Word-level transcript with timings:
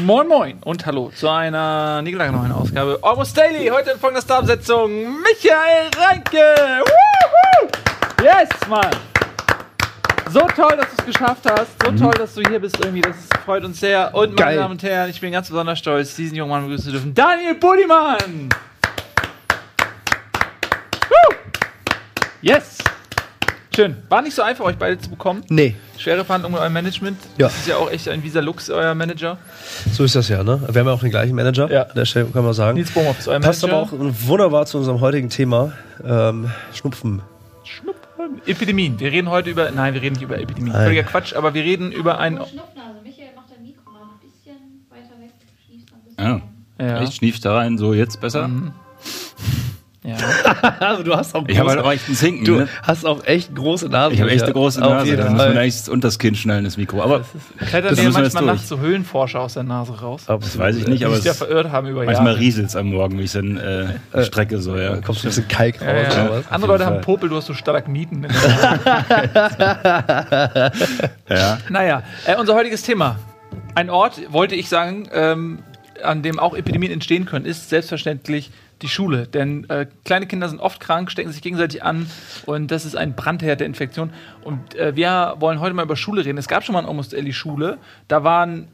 Moin 0.00 0.26
Moin 0.28 0.58
und 0.64 0.84
hallo 0.84 1.10
zu 1.14 1.28
einer 1.28 2.02
neuen 2.02 2.50
Ausgabe 2.50 2.98
Almost 3.02 3.36
Daily. 3.36 3.68
Heute 3.68 3.92
in 3.92 3.98
folgender 4.00 4.22
Starbesetzung 4.22 4.90
Michael 5.22 5.90
Reinke. 5.96 6.38
Woohoo! 6.84 7.68
Yes, 8.22 8.48
Mann. 8.68 8.90
So 10.30 10.40
toll, 10.40 10.76
dass 10.76 10.88
du 10.90 10.96
es 10.98 11.06
geschafft 11.06 11.48
hast. 11.48 11.70
So 11.84 11.92
Mhm. 11.92 11.96
toll, 11.98 12.14
dass 12.14 12.34
du 12.34 12.42
hier 12.48 12.58
bist 12.58 12.76
irgendwie. 12.80 13.02
Das 13.02 13.14
freut 13.44 13.64
uns 13.64 13.80
sehr. 13.80 14.14
Und 14.14 14.34
meine 14.34 14.36
Geil. 14.36 14.56
Damen 14.56 14.72
und 14.72 14.82
Herren, 14.82 15.10
ich 15.10 15.20
bin 15.20 15.32
ganz 15.32 15.48
besonders 15.48 15.78
stolz, 15.78 16.14
diesen 16.16 16.36
jungen 16.36 16.50
Mann 16.50 16.62
begrüßen 16.62 16.84
zu 16.86 16.92
dürfen. 16.92 17.14
Daniel 17.14 17.54
Budimann. 17.54 18.48
Woo! 21.08 21.34
Yes. 22.42 22.78
Schön. 23.74 23.96
War 24.08 24.22
nicht 24.22 24.34
so 24.34 24.42
einfach, 24.42 24.64
euch 24.64 24.76
beide 24.76 24.98
zu 24.98 25.10
bekommen. 25.10 25.42
Nee, 25.48 25.74
Schwere 25.98 26.24
Verhandlungen 26.24 26.54
mit 26.54 26.60
eurem 26.60 26.72
Management. 26.72 27.18
Ja. 27.38 27.46
Das 27.48 27.56
ist 27.56 27.66
ja 27.66 27.76
auch 27.76 27.90
echt 27.90 28.08
ein 28.08 28.22
Visa 28.22 28.40
Lux, 28.40 28.70
euer 28.70 28.94
Manager. 28.94 29.38
so 29.92 30.04
ist 30.04 30.14
das 30.14 30.28
ja, 30.28 30.44
ne? 30.44 30.60
Wir 30.70 30.80
haben 30.80 30.86
ja 30.86 30.92
auch 30.92 31.00
den 31.00 31.10
gleichen 31.10 31.34
Manager. 31.34 31.70
Ja. 31.70 31.82
An 31.84 31.94
der 31.96 32.04
Stelle 32.04 32.26
kann 32.26 32.44
man 32.44 32.52
sagen. 32.52 32.76
Nils 32.76 32.90
Bohmhoff 32.92 33.18
ist 33.18 33.26
euer 33.28 33.40
Passt 33.40 33.62
Manager. 33.62 33.78
aber 33.78 33.86
auch 33.86 33.92
wunderbar 34.26 34.66
zu 34.66 34.78
unserem 34.78 35.00
heutigen 35.00 35.28
Thema. 35.30 35.72
Ähm, 36.04 36.50
Schnupfen. 36.72 37.22
Schnuppern. 37.64 38.40
Epidemien. 38.46 39.00
Wir 39.00 39.10
reden 39.10 39.28
heute 39.30 39.50
über. 39.50 39.70
Nein, 39.72 39.94
wir 39.94 40.02
reden 40.02 40.14
nicht 40.14 40.22
über 40.22 40.38
Epidemien. 40.38 40.72
Nein. 40.72 40.84
Völliger 40.84 41.02
Quatsch, 41.04 41.34
aber 41.34 41.54
wir 41.54 41.62
reden 41.62 41.90
über 41.90 42.18
ein. 42.18 42.38
Oh, 42.38 42.44
Schnupfnase. 42.46 43.00
Michael 43.02 43.34
macht 43.34 43.50
dein 43.50 43.62
Mikro 43.64 43.90
mal 43.90 44.02
ein 44.02 44.20
bisschen 44.20 44.86
weiter 44.90 45.18
weg. 45.20 45.30
Schniefst 45.66 45.90
noch 45.90 45.98
ein 45.98 46.03
Ja. 46.18 46.40
Ja. 46.80 47.02
Echt, 47.02 47.14
schnief 47.14 47.40
da 47.40 47.56
rein, 47.56 47.78
so 47.78 47.94
jetzt 47.94 48.20
besser? 48.20 48.50
ja. 50.02 50.16
Also 50.80 51.02
du 51.04 51.14
hast 51.14 51.34
auch 51.34 51.44
Ich 51.46 51.58
habe 51.58 51.70
halt 51.70 51.80
auch 51.80 51.92
echt 51.92 52.06
einen 52.08 52.16
Zinken. 52.16 52.44
du 52.44 52.56
Ne? 52.56 52.68
hast 52.82 53.06
auch 53.06 53.24
echt 53.24 53.54
große 53.54 53.88
Nase. 53.88 54.14
Ich 54.14 54.20
habe 54.20 54.30
echt 54.30 54.42
eine 54.42 54.52
große 54.52 54.80
Nase. 54.80 55.16
Da 55.16 55.30
muss 55.30 55.38
man 55.38 55.56
echt 55.56 55.88
unter 55.88 56.08
das 56.08 56.18
Kinn 56.18 56.34
schnallen, 56.34 56.64
das 56.64 56.76
Mikro. 56.76 57.00
Aber 57.00 57.20
wir 57.20 57.80
jetzt 57.80 57.96
manchmal 57.96 58.24
durch. 58.24 58.44
nachts 58.44 58.68
so 58.68 58.80
Höhlenforscher 58.80 59.40
aus 59.40 59.54
der 59.54 59.62
Nase 59.62 59.98
raus. 60.00 60.24
das 60.26 60.58
weiß 60.58 60.76
ich 60.76 60.88
nicht, 60.88 61.06
aber 61.06 61.16
sich 61.16 61.24
ja 61.24 61.32
es, 61.32 61.38
verirrt 61.38 61.70
haben 61.70 61.86
über 61.86 62.04
manchmal 62.04 62.34
rieselt 62.34 62.66
es 62.66 62.76
am 62.76 62.88
Morgen, 62.88 63.18
wie 63.18 63.22
ich 63.22 63.32
dann 63.32 63.56
äh, 63.56 64.24
strecke. 64.24 64.58
So, 64.58 64.76
ja. 64.76 64.96
Da 64.96 65.00
kommt 65.00 65.18
so 65.18 65.26
ein 65.26 65.30
bisschen 65.30 65.48
Kalk 65.48 65.80
raus. 65.80 65.86
Ja, 65.86 66.24
ja. 66.26 66.42
Andere 66.50 66.72
Leute 66.72 66.84
Fall. 66.84 66.94
haben 66.94 67.00
Popel, 67.02 67.28
du 67.28 67.36
hast 67.36 67.46
so 67.46 67.54
Stalagmiten. 67.54 68.24
in 68.24 68.30
der 68.30 68.32
Nase. 68.32 70.72
ja. 71.28 71.58
naja, 71.70 72.02
äh, 72.26 72.36
unser 72.36 72.54
heutiges 72.54 72.82
Thema. 72.82 73.16
Ein 73.76 73.90
Ort, 73.90 74.20
wollte 74.32 74.54
ich 74.54 74.68
sagen, 74.68 75.08
ähm, 75.12 75.58
an 76.04 76.22
dem 76.22 76.38
auch 76.38 76.54
Epidemien 76.54 76.92
entstehen 76.92 77.24
können, 77.24 77.44
ist 77.46 77.68
selbstverständlich 77.68 78.50
die 78.82 78.88
Schule. 78.88 79.26
Denn 79.26 79.68
äh, 79.70 79.86
kleine 80.04 80.26
Kinder 80.26 80.48
sind 80.48 80.60
oft 80.60 80.80
krank, 80.80 81.10
stecken 81.10 81.32
sich 81.32 81.42
gegenseitig 81.42 81.82
an 81.82 82.06
und 82.46 82.70
das 82.70 82.84
ist 82.84 82.96
ein 82.96 83.14
Brandherd 83.14 83.60
der 83.60 83.66
Infektion. 83.66 84.10
Und 84.42 84.74
äh, 84.74 84.96
wir 84.96 85.36
wollen 85.38 85.60
heute 85.60 85.74
mal 85.74 85.82
über 85.84 85.96
Schule 85.96 86.24
reden. 86.24 86.38
Es 86.38 86.48
gab 86.48 86.64
schon 86.64 86.74
mal 86.74 86.80
ein 86.80 86.86
Almost 86.86 87.14
Ellie 87.14 87.32
Schule. 87.32 87.78
Da 88.08 88.24
waren 88.24 88.68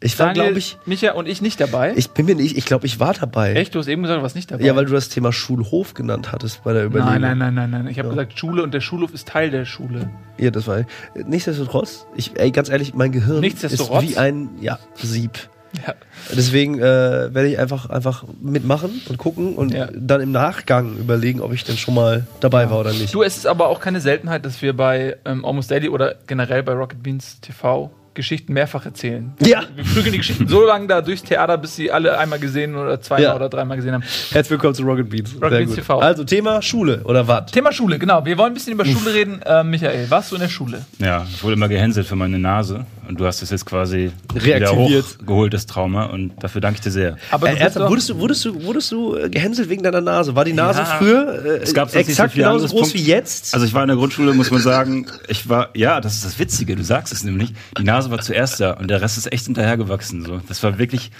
Ich 0.00 0.18
war, 0.18 0.32
glaube 0.32 0.58
ich, 0.58 0.78
Micha 0.86 1.12
und 1.12 1.28
ich 1.28 1.42
nicht 1.42 1.60
dabei. 1.60 1.94
ich 1.96 2.10
bin 2.10 2.26
mir 2.26 2.34
nicht, 2.34 2.56
ich 2.56 2.64
glaube, 2.64 2.86
ich 2.86 3.00
war 3.00 3.12
dabei. 3.12 3.54
Echt? 3.54 3.74
Du 3.74 3.78
hast 3.78 3.88
eben 3.88 4.02
gesagt, 4.02 4.18
du 4.18 4.22
warst 4.22 4.36
nicht 4.36 4.50
dabei. 4.50 4.64
Ja, 4.64 4.74
weil 4.76 4.86
du 4.86 4.92
das 4.92 5.08
Thema 5.08 5.32
Schulhof 5.32 5.94
genannt 5.94 6.32
hattest 6.32 6.64
bei 6.64 6.72
der 6.72 6.86
Überlegung. 6.86 7.20
Nein, 7.20 7.38
nein, 7.38 7.38
nein, 7.38 7.54
nein, 7.54 7.70
nein. 7.70 7.88
Ich 7.88 7.98
habe 7.98 8.08
gesagt 8.08 8.38
Schule 8.38 8.62
und 8.62 8.72
der 8.72 8.80
Schulhof 8.80 9.12
ist 9.12 9.28
Teil 9.28 9.50
der 9.50 9.64
Schule. 9.64 10.10
Ja, 10.38 10.50
das 10.50 10.66
war. 10.66 10.84
Nichtsdestotrotz, 11.14 12.06
ich, 12.16 12.38
ey, 12.38 12.50
ganz 12.50 12.68
ehrlich, 12.68 12.94
mein 12.94 13.12
Gehirn 13.12 13.44
ist 13.44 13.90
wie 14.00 14.16
ein 14.16 14.50
ja, 14.60 14.78
Sieb. 14.94 15.50
Ja. 15.86 15.94
Deswegen 16.36 16.78
äh, 16.78 16.82
werde 16.82 17.48
ich 17.48 17.58
einfach, 17.58 17.88
einfach 17.88 18.24
mitmachen 18.40 19.00
und 19.08 19.16
gucken 19.18 19.54
und 19.54 19.72
Ja. 19.72 19.88
dann 19.94 20.20
im 20.20 20.30
Nachgang 20.32 20.96
überlegen, 20.96 21.40
ob 21.40 21.52
ich 21.52 21.64
denn 21.64 21.76
schon 21.78 21.94
mal 21.94 22.26
dabei 22.40 22.70
war 22.70 22.80
oder 22.80 22.92
nicht. 22.92 23.14
Du, 23.14 23.22
es 23.22 23.36
ist 23.38 23.46
aber 23.46 23.68
auch 23.68 23.80
keine 23.80 24.00
Seltenheit, 24.00 24.44
dass 24.44 24.60
wir 24.62 24.76
bei 24.76 25.16
ähm, 25.24 25.44
Almost 25.44 25.70
Daily 25.70 25.88
oder 25.88 26.14
generell 26.26 26.62
bei 26.62 26.72
Rocket 26.72 27.02
Beans 27.02 27.40
TV 27.40 27.90
Geschichten 28.14 28.52
mehrfach 28.52 28.84
erzählen. 28.84 29.32
Ja. 29.40 29.62
Wir 29.74 29.84
prügeln 29.84 30.12
die 30.12 30.18
Geschichten 30.18 30.46
so 30.46 30.64
lange 30.66 30.86
da 30.86 31.00
durchs 31.00 31.22
Theater, 31.22 31.56
bis 31.56 31.76
sie 31.76 31.90
alle 31.90 32.18
einmal 32.18 32.38
gesehen 32.38 32.76
oder 32.76 33.00
zweimal 33.00 33.22
Ja. 33.22 33.36
oder 33.36 33.48
dreimal 33.48 33.76
gesehen 33.78 33.94
haben. 33.94 34.02
Herzlich 34.32 34.50
willkommen 34.50 34.74
zu 34.74 34.82
Rocket 34.82 35.08
Beats. 35.08 35.34
Rocket 35.34 35.48
Sehr 35.50 35.58
Beans 35.60 35.70
gut. 35.70 35.78
TV. 35.78 35.98
Also 36.00 36.24
Thema 36.24 36.60
Schule 36.60 37.00
oder 37.04 37.26
was? 37.26 37.50
Thema 37.50 37.72
Schule, 37.72 37.98
genau. 37.98 38.24
Wir 38.26 38.36
wollen 38.36 38.52
ein 38.52 38.54
bisschen 38.54 38.74
über 38.74 38.84
Schule 38.84 39.14
reden. 39.14 39.40
Äh, 39.42 39.64
Michael, 39.64 40.10
warst 40.10 40.30
du 40.30 40.36
in 40.36 40.42
der 40.42 40.48
Schule? 40.48 40.84
ja, 40.98 41.26
ich 41.32 41.42
wurde 41.42 41.54
immer 41.54 41.68
gehänselt 41.68 42.06
für 42.06 42.16
meine 42.16 42.38
Nase. 42.38 42.84
Und 43.08 43.18
du 43.18 43.26
hast 43.26 43.42
es 43.42 43.50
jetzt 43.50 43.66
quasi 43.66 44.12
Reaktiviert. 44.34 45.04
hochgeholt, 45.18 45.52
das 45.52 45.66
Trauma. 45.66 46.04
Und 46.06 46.32
dafür 46.40 46.60
danke 46.60 46.76
ich 46.76 46.82
dir 46.82 46.90
sehr. 46.92 47.16
Aber 47.30 47.48
Äh, 47.50 47.70
doch- 47.74 47.88
wurdest 47.90 48.08
du, 48.10 48.18
wurdest 48.18 48.44
du, 48.44 48.62
wurdest 48.64 48.92
du 48.92 49.16
äh, 49.16 49.28
gehänselt 49.28 49.68
wegen 49.70 49.82
deiner 49.82 50.00
Nase? 50.00 50.36
War 50.36 50.44
die 50.44 50.52
Nase 50.52 50.80
Ja. 50.80 50.84
früher 50.86 51.44
äh, 51.44 51.48
Es 51.62 51.74
gab 51.74 51.90
sonst 51.90 51.96
nicht 51.96 52.06
so 52.06 52.22
exakt 52.22 52.34
viel 52.34 52.44
genauso 52.44 52.68
groß 52.68 52.80
Punkt. 52.90 52.94
wie 52.94 53.02
jetzt? 53.02 53.54
Also 53.54 53.66
ich 53.66 53.74
war 53.74 53.82
in 53.82 53.88
der 53.88 53.96
Grundschule, 53.96 54.32
muss 54.34 54.50
man 54.52 54.60
sagen, 54.60 55.06
ich 55.28 55.48
war, 55.48 55.70
ja, 55.74 56.00
das 56.00 56.14
ist 56.14 56.24
das 56.24 56.38
Witzige, 56.38 56.76
du 56.76 56.84
sagst 56.84 57.12
es 57.12 57.24
nämlich, 57.24 57.52
die 57.76 57.82
Nase 57.84 58.01
war 58.10 58.20
zuerst 58.20 58.60
da 58.60 58.72
und 58.72 58.88
der 58.88 59.00
Rest 59.00 59.18
ist 59.18 59.32
echt 59.32 59.46
hinterhergewachsen. 59.46 60.24
So. 60.24 60.40
Das 60.48 60.62
war 60.62 60.78
wirklich, 60.78 61.10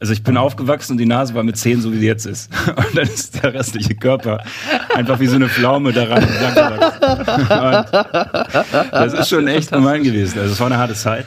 also 0.00 0.12
ich 0.12 0.22
bin 0.22 0.36
aufgewachsen 0.36 0.92
und 0.92 0.98
die 0.98 1.06
Nase 1.06 1.34
war 1.34 1.42
mit 1.42 1.56
10 1.56 1.80
so 1.80 1.92
wie 1.92 1.98
sie 1.98 2.06
jetzt 2.06 2.24
ist. 2.26 2.50
Und 2.76 2.96
dann 2.96 3.04
ist 3.04 3.42
der 3.42 3.52
restliche 3.54 3.96
Körper 3.96 4.44
einfach 4.94 5.18
wie 5.18 5.26
so 5.26 5.34
eine 5.34 5.48
Pflaume 5.48 5.92
daran 5.92 6.24
das 8.92 9.12
ist 9.14 9.28
schon 9.28 9.48
echt 9.48 9.72
gemein 9.72 10.04
gewesen. 10.04 10.38
Also 10.38 10.52
es 10.52 10.60
war 10.60 10.68
eine 10.68 10.78
harte 10.78 10.94
Zeit. 10.94 11.26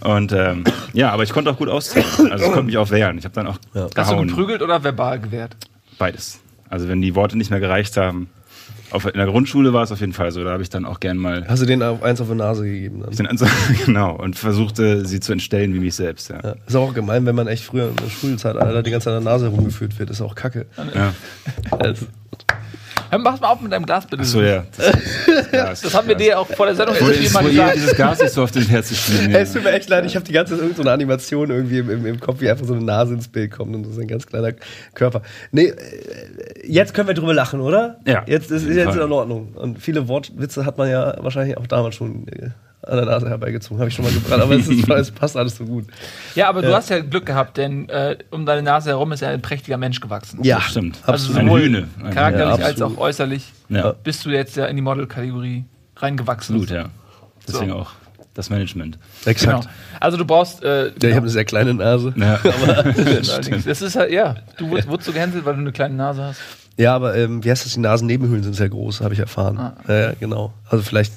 Und 0.00 0.32
ähm, 0.32 0.62
ja, 0.92 1.10
aber 1.10 1.24
ich 1.24 1.30
konnte 1.30 1.50
auch 1.50 1.56
gut 1.56 1.68
auszählen. 1.68 2.06
Also 2.30 2.44
ich 2.46 2.52
konnte 2.52 2.66
mich 2.66 2.78
auch 2.78 2.90
wehren. 2.90 3.18
Ich 3.18 3.24
habe 3.24 3.34
dann 3.34 3.48
auch 3.48 3.58
Hast 3.96 4.12
du 4.12 4.16
geprügelt 4.18 4.62
oder 4.62 4.82
verbal 4.84 5.18
gewehrt? 5.18 5.56
Beides. 5.98 6.38
Also 6.70 6.88
wenn 6.88 7.02
die 7.02 7.14
Worte 7.14 7.36
nicht 7.36 7.50
mehr 7.50 7.60
gereicht 7.60 7.96
haben. 7.96 8.28
Auf, 8.90 9.04
in 9.06 9.12
der 9.14 9.26
Grundschule 9.26 9.72
war 9.72 9.82
es 9.82 9.92
auf 9.92 10.00
jeden 10.00 10.12
Fall 10.12 10.32
so. 10.32 10.42
Da 10.44 10.50
habe 10.50 10.62
ich 10.62 10.70
dann 10.70 10.84
auch 10.84 11.00
gern 11.00 11.16
mal 11.18 11.46
Hast 11.46 11.62
du 11.62 11.66
den 11.66 11.82
auf 11.82 12.02
eins 12.02 12.20
auf 12.20 12.28
die 12.28 12.34
Nase 12.34 12.64
gegeben? 12.64 13.00
Dann? 13.00 13.14
den 13.14 13.26
Ansatz, 13.26 13.50
genau, 13.84 14.16
und 14.16 14.36
versuchte 14.36 15.04
sie 15.04 15.20
zu 15.20 15.32
entstellen 15.32 15.74
wie 15.74 15.80
mich 15.80 15.94
selbst. 15.94 16.30
Ja. 16.30 16.40
Ja. 16.42 16.54
Ist 16.66 16.76
auch 16.76 16.94
gemein, 16.94 17.26
wenn 17.26 17.34
man 17.34 17.48
echt 17.48 17.64
früher 17.64 17.88
in 17.88 17.96
der 17.96 18.10
Schulzeit 18.10 18.56
Alter, 18.56 18.82
die 18.82 18.90
ganze 18.90 19.06
Zeit 19.06 19.14
an 19.14 19.24
der 19.24 19.32
Nase 19.32 19.48
rumgeführt 19.48 19.98
wird. 19.98 20.10
Ist 20.10 20.20
auch 20.20 20.34
kacke. 20.34 20.66
Ja. 20.94 21.14
Hör, 23.10 23.18
Mach 23.18 23.40
mal 23.40 23.48
auf 23.48 23.60
mit 23.60 23.72
deinem 23.72 23.86
Glas, 23.86 24.06
bitte. 24.06 24.24
So, 24.24 24.42
ja. 24.42 24.64
Das, 24.76 25.50
das, 25.50 25.80
Das 25.82 25.94
haben 25.94 26.08
wir 26.08 26.14
dir 26.14 26.38
auch 26.38 26.46
vor 26.46 26.66
der 26.66 26.74
Sendung 26.74 26.96
irgendwie 26.96 27.28
mal 27.30 27.44
gesagt. 27.44 27.76
dieses 27.76 27.96
Gas 27.96 28.20
nicht 28.20 28.32
so 28.32 28.42
auf 28.42 28.50
den 28.50 28.66
Herz 28.66 28.94
spielen. 28.96 29.34
Es 29.34 29.52
tut 29.52 29.64
mir 29.64 29.72
echt 29.72 29.88
leid, 29.88 30.04
ich 30.06 30.14
habe 30.16 30.24
die 30.24 30.32
ganze 30.32 30.52
Zeit 30.54 30.60
irgendeine 30.60 30.76
so 30.76 30.82
eine 30.82 30.92
Animation 30.92 31.50
irgendwie 31.50 31.78
im, 31.78 31.90
im, 31.90 32.06
im 32.06 32.20
Kopf, 32.20 32.40
wie 32.40 32.50
einfach 32.50 32.66
so 32.66 32.74
eine 32.74 32.84
Nase 32.84 33.14
ins 33.14 33.28
Bild 33.28 33.50
kommt 33.52 33.74
und 33.74 33.84
so 33.84 34.00
ein 34.00 34.08
ganz 34.08 34.26
kleiner 34.26 34.52
Körper. 34.94 35.22
Nee, 35.52 35.66
äh, 35.66 35.74
jetzt 36.66 36.94
können 36.94 37.08
wir 37.08 37.14
drüber 37.14 37.34
lachen, 37.34 37.60
oder? 37.60 37.98
Ja, 38.06 38.24
Jetzt 38.26 38.50
ist 38.50 38.64
ist 38.64 38.76
jetzt 38.76 38.94
Fall. 38.94 39.04
in 39.06 39.12
Ordnung. 39.12 39.52
Und 39.54 39.78
viele 39.80 40.08
Wortwitze 40.08 40.64
hat 40.66 40.78
man 40.78 40.90
ja 40.90 41.14
wahrscheinlich 41.20 41.56
auch 41.56 41.66
damals 41.66 41.94
schon 41.94 42.26
äh, 42.28 42.50
an 42.82 42.96
der 42.96 43.06
Nase 43.06 43.28
herbeigezogen, 43.28 43.78
habe 43.80 43.88
ich 43.88 43.94
schon 43.94 44.04
mal 44.04 44.12
gebracht, 44.14 44.40
aber 44.40 44.54
es, 44.56 44.68
ist, 44.68 44.88
es 44.90 45.10
passt 45.10 45.36
alles 45.36 45.56
so 45.56 45.64
gut. 45.64 45.86
Ja, 46.34 46.48
aber 46.48 46.62
du 46.62 46.72
hast 46.74 46.90
ja 46.90 47.00
Glück 47.00 47.26
gehabt, 47.26 47.56
denn 47.56 47.88
äh, 47.88 48.16
um 48.30 48.46
deine 48.46 48.62
Nase 48.62 48.90
herum 48.90 49.10
ist 49.12 49.20
ja 49.20 49.28
ein 49.28 49.42
prächtiger 49.42 49.76
Mensch 49.76 50.00
gewachsen. 50.00 50.42
Ja, 50.44 50.60
stimmt. 50.60 50.98
Also 51.02 51.26
absolut. 51.28 51.42
Sowohl 51.48 51.60
Hühne. 51.62 51.88
Charakterlich 52.14 52.58
Ja, 52.60 52.64
als 52.66 52.80
auch 52.82 52.96
äußerlich 52.96 53.52
Ja, 53.68 53.92
bist 53.92 54.24
du 54.24 54.30
jetzt 54.30 54.56
ja 54.56 54.66
in 54.66 54.76
die 54.76 54.82
Model-Kategorie 54.82 55.64
reingewachsen. 55.96 56.56
absolut, 56.56 56.70
ja. 56.70 56.88
Deswegen 57.46 57.72
auch 57.72 57.90
das 58.34 58.50
Management. 58.50 58.98
Genau. 59.24 59.30
Exakt. 59.30 59.68
Also 59.98 60.16
du 60.16 60.24
brauchst. 60.24 60.62
Äh, 60.62 60.86
Ja, 60.86 60.92
ich 60.96 61.04
habe 61.10 61.16
eine 61.22 61.28
sehr 61.30 61.44
kleine 61.44 61.74
Nase. 61.74 62.14
Ja. 62.16 62.38
allerdings. 62.68 63.64
Das 63.64 63.82
ist 63.82 63.96
halt, 63.96 64.12
ja, 64.12 64.36
du 64.56 64.70
wurdest, 64.70 64.88
wurdest 64.88 65.08
du 65.08 65.12
gehänselt, 65.12 65.44
weil 65.44 65.54
du 65.54 65.60
eine 65.60 65.72
kleine 65.72 65.94
Nase 65.96 66.22
hast. 66.22 66.40
Ja, 66.78 66.94
aber 66.94 67.16
ähm, 67.16 67.44
wie 67.44 67.50
heißt 67.50 67.64
das? 67.64 67.74
Die 67.74 67.80
Nasennebenhöhlen 67.80 68.44
sind 68.44 68.54
sehr 68.54 68.68
groß, 68.68 69.00
habe 69.00 69.12
ich 69.12 69.20
erfahren. 69.20 69.58
Ah. 69.58 69.76
Ja, 69.88 69.98
ja, 69.98 70.12
genau. 70.12 70.52
Also 70.70 70.84
vielleicht, 70.84 71.12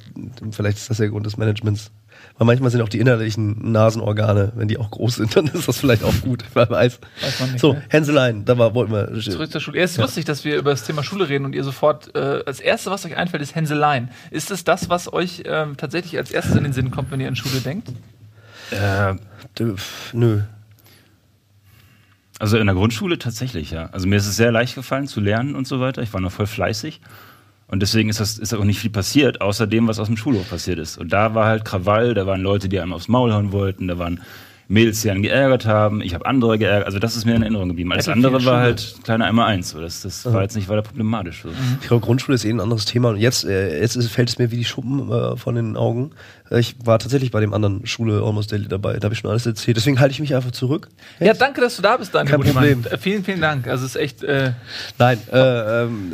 vielleicht 0.52 0.80
ist 0.80 0.90
das 0.90 0.98
der 0.98 1.10
Grund 1.10 1.26
des 1.26 1.38
Managements. 1.38 1.92
Weil 2.38 2.48
manchmal 2.48 2.72
sind 2.72 2.82
auch 2.82 2.90
die 2.90 3.00
innerlichen 3.00 3.72
Nasenorgane, 3.72 4.54
wenn 4.56 4.68
die 4.68 4.80
auch 4.80 4.90
groß 4.90 5.18
sind, 5.18 5.36
dann 5.36 5.48
ist 5.48 5.68
das 5.68 5.78
vielleicht 5.78 6.04
auch 6.04 6.14
gut. 6.22 6.44
Wer 6.56 6.68
weiß. 6.68 7.00
Weiß 7.22 7.40
man 7.40 7.52
nicht, 7.52 7.62
so, 7.62 7.74
ne? 7.74 7.84
Hänselein, 7.90 8.44
da 8.46 8.58
war, 8.58 8.74
wollten 8.74 8.92
wir. 8.92 9.14
Zurück 9.22 9.52
zur 9.52 9.62
Schule. 9.62 9.78
Ja, 9.78 9.84
es 9.84 9.92
ist 9.92 9.98
lustig, 9.98 10.26
dass 10.26 10.44
wir 10.44 10.58
über 10.58 10.72
das 10.72 10.84
Thema 10.84 11.04
Schule 11.04 11.30
reden 11.30 11.46
und 11.46 11.54
ihr 11.54 11.64
sofort, 11.64 12.16
äh, 12.16 12.42
als 12.46 12.60
erstes, 12.60 12.92
was 12.92 13.06
euch 13.06 13.16
einfällt, 13.16 13.44
ist 13.44 13.54
Hänseleien. 13.54 14.10
Ist 14.32 14.50
es 14.50 14.64
das, 14.64 14.90
was 14.90 15.14
euch 15.14 15.44
ähm, 15.46 15.78
tatsächlich 15.78 16.18
als 16.18 16.32
erstes 16.32 16.56
in 16.56 16.64
den 16.64 16.74
Sinn 16.74 16.90
kommt, 16.90 17.12
wenn 17.12 17.20
ihr 17.20 17.28
an 17.28 17.36
Schule 17.36 17.62
denkt? 17.62 17.90
Äh, 18.72 19.14
Nö. 20.14 20.42
Also 22.42 22.58
in 22.58 22.66
der 22.66 22.74
Grundschule 22.74 23.20
tatsächlich, 23.20 23.70
ja. 23.70 23.90
Also 23.92 24.08
mir 24.08 24.16
ist 24.16 24.26
es 24.26 24.36
sehr 24.36 24.52
leicht 24.52 24.74
gefallen 24.74 25.06
zu 25.06 25.20
lernen 25.20 25.54
und 25.54 25.68
so 25.68 25.80
weiter. 25.80 26.02
Ich 26.02 26.12
war 26.12 26.22
noch 26.22 26.32
voll 26.32 26.48
fleißig. 26.48 27.00
Und 27.68 27.84
deswegen 27.84 28.10
ist, 28.10 28.20
das, 28.20 28.40
ist 28.40 28.52
auch 28.56 28.64
nicht 28.64 28.80
viel 28.80 28.90
passiert, 28.90 29.42
außer 29.42 29.68
dem, 29.68 29.88
was 29.88 30.00
aus 30.00 30.08
dem 30.08 30.18
Schulhof 30.18 30.50
passiert 30.50 30.80
ist. 30.80 30.98
Und 30.98 31.14
da 31.14 31.36
war 31.36 31.46
halt 31.46 31.66
Krawall, 31.66 32.16
da 32.16 32.26
waren 32.26 32.42
Leute, 32.42 32.68
die 32.68 32.80
einem 32.80 32.94
aufs 32.94 33.08
Maul 33.08 33.32
hauen 33.32 33.52
wollten, 33.52 33.88
da 33.88 34.00
waren 34.00 34.22
Mädels, 34.72 35.02
die 35.02 35.12
einen 35.12 35.22
geärgert 35.22 35.66
haben, 35.66 36.02
ich 36.02 36.14
habe 36.14 36.26
andere 36.26 36.58
geärgert. 36.58 36.86
Also 36.86 36.98
das 36.98 37.16
ist 37.16 37.26
mir 37.26 37.36
in 37.36 37.42
Erinnerung 37.42 37.68
geblieben. 37.68 37.92
Alles 37.92 38.08
andere 38.08 38.44
war 38.46 38.62
halt 38.62 38.96
kleiner 39.04 39.26
einmal 39.26 39.48
eins. 39.48 39.70
So. 39.72 39.82
Das, 39.82 40.02
das 40.02 40.26
war 40.32 40.42
jetzt 40.42 40.56
nicht 40.56 40.70
weiter 40.70 40.82
problematisch. 40.82 41.42
So. 41.44 41.50
Ich 41.82 41.88
glaube, 41.88 42.06
Grundschule 42.06 42.36
ist 42.36 42.46
eh 42.46 42.50
ein 42.50 42.60
anderes 42.62 42.86
Thema. 42.86 43.10
Und 43.10 43.18
jetzt, 43.18 43.44
äh, 43.44 43.80
jetzt 43.82 43.96
ist, 43.98 44.10
fällt 44.10 44.30
es 44.30 44.40
mir 44.40 44.50
wie 44.52 44.58
die 44.58 44.66
Schuppen 44.66 45.12
äh, 45.12 45.36
von 45.36 45.56
den 45.56 45.76
Augen. 45.76 46.12
Äh, 46.50 46.60
Ich 46.60 46.76
war 46.86 47.00
tatsächlich 47.00 47.32
bei 47.32 47.42
dem 47.42 47.54
anderen 47.54 47.86
Schule 47.86 48.22
Almost 48.24 48.52
Daily 48.52 48.68
dabei. 48.68 48.94
Da 48.98 49.06
habe 49.06 49.14
ich 49.14 49.20
schon 49.20 49.30
alles 49.30 49.46
erzählt. 49.46 49.76
Deswegen 49.78 50.00
halte 50.00 50.14
ich 50.14 50.20
mich 50.22 50.34
einfach 50.36 50.52
zurück. 50.52 50.88
Ja, 51.20 51.34
danke, 51.34 51.60
dass 51.62 51.76
du 51.76 51.82
da 51.82 51.98
bist, 51.98 52.16
Daniel. 52.16 52.38
Kein. 52.40 52.54
Problem. 52.54 52.86
Äh, 52.90 52.98
Vielen, 52.98 53.24
vielen 53.26 53.42
Dank. 53.42 53.68
Also 53.68 53.86
es 53.86 53.96
ist 53.96 54.02
echt. 54.02 54.24
Äh, 54.24 54.52
Nein, 54.98 55.18
äh, 55.32 55.84
ähm, 55.84 56.14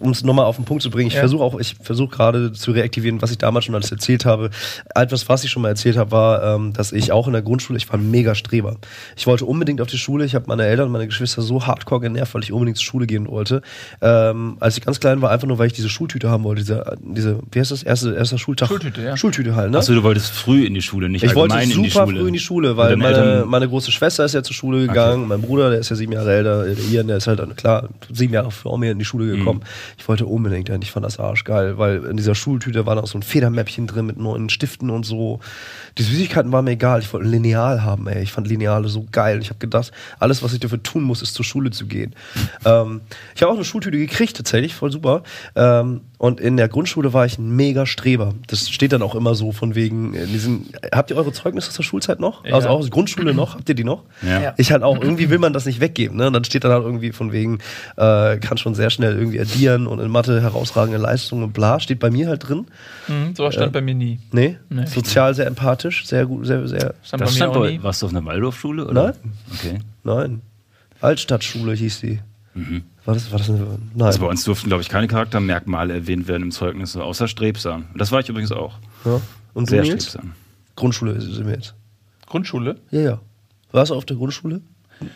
um 0.00 0.10
es 0.10 0.22
nochmal 0.24 0.44
auf 0.44 0.56
den 0.56 0.64
Punkt 0.64 0.82
zu 0.82 0.90
bringen, 0.90 1.08
ich 1.08 1.14
Ja. 1.14 1.20
versuche 1.20 1.42
auch, 1.42 1.58
ich 1.58 1.76
versuche 1.82 2.08
gerade 2.14 2.52
zu 2.52 2.72
reaktivieren, 2.72 3.20
was 3.22 3.30
ich 3.30 3.38
damals 3.38 3.64
schon 3.64 3.74
alles 3.74 3.90
erzählt 3.90 4.24
habe. 4.24 4.50
Etwas, 4.94 5.28
was 5.28 5.44
ich 5.44 5.50
schon 5.50 5.62
mal 5.62 5.68
erzählt 5.68 5.96
habe, 5.96 6.10
war, 6.10 6.54
ähm, 6.56 6.72
dass 6.72 6.92
ich 6.92 7.12
auch 7.12 7.26
in 7.26 7.32
der 7.32 7.42
Grundschule, 7.42 7.76
ich 7.76 7.88
war 7.88 7.98
ein 7.98 8.10
mega 8.10 8.34
Streber. 8.34 8.76
Ich 9.16 9.26
wollte 9.26 9.44
unbedingt 9.44 9.80
auf 9.80 9.88
die 9.88 9.98
Schule, 9.98 10.24
ich 10.24 10.34
habe 10.34 10.44
meine 10.48 10.64
Eltern 10.64 10.86
und 10.86 10.92
meine 10.92 11.06
Geschwister 11.06 11.42
so 11.42 11.66
hardcore 11.66 12.00
genervt, 12.00 12.34
weil 12.34 12.42
ich 12.42 12.52
unbedingt 12.52 12.76
zur 12.78 12.84
Schule 12.86 13.06
gehen 13.06 13.28
wollte. 13.28 13.62
Ähm, 14.00 14.56
als 14.60 14.76
ich 14.76 14.84
ganz 14.84 15.00
klein 15.00 15.22
war, 15.22 15.30
einfach 15.30 15.46
nur, 15.46 15.58
weil 15.58 15.66
ich 15.68 15.72
diese 15.72 15.88
Schultüte 15.88 16.30
haben 16.30 16.44
wollte, 16.44 16.62
diese, 16.62 16.96
diese 17.00 17.40
wie 17.50 17.58
heißt 17.60 17.70
das, 17.70 17.82
erste, 17.82 18.14
erster 18.14 18.38
Schultag? 18.38 18.68
Schultüte, 18.68 19.02
ja. 19.02 19.16
Schultüte 19.16 19.54
halt, 19.56 19.70
ne? 19.70 19.78
Achso, 19.78 19.94
du 19.94 20.02
wolltest 20.02 20.30
früh 20.32 20.64
in 20.64 20.74
die 20.74 20.82
Schule, 20.82 21.08
nicht 21.08 21.22
Ich 21.24 21.34
wollte 21.34 21.54
allgemein 21.54 21.76
in 21.76 21.82
die 21.84 21.90
super 21.90 22.06
Schule. 22.06 22.20
früh 22.20 22.26
in 22.28 22.32
die 22.34 22.38
Schule, 22.38 22.76
weil 22.76 22.96
meine, 22.96 23.44
meine 23.46 23.68
große 23.68 23.90
Schwester 23.92 24.24
ist 24.24 24.34
ja 24.34 24.42
zur 24.42 24.54
Schule 24.54 24.86
gegangen, 24.86 25.26
mein 25.28 25.40
Bruder, 25.42 25.70
der 25.70 25.78
ist 25.80 25.88
ja 25.90 25.96
sieben 25.96 26.12
Jahre 26.12 26.32
älter, 26.34 26.64
der 26.64 26.78
Ian, 26.90 27.06
der 27.08 27.16
ist 27.18 27.26
halt, 27.26 27.38
klar, 27.56 27.88
sieben 28.12 28.34
Jahre 28.34 28.50
vor 28.50 28.78
mir 28.78 28.92
in 28.92 28.98
die 28.98 29.04
Schule 29.04 29.28
Mhm. 29.28 29.60
Ich 29.96 30.08
wollte 30.08 30.26
unbedingt, 30.26 30.68
dahin. 30.68 30.82
ich 30.82 30.90
fand 30.90 31.06
das 31.06 31.18
arschgeil, 31.18 31.78
weil 31.78 32.04
in 32.04 32.16
dieser 32.16 32.34
Schultüte 32.34 32.86
war 32.86 32.94
noch 32.94 33.06
so 33.06 33.18
ein 33.18 33.22
Federmäppchen 33.22 33.86
drin 33.86 34.06
mit 34.06 34.18
neuen 34.18 34.48
Stiften 34.50 34.90
und 34.90 35.04
so. 35.04 35.40
Die 35.96 36.02
Süßigkeiten 36.02 36.52
waren 36.52 36.64
mir 36.64 36.72
egal, 36.72 37.00
ich 37.00 37.12
wollte 37.12 37.26
ein 37.26 37.30
Lineal 37.30 37.82
haben, 37.82 38.06
ey. 38.08 38.22
Ich 38.22 38.32
fand 38.32 38.46
Lineale 38.46 38.88
so 38.88 39.06
geil. 39.10 39.40
Ich 39.40 39.50
habe 39.50 39.58
gedacht, 39.58 39.92
alles, 40.18 40.42
was 40.42 40.52
ich 40.52 40.60
dafür 40.60 40.82
tun 40.82 41.02
muss, 41.02 41.22
ist 41.22 41.34
zur 41.34 41.44
Schule 41.44 41.70
zu 41.70 41.86
gehen. 41.86 42.14
ähm, 42.64 43.00
ich 43.34 43.42
habe 43.42 43.52
auch 43.52 43.56
eine 43.56 43.64
Schultüte 43.64 43.96
gekriegt, 43.98 44.36
tatsächlich, 44.36 44.74
voll 44.74 44.92
super. 44.92 45.22
Ähm, 45.54 46.02
und 46.18 46.40
in 46.40 46.56
der 46.56 46.68
Grundschule 46.68 47.12
war 47.12 47.26
ich 47.26 47.38
ein 47.38 47.54
mega 47.54 47.86
Streber. 47.86 48.34
Das 48.48 48.68
steht 48.68 48.92
dann 48.92 49.02
auch 49.02 49.14
immer 49.14 49.36
so 49.36 49.52
von 49.52 49.74
wegen, 49.76 50.14
äh, 50.14 50.26
diesen, 50.26 50.68
habt 50.92 51.10
ihr 51.10 51.16
eure 51.16 51.32
Zeugnisse 51.32 51.68
aus 51.68 51.76
der 51.76 51.84
Schulzeit 51.84 52.18
noch? 52.18 52.44
Ja. 52.44 52.54
Also 52.54 52.68
auch 52.68 52.78
aus 52.78 52.86
der 52.86 52.90
Grundschule 52.90 53.34
noch? 53.34 53.54
Habt 53.54 53.68
ihr 53.68 53.74
die 53.74 53.84
noch? 53.84 54.02
Ja. 54.22 54.40
Ja. 54.40 54.54
Ich 54.56 54.72
halt 54.72 54.82
auch, 54.82 55.00
irgendwie 55.00 55.30
will 55.30 55.38
man 55.38 55.52
das 55.52 55.64
nicht 55.64 55.80
weggeben, 55.80 56.16
ne? 56.16 56.26
Und 56.26 56.32
dann 56.32 56.44
steht 56.44 56.64
dann 56.64 56.72
halt 56.72 56.84
irgendwie 56.84 57.12
von 57.12 57.32
wegen, 57.32 57.58
äh, 57.96 58.38
kann 58.38 58.58
schon 58.58 58.74
sehr 58.74 58.90
schnell 58.90 59.16
irgendwie 59.16 59.40
addieren 59.40 59.77
und 59.86 60.00
in 60.00 60.10
Mathe 60.10 60.40
herausragende 60.42 60.98
Leistungen 60.98 61.44
und 61.44 61.52
bla, 61.52 61.78
steht 61.80 61.98
bei 62.00 62.10
mir 62.10 62.28
halt 62.28 62.48
drin. 62.48 62.66
mh, 63.06 63.30
sowas 63.36 63.54
stand 63.54 63.72
bei 63.72 63.80
mir 63.80 63.94
nie. 63.94 64.18
Nee, 64.32 64.56
Nee. 64.70 64.86
sozial 64.86 65.34
sehr 65.34 65.46
empathisch, 65.46 66.06
sehr 66.06 66.26
gut, 66.26 66.46
sehr, 66.46 66.66
sehr, 66.68 66.94
Stand 67.02 67.22
Das 67.22 67.30
bei 67.30 67.36
stand 67.36 67.52
mir 67.52 67.58
auch 67.58 67.62
bei, 67.64 67.70
nie. 67.72 67.82
warst 67.82 68.02
du 68.02 68.06
auf 68.06 68.12
einer 68.12 68.24
Waldorfschule? 68.24 68.86
Oder? 68.88 69.02
Nein. 69.04 69.14
Okay. 69.54 69.78
nein. 70.04 70.42
Altstadtschule 71.00 71.74
hieß 71.74 72.00
die. 72.00 72.18
Mhm. 72.54 72.82
War 73.04 73.14
das, 73.14 73.30
war 73.30 73.38
das 73.38 73.48
eine, 73.48 73.60
nein. 73.94 74.06
Also 74.06 74.20
bei 74.20 74.26
uns 74.26 74.44
durften, 74.44 74.68
glaube 74.68 74.82
ich, 74.82 74.88
keine 74.88 75.06
Charaktermerkmale 75.06 75.94
erwähnt 75.94 76.26
werden 76.28 76.42
im 76.42 76.50
Zeugnis, 76.50 76.96
außer 76.96 77.28
strebsam. 77.28 77.86
Das 77.96 78.10
war 78.12 78.20
ich 78.20 78.28
übrigens 78.28 78.52
auch. 78.52 78.74
ja. 79.04 79.20
Und 79.54 79.66
du 79.68 79.70
Sehr 79.70 79.84
strebsam. 79.84 80.32
Grundschule 80.76 81.20
sind 81.20 81.46
wir 81.46 81.54
jetzt. 81.54 81.74
Grundschule? 82.26 82.76
Ja, 82.90 83.00
ja. 83.00 83.20
Warst 83.72 83.90
du 83.90 83.94
auf 83.94 84.04
der 84.04 84.16
Grundschule? 84.16 84.60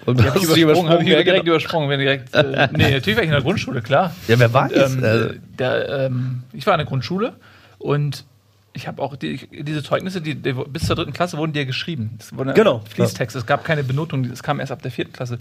Und 0.06 0.20
Die 0.20 0.24
hab 0.24 0.36
ich 0.36 0.44
übersprungen, 0.58 0.90
habe 0.92 1.02
ich 1.02 1.08
direkt 1.08 1.28
genau. 1.28 1.42
übersprungen. 1.42 1.88
Wenn 1.88 1.98
direkt, 2.00 2.34
äh, 2.34 2.68
nee, 2.72 2.90
natürlich 2.92 3.16
war 3.16 3.22
ich 3.24 3.28
in 3.28 3.32
der 3.34 3.42
Grundschule, 3.42 3.82
klar. 3.82 4.14
Ja, 4.28 4.38
wer 4.38 4.52
weiß? 4.52 4.72
Ähm, 4.72 5.04
Also- 5.04 5.28
der, 5.58 5.88
ähm, 6.06 6.42
ich 6.52 6.66
war 6.66 6.74
in 6.74 6.78
der 6.78 6.86
Grundschule 6.86 7.32
und 7.78 8.24
ich 8.74 8.86
habe 8.88 9.02
auch 9.02 9.16
die, 9.16 9.48
diese 9.50 9.82
Zeugnisse, 9.82 10.20
die, 10.20 10.34
die 10.34 10.52
bis 10.52 10.86
zur 10.86 10.96
dritten 10.96 11.12
Klasse 11.12 11.36
wurden 11.36 11.52
die 11.52 11.58
ja 11.58 11.64
geschrieben. 11.64 12.14
Das 12.18 12.34
wurden 12.36 12.54
Genau, 12.54 12.80
Fließtext. 12.88 13.36
Es 13.36 13.44
gab 13.44 13.64
keine 13.64 13.82
Benotung, 13.84 14.28
das 14.30 14.42
kam 14.42 14.60
erst 14.60 14.72
ab 14.72 14.80
der 14.82 14.90
vierten 14.90 15.12
Klasse. 15.12 15.38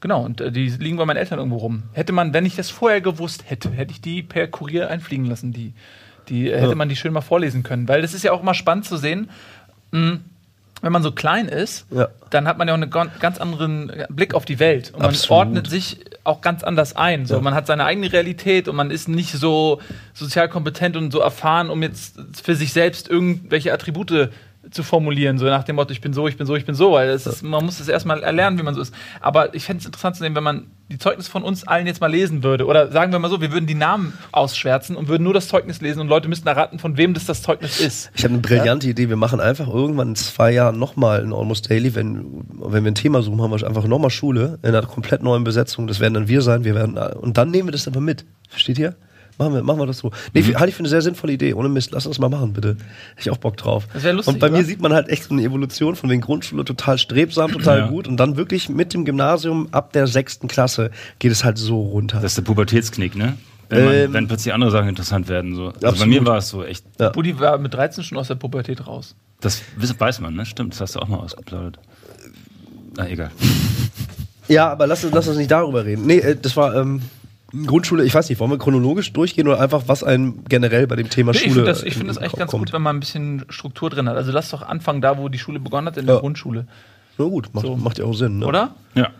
Genau, 0.00 0.24
und 0.24 0.40
äh, 0.40 0.50
die 0.50 0.68
liegen 0.68 0.96
bei 0.96 1.04
meinen 1.04 1.18
Eltern 1.18 1.38
irgendwo 1.38 1.58
rum. 1.58 1.84
Hätte 1.92 2.12
man, 2.12 2.34
wenn 2.34 2.44
ich 2.44 2.56
das 2.56 2.70
vorher 2.70 3.00
gewusst 3.00 3.44
hätte, 3.46 3.70
hätte 3.70 3.92
ich 3.92 4.00
die 4.00 4.22
per 4.22 4.48
Kurier 4.48 4.90
einfliegen 4.90 5.26
lassen. 5.26 5.52
Die, 5.52 5.74
die 6.28 6.50
äh, 6.50 6.56
hätte 6.56 6.70
Ja. 6.70 6.74
man 6.74 6.88
die 6.88 6.96
schön 6.96 7.12
mal 7.12 7.20
vorlesen 7.20 7.62
können. 7.62 7.86
Weil 7.88 8.02
das 8.02 8.14
ist 8.14 8.24
ja 8.24 8.32
auch 8.32 8.42
mal 8.42 8.54
spannend 8.54 8.84
zu 8.84 8.96
sehen, 8.96 9.28
mh, 9.92 10.18
wenn 10.82 10.92
man 10.92 11.02
so 11.02 11.12
klein 11.12 11.48
ist, 11.48 11.86
Ja. 11.90 12.08
dann 12.30 12.46
hat 12.46 12.58
man 12.58 12.68
ja 12.68 12.74
auch 12.74 12.78
einen 12.80 12.90
ganz 13.20 13.38
anderen 13.38 13.90
Blick 14.10 14.34
auf 14.34 14.44
die 14.44 14.58
Welt. 14.58 14.90
Und 14.92 15.00
man 15.00 15.10
Absolut. 15.10 15.38
ordnet 15.38 15.66
sich 15.70 16.00
auch 16.24 16.40
ganz 16.40 16.62
anders 16.62 16.94
ein. 16.96 17.24
So, 17.24 17.36
Ja. 17.36 17.40
Man 17.40 17.54
hat 17.54 17.66
seine 17.66 17.84
eigene 17.84 18.12
Realität 18.12 18.68
und 18.68 18.76
man 18.76 18.90
ist 18.90 19.08
nicht 19.08 19.32
so 19.32 19.80
sozial 20.12 20.48
kompetent 20.48 20.96
und 20.96 21.10
so 21.12 21.20
erfahren, 21.20 21.70
um 21.70 21.82
jetzt 21.82 22.16
für 22.42 22.54
sich 22.56 22.72
selbst 22.72 23.08
irgendwelche 23.08 23.72
Attribute 23.72 24.30
zu 24.70 24.82
formulieren, 24.82 25.38
so 25.38 25.46
nach 25.46 25.64
dem 25.64 25.76
Motto, 25.76 25.92
ich 25.92 26.00
bin 26.00 26.12
so, 26.12 26.28
ich 26.28 26.36
bin 26.36 26.46
so, 26.46 26.54
ich 26.54 26.64
bin 26.64 26.74
so, 26.74 26.92
weil 26.92 27.10
ist, 27.10 27.42
man 27.42 27.64
muss 27.64 27.80
es 27.80 27.88
erstmal 27.88 28.22
erlernen, 28.22 28.58
wie 28.58 28.62
man 28.62 28.74
so 28.74 28.80
ist. 28.80 28.94
Aber 29.20 29.54
ich 29.54 29.64
fände 29.64 29.80
es 29.80 29.86
interessant 29.86 30.16
zu 30.16 30.22
sehen, 30.22 30.34
wenn 30.34 30.44
man 30.44 30.66
die 30.88 30.98
Zeugnisse 30.98 31.30
von 31.30 31.42
uns 31.42 31.66
allen 31.66 31.86
jetzt 31.86 32.00
mal 32.00 32.10
lesen 32.10 32.42
würde. 32.42 32.66
Oder 32.66 32.92
sagen 32.92 33.12
wir 33.12 33.18
mal 33.18 33.28
so, 33.28 33.40
wir 33.40 33.52
würden 33.52 33.66
die 33.66 33.74
Namen 33.74 34.16
ausschwärzen 34.30 34.94
und 34.94 35.08
würden 35.08 35.24
nur 35.24 35.34
das 35.34 35.48
Zeugnis 35.48 35.80
lesen 35.80 36.00
und 36.00 36.08
Leute 36.08 36.28
müssten 36.28 36.46
erraten, 36.46 36.78
von 36.78 36.96
wem 36.96 37.14
das 37.14 37.24
das 37.24 37.42
Zeugnis 37.42 37.80
ist. 37.80 38.10
Ich 38.14 38.24
habe 38.24 38.34
eine 38.34 38.42
brillante 38.42 38.88
Idee. 38.88 39.08
Wir 39.08 39.16
machen 39.16 39.40
einfach 39.40 39.68
irgendwann 39.68 40.10
in 40.10 40.16
zwei 40.16 40.52
Jahren 40.52 40.78
nochmal 40.78 41.22
in 41.22 41.32
Almost 41.32 41.68
Daily, 41.68 41.94
wenn, 41.94 42.44
wenn 42.52 42.84
wir 42.84 42.90
ein 42.90 42.94
Thema 42.94 43.22
suchen, 43.22 43.40
haben 43.42 43.50
wir 43.50 43.66
einfach 43.66 43.86
nochmal 43.86 44.10
Schule 44.10 44.58
in 44.62 44.68
einer 44.68 44.86
komplett 44.86 45.22
neuen 45.22 45.44
Besetzung. 45.44 45.86
Das 45.86 45.98
werden 45.98 46.14
dann 46.14 46.28
wir 46.28 46.42
sein. 46.42 46.64
Wir 46.64 46.74
werden, 46.74 46.96
und 46.96 47.36
dann 47.36 47.50
nehmen 47.50 47.68
wir 47.68 47.72
das 47.72 47.88
einfach 47.88 48.00
mit. 48.00 48.24
Versteht 48.48 48.78
ihr? 48.78 48.94
Machen 49.42 49.54
wir, 49.54 49.62
machen 49.62 49.78
wir 49.80 49.86
das 49.86 49.98
so. 49.98 50.10
Nee, 50.34 50.42
Mhm. 50.42 50.54
halte 50.56 50.68
ich 50.68 50.74
für 50.74 50.80
eine 50.80 50.88
sehr 50.88 51.02
sinnvolle 51.02 51.32
Idee. 51.32 51.54
Ohne 51.54 51.68
Mist, 51.68 51.90
lass 51.92 52.06
uns 52.06 52.18
mal 52.18 52.28
machen, 52.28 52.52
bitte. 52.52 52.68
Hätte 52.70 53.20
ich 53.20 53.30
auch 53.30 53.38
Bock 53.38 53.56
drauf. 53.56 53.88
Das 53.92 54.02
wär 54.04 54.12
lustig, 54.12 54.34
und 54.34 54.40
bei 54.40 54.48
mir 54.50 54.58
oder? 54.58 54.64
sieht 54.66 54.80
man 54.80 54.92
halt 54.92 55.08
echt 55.08 55.24
so 55.24 55.30
eine 55.34 55.42
Evolution 55.42 55.96
von 55.96 56.08
wegen 56.10 56.20
Grundschule 56.20 56.64
total 56.64 56.98
strebsam, 56.98 57.50
total 57.52 57.78
Ja. 57.80 57.86
gut. 57.88 58.06
Und 58.06 58.18
dann 58.18 58.36
wirklich 58.36 58.68
mit 58.68 58.94
dem 58.94 59.04
Gymnasium 59.04 59.68
ab 59.72 59.92
der 59.92 60.06
sechsten 60.06 60.48
Klasse 60.48 60.90
geht 61.18 61.32
es 61.32 61.44
halt 61.44 61.58
so 61.58 61.80
runter. 61.80 62.16
Das 62.20 62.32
ist 62.32 62.38
der 62.38 62.42
Pubertätsknick, 62.42 63.16
ne? 63.16 63.36
Wenn, 63.68 63.84
man, 63.86 63.94
Ähm, 63.94 64.12
wenn 64.12 64.28
plötzlich 64.28 64.52
andere 64.52 64.70
Sachen 64.70 64.88
interessant 64.88 65.28
werden. 65.28 65.54
So. 65.54 65.72
Also 65.82 65.98
bei 66.00 66.06
mir 66.06 66.24
war 66.26 66.36
es 66.36 66.48
so 66.50 66.62
echt. 66.62 66.84
Ja. 67.00 67.08
Buddy 67.08 67.40
war 67.40 67.56
mit 67.58 67.72
13 67.72 68.04
schon 68.04 68.18
aus 68.18 68.28
der 68.28 68.34
Pubertät 68.34 68.86
raus. 68.86 69.14
Das 69.40 69.62
weiß 69.98 70.20
man, 70.20 70.34
ne? 70.34 70.44
Stimmt, 70.44 70.74
das 70.74 70.80
hast 70.82 70.94
du 70.94 71.00
auch 71.00 71.08
mal 71.08 71.16
ausgeplaudert. 71.16 71.78
Na, 72.96 73.08
egal. 73.08 73.30
Ja, 74.48 74.70
aber 74.70 74.86
lass, 74.86 75.02
uns- 75.04 75.14
lass 75.14 75.26
uns 75.28 75.38
nicht 75.38 75.50
darüber 75.50 75.84
reden. 75.84 76.04
Nee, 76.06 76.18
äh, 76.18 76.36
das 76.40 76.56
war 76.56 76.74
ähm, 76.76 77.00
Grundschule, 77.66 78.04
ich 78.04 78.14
weiß 78.14 78.28
nicht, 78.28 78.38
wollen 78.40 78.50
wir 78.50 78.58
chronologisch 78.58 79.12
durchgehen 79.12 79.46
oder 79.46 79.60
einfach, 79.60 79.82
was 79.86 80.02
einem 80.02 80.44
generell 80.48 80.86
bei 80.86 80.96
dem 80.96 81.10
Thema 81.10 81.32
Nee, 81.32 81.38
ich 81.38 81.42
Schule 81.44 81.54
finde 81.54 81.70
das, 81.70 81.82
ich 81.82 81.86
in- 81.92 81.98
find 81.98 82.08
das 82.10 82.16
echt 82.18 82.36
ganz 82.36 82.50
Kopf 82.50 82.60
gut, 82.60 82.72
wenn 82.72 82.82
man 82.82 82.96
ein 82.96 83.00
bisschen 83.00 83.44
Struktur 83.50 83.90
drin 83.90 84.08
hat. 84.08 84.16
Also 84.16 84.32
lass 84.32 84.50
doch 84.50 84.62
anfangen 84.62 85.02
da, 85.02 85.18
wo 85.18 85.28
die 85.28 85.38
Schule 85.38 85.60
begonnen 85.60 85.86
hat, 85.88 85.96
in 85.98 86.06
der 86.06 86.14
Ja. 86.16 86.20
Grundschule. 86.20 86.66
Na 87.18 87.24
gut, 87.26 87.52
macht, 87.52 87.66
So. 87.66 87.76
macht 87.76 87.98
ja 87.98 88.04
auch 88.06 88.14
Sinn, 88.14 88.38
ne? 88.38 88.46
Oder? 88.46 88.74
Ja. 88.94 89.10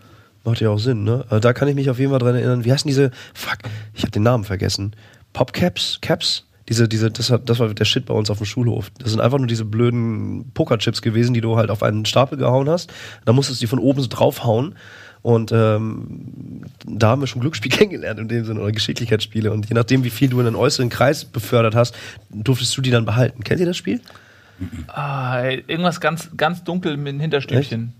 Macht 0.45 0.59
ja 0.61 0.69
auch 0.71 0.79
Sinn, 0.79 1.03
ne? 1.03 1.25
Äh, 1.29 1.39
Da 1.39 1.53
kann 1.53 1.67
ich 1.67 1.75
mich 1.75 1.89
auf 1.89 1.99
jeden 1.99 2.09
Fall 2.11 2.19
dran 2.19 2.35
erinnern. 2.35 2.65
Wie 2.65 2.71
heißen 2.71 2.87
diese, 2.87 3.11
fuck, 3.33 3.59
ich 3.93 4.01
habe 4.01 4.11
den 4.11 4.23
Namen 4.23 4.43
vergessen. 4.43 4.95
Popcaps? 5.33 5.99
Caps? 6.01 6.45
Diese, 6.69 6.87
diese, 6.87 7.11
das, 7.11 7.29
hat, 7.29 7.49
das 7.49 7.59
war 7.59 7.73
der 7.73 7.85
Shit 7.85 8.05
bei 8.05 8.13
uns 8.13 8.29
auf 8.29 8.37
dem 8.37 8.45
Schulhof. 8.45 8.89
Das 8.97 9.11
sind 9.11 9.19
einfach 9.19 9.37
nur 9.37 9.47
diese 9.47 9.65
blöden 9.65 10.49
Pokerchips 10.53 11.01
gewesen, 11.01 11.33
die 11.33 11.41
du 11.41 11.57
halt 11.57 11.69
auf 11.69 11.83
einen 11.83 12.05
Stapel 12.05 12.37
gehauen 12.37 12.69
hast. 12.69 12.91
Da 13.25 13.33
musstest 13.33 13.59
du 13.59 13.63
die 13.65 13.67
von 13.69 13.79
oben 13.79 14.01
so 14.01 14.07
draufhauen. 14.09 14.75
Und 15.23 15.53
ähm, 15.53 16.61
da 16.85 17.07
haben 17.07 17.21
wir 17.21 17.27
schon 17.27 17.41
Glücksspiel 17.41 17.71
kennengelernt 17.75 18.19
in 18.19 18.27
dem 18.27 18.45
Sinne 18.45 18.59
oder 18.59 18.71
Geschicklichkeitsspiele. 18.71 19.51
Und 19.51 19.67
je 19.67 19.73
nachdem, 19.73 20.03
wie 20.03 20.09
viel 20.11 20.29
du 20.29 20.39
in 20.39 20.45
den 20.45 20.55
äußeren 20.55 20.89
Kreis 20.89 21.25
befördert 21.25 21.73
hast, 21.75 21.95
durftest 22.29 22.77
du 22.77 22.81
die 22.81 22.91
dann 22.91 23.05
behalten. 23.05 23.43
Kennt 23.43 23.59
ihr 23.59 23.65
das 23.65 23.77
Spiel? 23.77 24.01
Ah, 24.87 25.43
irgendwas 25.45 25.99
ganz, 25.99 26.29
ganz 26.37 26.63
dunkel 26.63 26.97
mit 26.97 27.09
einem 27.09 27.21
Hinterstübchen. 27.21 27.93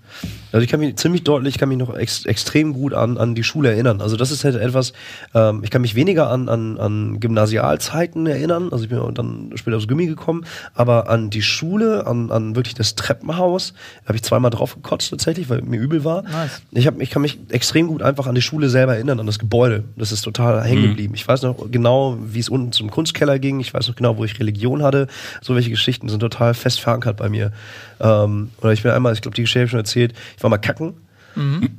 Also 0.51 0.63
ich 0.63 0.69
kann 0.69 0.79
mich 0.79 0.95
ziemlich 0.97 1.23
deutlich, 1.23 1.55
ich 1.55 1.59
kann 1.59 1.69
mich 1.69 1.79
noch 1.79 1.95
ex 1.95 2.25
extrem 2.25 2.73
gut 2.73 2.93
an, 2.93 3.17
an 3.17 3.33
die 3.33 3.43
Schule 3.43 3.71
erinnern. 3.71 4.01
Also 4.01 4.15
das 4.17 4.29
ist 4.29 4.43
halt 4.43 4.55
etwas, 4.55 4.93
ähm, 5.33 5.61
ich 5.63 5.71
kann 5.71 5.81
mich 5.81 5.95
weniger 5.95 6.29
an, 6.29 6.47
an, 6.47 6.77
an 6.77 7.19
Gymnasialzeiten 7.19 8.27
erinnern, 8.27 8.69
also 8.71 8.83
ich 8.83 8.89
bin 8.89 8.99
dann 9.15 9.51
später 9.55 9.77
aufs 9.77 9.87
Gummi 9.87 10.05
gekommen, 10.05 10.45
aber 10.75 11.09
an 11.09 11.31
die 11.31 11.41
Schule, 11.41 12.05
an, 12.05 12.31
an 12.31 12.55
wirklich 12.55 12.75
das 12.75 12.93
Treppenhaus, 12.95 13.73
da 14.03 14.09
habe 14.09 14.15
ich 14.15 14.23
zweimal 14.23 14.51
drauf 14.51 14.75
gekotzt 14.75 15.09
tatsächlich, 15.09 15.49
weil 15.49 15.61
mir 15.63 15.79
übel 15.79 16.03
war. 16.03 16.21
Nice. 16.23 16.61
Ich, 16.71 16.85
hab, 16.85 17.01
ich 17.01 17.09
kann 17.09 17.23
mich 17.23 17.39
extrem 17.49 17.87
gut 17.87 18.03
einfach 18.03 18.27
an 18.27 18.35
die 18.35 18.41
Schule 18.41 18.69
selber 18.69 18.93
erinnern, 18.95 19.19
an 19.19 19.25
das 19.25 19.39
Gebäude. 19.39 19.83
Das 19.95 20.11
ist 20.11 20.21
total 20.21 20.63
hängen 20.63 20.83
geblieben. 20.83 21.15
Ich 21.15 21.27
weiß 21.27 21.41
noch 21.41 21.71
genau, 21.71 22.17
wie 22.21 22.39
es 22.39 22.49
unten 22.49 22.71
zum 22.71 22.91
Kunstkeller 22.91 23.39
ging. 23.39 23.59
Ich 23.59 23.73
weiß 23.73 23.87
noch 23.87 23.95
genau, 23.95 24.17
wo 24.17 24.25
ich 24.25 24.39
Religion 24.39 24.83
hatte. 24.83 25.07
So 25.41 25.55
welche 25.55 25.69
Geschichten 25.69 26.09
sind 26.09 26.19
total 26.19 26.53
fest 26.53 26.79
verankert 26.79 27.17
bei 27.17 27.29
mir. 27.29 27.51
Ähm, 27.99 28.51
oder 28.61 28.73
ich 28.73 28.83
bin 28.83 28.91
einmal, 28.91 29.13
ich 29.13 29.21
glaube, 29.21 29.35
die 29.35 29.41
Geschichte 29.41 29.59
habe 29.59 29.65
ich 29.65 29.71
schon 29.71 29.79
erzählt, 29.79 30.02
ich 30.11 30.43
war 30.43 30.49
mal 30.49 30.57
kacken 30.57 30.95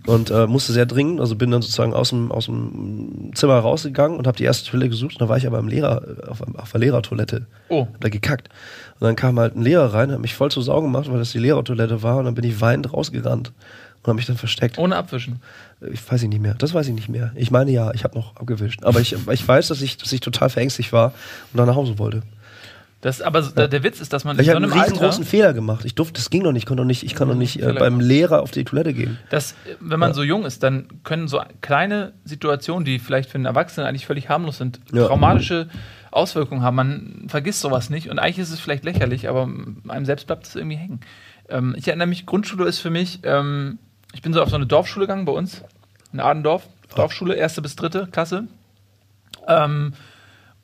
und 0.06 0.30
äh, 0.30 0.46
musste 0.46 0.72
sehr 0.72 0.86
dringend, 0.86 1.20
also 1.20 1.36
bin 1.36 1.50
dann 1.50 1.62
sozusagen 1.62 1.94
aus 1.94 2.08
dem, 2.08 2.32
aus 2.32 2.46
dem 2.46 3.30
Zimmer 3.34 3.58
rausgegangen 3.58 4.18
und 4.18 4.26
habe 4.26 4.36
die 4.36 4.44
erste 4.44 4.68
Toilette 4.68 4.90
gesucht. 4.90 5.14
Und 5.14 5.20
da 5.20 5.28
war 5.28 5.36
ich 5.36 5.46
aber 5.46 5.58
im 5.58 5.68
Lehrer, 5.68 6.02
auf, 6.28 6.42
auf 6.56 6.72
der 6.72 6.80
Lehrertoilette. 6.80 7.46
Oh. 7.68 7.86
Hab 7.86 8.00
da 8.00 8.08
gekackt. 8.08 8.48
Und 8.98 9.06
dann 9.06 9.16
kam 9.16 9.38
halt 9.38 9.56
ein 9.56 9.62
Lehrer 9.62 9.94
rein, 9.94 10.10
hat 10.10 10.20
mich 10.20 10.34
voll 10.34 10.50
zu 10.50 10.60
Sorgen 10.60 10.88
gemacht, 10.88 11.10
weil 11.10 11.18
das 11.18 11.32
die 11.32 11.38
Lehrertoilette 11.38 12.02
war. 12.02 12.16
Und 12.16 12.24
dann 12.24 12.34
bin 12.34 12.44
ich 12.44 12.60
weinend 12.60 12.92
rausgerannt 12.92 13.52
und 14.02 14.08
habe 14.08 14.14
mich 14.14 14.26
dann 14.26 14.36
versteckt. 14.36 14.76
Ohne 14.78 14.96
Abwischen. 14.96 15.40
Ich 15.92 16.10
weiß 16.10 16.22
ich 16.22 16.28
nicht 16.28 16.42
mehr. 16.42 16.54
Das 16.54 16.74
weiß 16.74 16.88
ich 16.88 16.94
nicht 16.94 17.08
mehr. 17.08 17.32
Ich 17.36 17.50
meine 17.50 17.70
ja, 17.70 17.92
ich 17.94 18.02
habe 18.02 18.16
noch 18.16 18.34
abgewischt. 18.36 18.84
Aber 18.84 19.00
ich, 19.00 19.14
ich 19.30 19.48
weiß, 19.48 19.68
dass 19.68 19.80
ich, 19.82 19.96
dass 19.98 20.12
ich 20.12 20.20
total 20.20 20.50
verängstigt 20.50 20.92
war 20.92 21.14
und 21.52 21.58
dann 21.58 21.66
nach 21.66 21.76
Hause 21.76 21.98
wollte. 21.98 22.22
Das, 23.04 23.20
aber 23.20 23.42
so- 23.42 23.50
der, 23.50 23.82
Witz 23.82 24.00
ist, 24.00 24.14
dass 24.14 24.24
man 24.24 24.38
Ich 24.40 24.48
in 24.48 24.54
habe 24.54 24.60
so 24.60 24.64
einen 24.64 24.72
einem 24.72 24.80
riesengroßen 24.82 25.20
Alter, 25.24 25.30
Fehler 25.30 25.52
gemacht. 25.52 25.84
Ich 25.84 25.94
durfte, 25.94 26.14
das 26.14 26.30
ging 26.30 26.42
doch 26.42 26.52
nicht. 26.52 26.62
Ich 26.62 26.66
konnte 26.66 26.82
doch 26.84 26.86
nicht, 26.86 27.02
ich 27.04 27.14
kann 27.14 27.28
doch 27.28 27.34
nicht 27.34 27.62
äh, 27.62 27.70
beim. 27.74 28.00
Lehrer 28.00 28.40
auf 28.40 28.50
die 28.50 28.64
Toilette 28.64 28.94
gehen. 28.94 29.18
dass, 29.28 29.52
äh, 29.52 29.74
wenn 29.78 30.00
man 30.00 30.14
so 30.14 30.22
jung 30.22 30.46
ist, 30.46 30.62
dann 30.62 30.88
können 31.02 31.28
so 31.28 31.42
kleine 31.60 32.14
Situationen, 32.24 32.86
die 32.86 32.98
vielleicht 32.98 33.28
für 33.28 33.34
einen 33.34 33.44
Erwachsenen 33.44 33.86
eigentlich 33.86 34.06
völlig 34.06 34.30
harmlos 34.30 34.56
sind, 34.56 34.80
Ja. 34.90 35.06
traumatische 35.06 35.68
Auswirkungen 36.12 36.62
haben. 36.62 36.76
Man 36.76 37.24
vergisst 37.28 37.60
sowas 37.60 37.90
nicht 37.90 38.08
und 38.08 38.18
eigentlich 38.18 38.38
ist 38.38 38.50
es 38.52 38.58
vielleicht 38.60 38.84
lächerlich, 38.84 39.28
aber 39.28 39.50
einem 39.86 40.06
selbst 40.06 40.26
bleibt 40.26 40.46
es 40.46 40.56
irgendwie 40.56 40.76
hängen. 40.76 41.00
Ähm, 41.50 41.74
ich 41.76 41.86
erinnere 41.88 42.06
mich, 42.08 42.24
Grundschule 42.24 42.64
ist 42.66 42.78
für 42.78 42.88
mich, 42.88 43.18
ähm, 43.24 43.78
ich 44.14 44.22
bin 44.22 44.32
so 44.32 44.40
auf 44.42 44.48
so 44.48 44.56
eine 44.56 44.66
Dorfschule 44.66 45.04
gegangen 45.06 45.26
bei 45.26 45.32
uns, 45.32 45.60
in 46.14 46.20
Adendorf, 46.20 46.66
Dorfschule, 46.96 47.34
erste 47.34 47.60
bis 47.60 47.76
dritte 47.76 48.06
Klasse. 48.10 48.44
Ähm, 49.46 49.92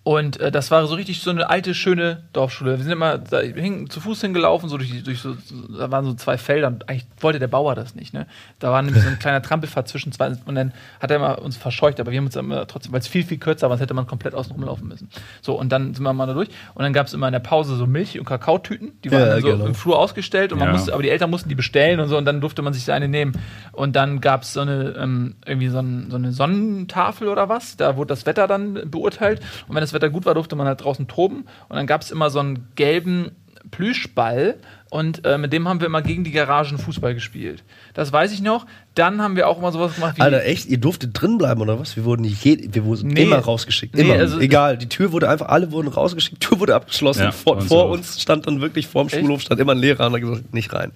und 0.02 0.40
äh, 0.40 0.50
das 0.50 0.70
war 0.70 0.86
so 0.86 0.94
richtig 0.94 1.20
so 1.20 1.28
eine 1.30 1.50
alte, 1.50 1.74
schöne 1.74 2.22
Dorfschule. 2.32 2.78
Wir 2.78 2.82
sind 2.84 2.92
immer 2.92 3.18
da, 3.18 3.40
hingen 3.40 3.90
zu 3.90 4.00
Fuß 4.00 4.22
hingelaufen, 4.22 4.70
so 4.70 4.78
durch, 4.78 4.90
die- 4.90 5.02
durch 5.02 5.20
so, 5.20 5.36
da 5.78 5.90
waren 5.90 6.06
so 6.06 6.14
zwei 6.14 6.38
Felder 6.38 6.68
und 6.68 6.88
eigentlich 6.88 7.06
wollte 7.20 7.38
der 7.38 7.48
Bauer 7.48 7.74
das 7.74 7.94
nicht. 7.94 8.14
Ne? 8.14 8.26
Da 8.60 8.72
war 8.72 8.80
nämlich 8.80 9.02
so 9.02 9.08
ein 9.10 9.18
kleiner 9.20 9.42
Trampelpfad 9.42 9.88
zwischen 9.88 10.10
zwei 10.12 10.32
und 10.46 10.54
dann 10.54 10.72
hat 11.00 11.10
er 11.10 11.16
immer 11.18 11.42
uns 11.42 11.58
verscheucht, 11.58 12.00
aber 12.00 12.12
wir 12.12 12.18
haben 12.18 12.24
uns 12.24 12.34
dann 12.34 12.46
immer 12.46 12.66
trotzdem, 12.66 12.92
weil 12.92 13.00
es 13.00 13.08
viel, 13.08 13.24
viel 13.24 13.36
kürzer 13.36 13.68
war, 13.68 13.76
sonst 13.76 13.82
hätte 13.82 13.92
man 13.94 14.06
komplett 14.06 14.34
außen 14.34 14.52
rumlaufen 14.52 14.88
müssen. 14.88 15.10
So, 15.42 15.58
und 15.58 15.70
dann 15.70 15.92
sind 15.94 16.02
wir 16.02 16.12
mal 16.14 16.26
da 16.26 16.32
durch 16.32 16.48
und 16.74 16.82
dann 16.82 16.94
gab 16.94 17.06
es 17.06 17.12
immer 17.12 17.28
in 17.28 17.32
der 17.32 17.40
Pause 17.40 17.76
so 17.76 17.86
Milch- 17.86 18.18
und 18.18 18.24
Kakaotüten, 18.24 18.92
die 19.04 19.12
waren 19.12 19.20
Ja, 19.20 19.40
so 19.40 19.46
genau. 19.48 19.66
im 19.66 19.74
Flur 19.74 19.98
ausgestellt 19.98 20.52
und 20.54 20.60
man 20.60 20.68
Ja. 20.68 20.72
musste, 20.72 20.94
aber 20.94 21.02
die 21.02 21.10
Eltern 21.10 21.28
mussten 21.28 21.50
die 21.50 21.54
bestellen 21.54 22.00
und 22.00 22.08
so 22.08 22.16
und 22.16 22.24
dann 22.24 22.40
durfte 22.40 22.62
man 22.62 22.72
sich 22.72 22.90
eine 22.90 23.06
nehmen. 23.06 23.34
Und 23.72 23.96
dann 23.96 24.22
gab 24.22 24.42
es 24.42 24.54
so 24.54 24.60
eine, 24.60 24.94
ähm, 24.98 25.34
irgendwie 25.44 25.68
so, 25.68 25.78
ein, 25.78 26.06
so 26.10 26.16
eine 26.16 26.32
Sonnentafel 26.32 27.28
oder 27.28 27.50
was, 27.50 27.76
da 27.76 27.96
wurde 27.96 28.08
das 28.08 28.24
Wetter 28.24 28.46
dann 28.48 28.90
beurteilt 28.90 29.40
und 29.68 29.74
wenn 29.74 29.82
das 29.82 29.89
Wetter 29.92 30.10
gut 30.10 30.24
war, 30.26 30.34
durfte 30.34 30.56
man 30.56 30.66
halt 30.66 30.82
draußen 30.84 31.06
toben 31.08 31.44
und 31.68 31.76
dann 31.76 31.86
gab 31.86 32.02
es 32.02 32.10
immer 32.10 32.30
so 32.30 32.38
einen 32.40 32.68
gelben 32.76 33.30
Plüschball 33.70 34.56
und 34.90 35.24
äh, 35.24 35.38
mit 35.38 35.52
dem 35.52 35.68
haben 35.68 35.80
wir 35.80 35.86
immer 35.86 36.02
gegen 36.02 36.24
die 36.24 36.32
Garagen 36.32 36.78
Fußball 36.78 37.14
gespielt. 37.14 37.62
Das 37.94 38.12
weiß 38.12 38.32
ich 38.32 38.40
noch. 38.42 38.66
Dann 38.94 39.22
haben 39.22 39.36
wir 39.36 39.46
auch 39.48 39.58
immer 39.58 39.70
sowas 39.70 39.94
gemacht 39.94 40.16
wie 40.16 40.22
Alter, 40.22 40.44
echt? 40.44 40.66
Ihr 40.66 40.78
durftet 40.78 41.10
drin 41.20 41.38
bleiben 41.38 41.60
oder 41.60 41.78
was? 41.78 41.94
Wir 41.94 42.04
wurden, 42.04 42.22
nicht 42.22 42.44
je, 42.44 42.68
wir 42.72 42.84
wurden 42.84 43.08
Nee. 43.08 43.22
immer 43.24 43.38
rausgeschickt. 43.38 43.94
Nee, 43.94 44.02
Immer. 44.02 44.14
also- 44.14 44.40
Egal. 44.40 44.76
Die 44.78 44.88
Tür 44.88 45.12
wurde 45.12 45.28
einfach, 45.28 45.48
alle 45.48 45.70
wurden 45.70 45.88
rausgeschickt, 45.88 46.40
Tür 46.40 46.58
wurde 46.58 46.74
abgeschlossen. 46.74 47.22
Ja, 47.22 47.32
vor 47.32 47.60
vor 47.60 47.68
so. 47.68 47.92
uns 47.92 48.20
stand 48.20 48.46
dann 48.46 48.60
wirklich 48.60 48.88
vorm 48.88 49.06
Echt? 49.08 49.20
Schulhof 49.20 49.42
stand 49.42 49.60
immer 49.60 49.72
ein 49.72 49.78
Lehrer 49.78 50.06
und 50.06 50.14
hat 50.14 50.20
gesagt, 50.20 50.52
nicht 50.54 50.72
rein. 50.72 50.92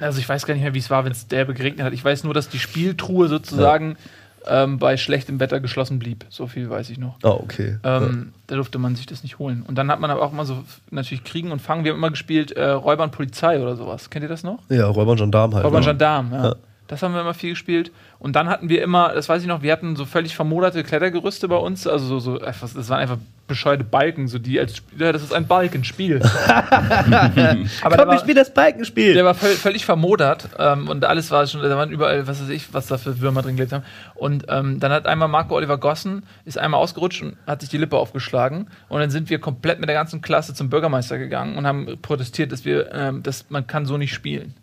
Also 0.00 0.18
ich 0.18 0.28
weiß 0.28 0.46
gar 0.46 0.54
nicht 0.54 0.62
mehr, 0.62 0.74
wie 0.74 0.78
es 0.78 0.88
war, 0.90 1.04
wenn 1.04 1.12
es 1.12 1.26
derbe 1.26 1.52
geregnet 1.54 1.84
hat. 1.84 1.92
Ich 1.92 2.04
weiß 2.04 2.24
nur, 2.24 2.32
dass 2.34 2.48
die 2.48 2.58
Spieltruhe 2.58 3.28
sozusagen 3.28 3.96
ähm, 4.48 4.78
bei 4.78 4.96
schlechtem 4.96 5.40
Wetter 5.40 5.60
geschlossen 5.60 5.98
blieb. 5.98 6.24
So 6.28 6.46
viel 6.46 6.68
weiß 6.70 6.90
ich 6.90 6.98
noch. 6.98 7.16
Ah, 7.22 7.30
okay. 7.30 7.78
Ähm, 7.84 8.32
Da 8.46 8.56
durfte 8.56 8.78
man 8.78 8.94
sich 8.96 9.06
das 9.06 9.22
nicht 9.22 9.38
holen. 9.38 9.62
Und 9.66 9.76
dann 9.76 9.90
hat 9.90 10.00
man 10.00 10.10
aber 10.10 10.22
auch 10.22 10.32
mal 10.32 10.44
so 10.46 10.64
natürlich 10.90 11.24
Kriegen 11.24 11.52
und 11.52 11.60
Fangen. 11.60 11.84
Wir 11.84 11.92
haben 11.92 11.98
immer 11.98 12.10
gespielt 12.10 12.52
äh, 12.52 12.64
Räuber 12.70 13.04
und 13.04 13.12
Polizei 13.12 13.60
oder 13.60 13.76
sowas. 13.76 14.10
Kennt 14.10 14.22
ihr 14.24 14.28
das 14.28 14.42
noch? 14.44 14.58
ja. 14.68 14.76
ja, 14.76 14.86
Räuber 14.86 15.12
und 15.12 15.18
Gendarm 15.18 15.54
halt. 15.54 15.64
Räuber 15.64 15.78
und 15.78 15.84
ne? 15.84 15.90
Gendarm, 15.90 16.32
ja. 16.32 16.44
Ja. 16.46 16.54
Das 16.88 17.02
haben 17.02 17.14
wir 17.14 17.20
immer 17.20 17.34
viel 17.34 17.50
gespielt. 17.50 17.90
Und 18.18 18.34
dann 18.36 18.48
hatten 18.48 18.68
wir 18.68 18.82
immer, 18.82 19.12
das 19.14 19.28
weiß 19.28 19.42
ich 19.42 19.48
noch, 19.48 19.62
wir 19.62 19.72
hatten 19.72 19.96
so 19.96 20.04
völlig 20.04 20.34
vermoderte 20.36 20.84
Klettergerüste 20.84 21.48
bei 21.48 21.56
uns. 21.56 21.86
Also 21.86 22.06
so, 22.06 22.18
so 22.20 22.40
einfach, 22.40 22.68
das 22.72 22.88
waren 22.88 23.00
einfach 23.00 23.18
bescheuerte 23.48 23.84
Balken, 23.84 24.26
so 24.28 24.38
die 24.38 24.58
als 24.58 24.76
Spiel- 24.76 25.00
ja, 25.00 25.12
das 25.12 25.22
ist 25.22 25.32
ein 25.32 25.46
Balkenspiel. 25.46 26.20
aber 27.82 27.96
Komm, 27.96 28.08
war, 28.08 28.14
ich 28.14 28.20
spiel 28.20 28.34
das 28.34 28.52
Balkenspiel. 28.52 29.14
der 29.14 29.24
war 29.24 29.34
völ 29.34 29.54
völlig 29.54 29.84
vermodert 29.84 30.48
ähm, 30.58 30.88
und 30.88 31.04
alles 31.04 31.30
war 31.30 31.46
schon, 31.46 31.62
da 31.62 31.76
waren 31.76 31.90
überall, 31.90 32.26
was 32.26 32.40
weiß 32.42 32.48
ich, 32.48 32.72
was 32.74 32.86
da 32.86 32.98
für 32.98 33.20
Würmer 33.20 33.42
drin 33.42 33.56
gelebt 33.56 33.72
haben. 33.72 33.84
Und 34.14 34.46
ähm, 34.48 34.80
dann 34.80 34.92
hat 34.92 35.06
einmal 35.06 35.28
Marco 35.28 35.54
Oliver 35.54 35.78
Gossen, 35.78 36.24
ist 36.44 36.58
einmal 36.58 36.80
ausgerutscht 36.80 37.22
und 37.22 37.36
hat 37.46 37.60
sich 37.60 37.70
die 37.70 37.78
Lippe 37.78 37.96
aufgeschlagen. 37.96 38.68
Und 38.88 39.00
dann 39.00 39.10
sind 39.10 39.30
wir 39.30 39.38
komplett 39.38 39.80
mit 39.80 39.88
der 39.88 39.96
ganzen 39.96 40.20
Klasse 40.22 40.54
zum 40.54 40.68
Bürgermeister 40.70 41.18
gegangen 41.18 41.56
und 41.56 41.66
haben 41.66 41.98
protestiert, 42.02 42.52
dass 42.52 42.64
wir, 42.64 42.92
ähm, 42.92 43.22
dass 43.22 43.48
man 43.50 43.66
kann 43.66 43.86
so 43.86 43.96
nicht 43.96 44.12
spielen. 44.14 44.54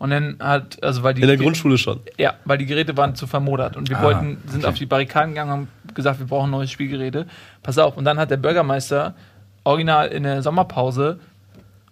Und 0.00 0.08
dann 0.10 0.36
hat, 0.40 0.82
also 0.82 1.02
weil 1.02 1.12
die 1.14 1.20
In 1.20 1.28
der 1.28 1.36
Grundschule 1.36 1.76
schon. 1.76 2.00
ja, 2.18 2.32
weil 2.46 2.56
die 2.56 2.64
Geräte 2.64 2.96
waren 2.96 3.14
zu 3.14 3.26
vermodert 3.26 3.76
und 3.76 3.90
wir 3.90 3.98
Ah, 3.98 4.02
wollten, 4.02 4.38
sind 4.46 4.60
okay. 4.64 4.66
auf 4.66 4.74
die 4.76 4.86
Barrikaden 4.86 5.30
gegangen 5.34 5.50
und 5.52 5.56
haben 5.88 5.94
gesagt, 5.94 6.18
wir 6.18 6.26
brauchen 6.26 6.50
neue 6.50 6.66
Spielgeräte. 6.68 7.26
Pass 7.62 7.76
auf, 7.76 7.96
und 7.98 8.04
dann 8.06 8.18
hat 8.18 8.30
der 8.30 8.38
Bürgermeister 8.38 9.14
original 9.62 10.08
in 10.08 10.22
der 10.22 10.42
Sommerpause 10.42 11.20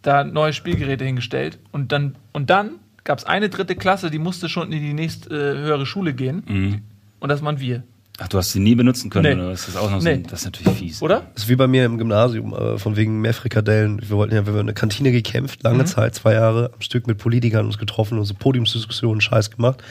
da 0.01 0.25
neue 0.25 0.55
Spielgeräte 0.55 1.05
hingestellt 1.05 1.59
und 1.71 1.93
dann, 1.93 2.17
und 2.33 2.49
dann 2.49 2.77
gab 3.05 3.19
es 3.19 3.25
eine 3.25 3.51
dritte 3.51 3.77
Klasse, 3.77 4.11
die 4.11 4.19
musste 4.19 4.49
schon 4.49 4.73
in 4.73 4.81
die 4.81 4.95
nächste 4.95 5.29
äh, 5.29 5.59
höhere 5.59 5.85
Schule 5.85 6.15
gehen 6.15 6.43
Mhm. 6.49 6.83
und 7.21 7.29
das 7.29 7.43
waren 7.45 7.61
wir, 7.61 7.83
Ach, 8.21 8.27
du 8.29 8.37
hast 8.39 8.51
sie 8.53 8.59
nie 8.61 8.75
benutzen 8.75 9.11
können, 9.11 9.37
Nee. 9.37 9.41
oder 9.43 9.53
was? 9.53 9.61
Das 9.61 9.69
ist 9.71 9.77
auch 9.77 9.91
noch 9.91 10.01
so 10.01 10.09
Nee. 10.09 10.23
das 10.29 10.41
ist 10.41 10.45
natürlich 10.47 10.77
fies. 10.77 11.03
oder? 11.03 11.29
Das 11.35 11.45
ist 11.45 11.49
wie 11.49 11.55
bei 11.57 11.69
mir 11.69 11.85
im 11.85 11.99
Gymnasium, 11.99 12.53
äh, 12.53 12.77
von 12.79 12.97
wegen 12.97 13.21
mehr 13.21 13.33
Frikadellen. 13.33 14.01
Wir 14.03 14.17
wollten 14.17 14.35
ja, 14.35 14.45
wir 14.45 14.53
haben 14.53 14.61
in 14.61 14.67
der 14.67 14.75
Kantine 14.75 15.13
gekämpft, 15.13 15.63
lange 15.63 15.85
Zeit, 15.85 16.17
zwei 16.17 16.33
Jahre 16.35 16.73
am 16.75 16.81
Stück 16.81 17.07
mit 17.07 17.19
Politikern 17.19 17.65
uns 17.67 17.79
getroffen 17.79 18.19
und 18.19 18.25
so 18.25 18.35
Podiumsdiskussionen, 18.35 19.21
Scheiß 19.21 19.51
gemacht. 19.53 19.83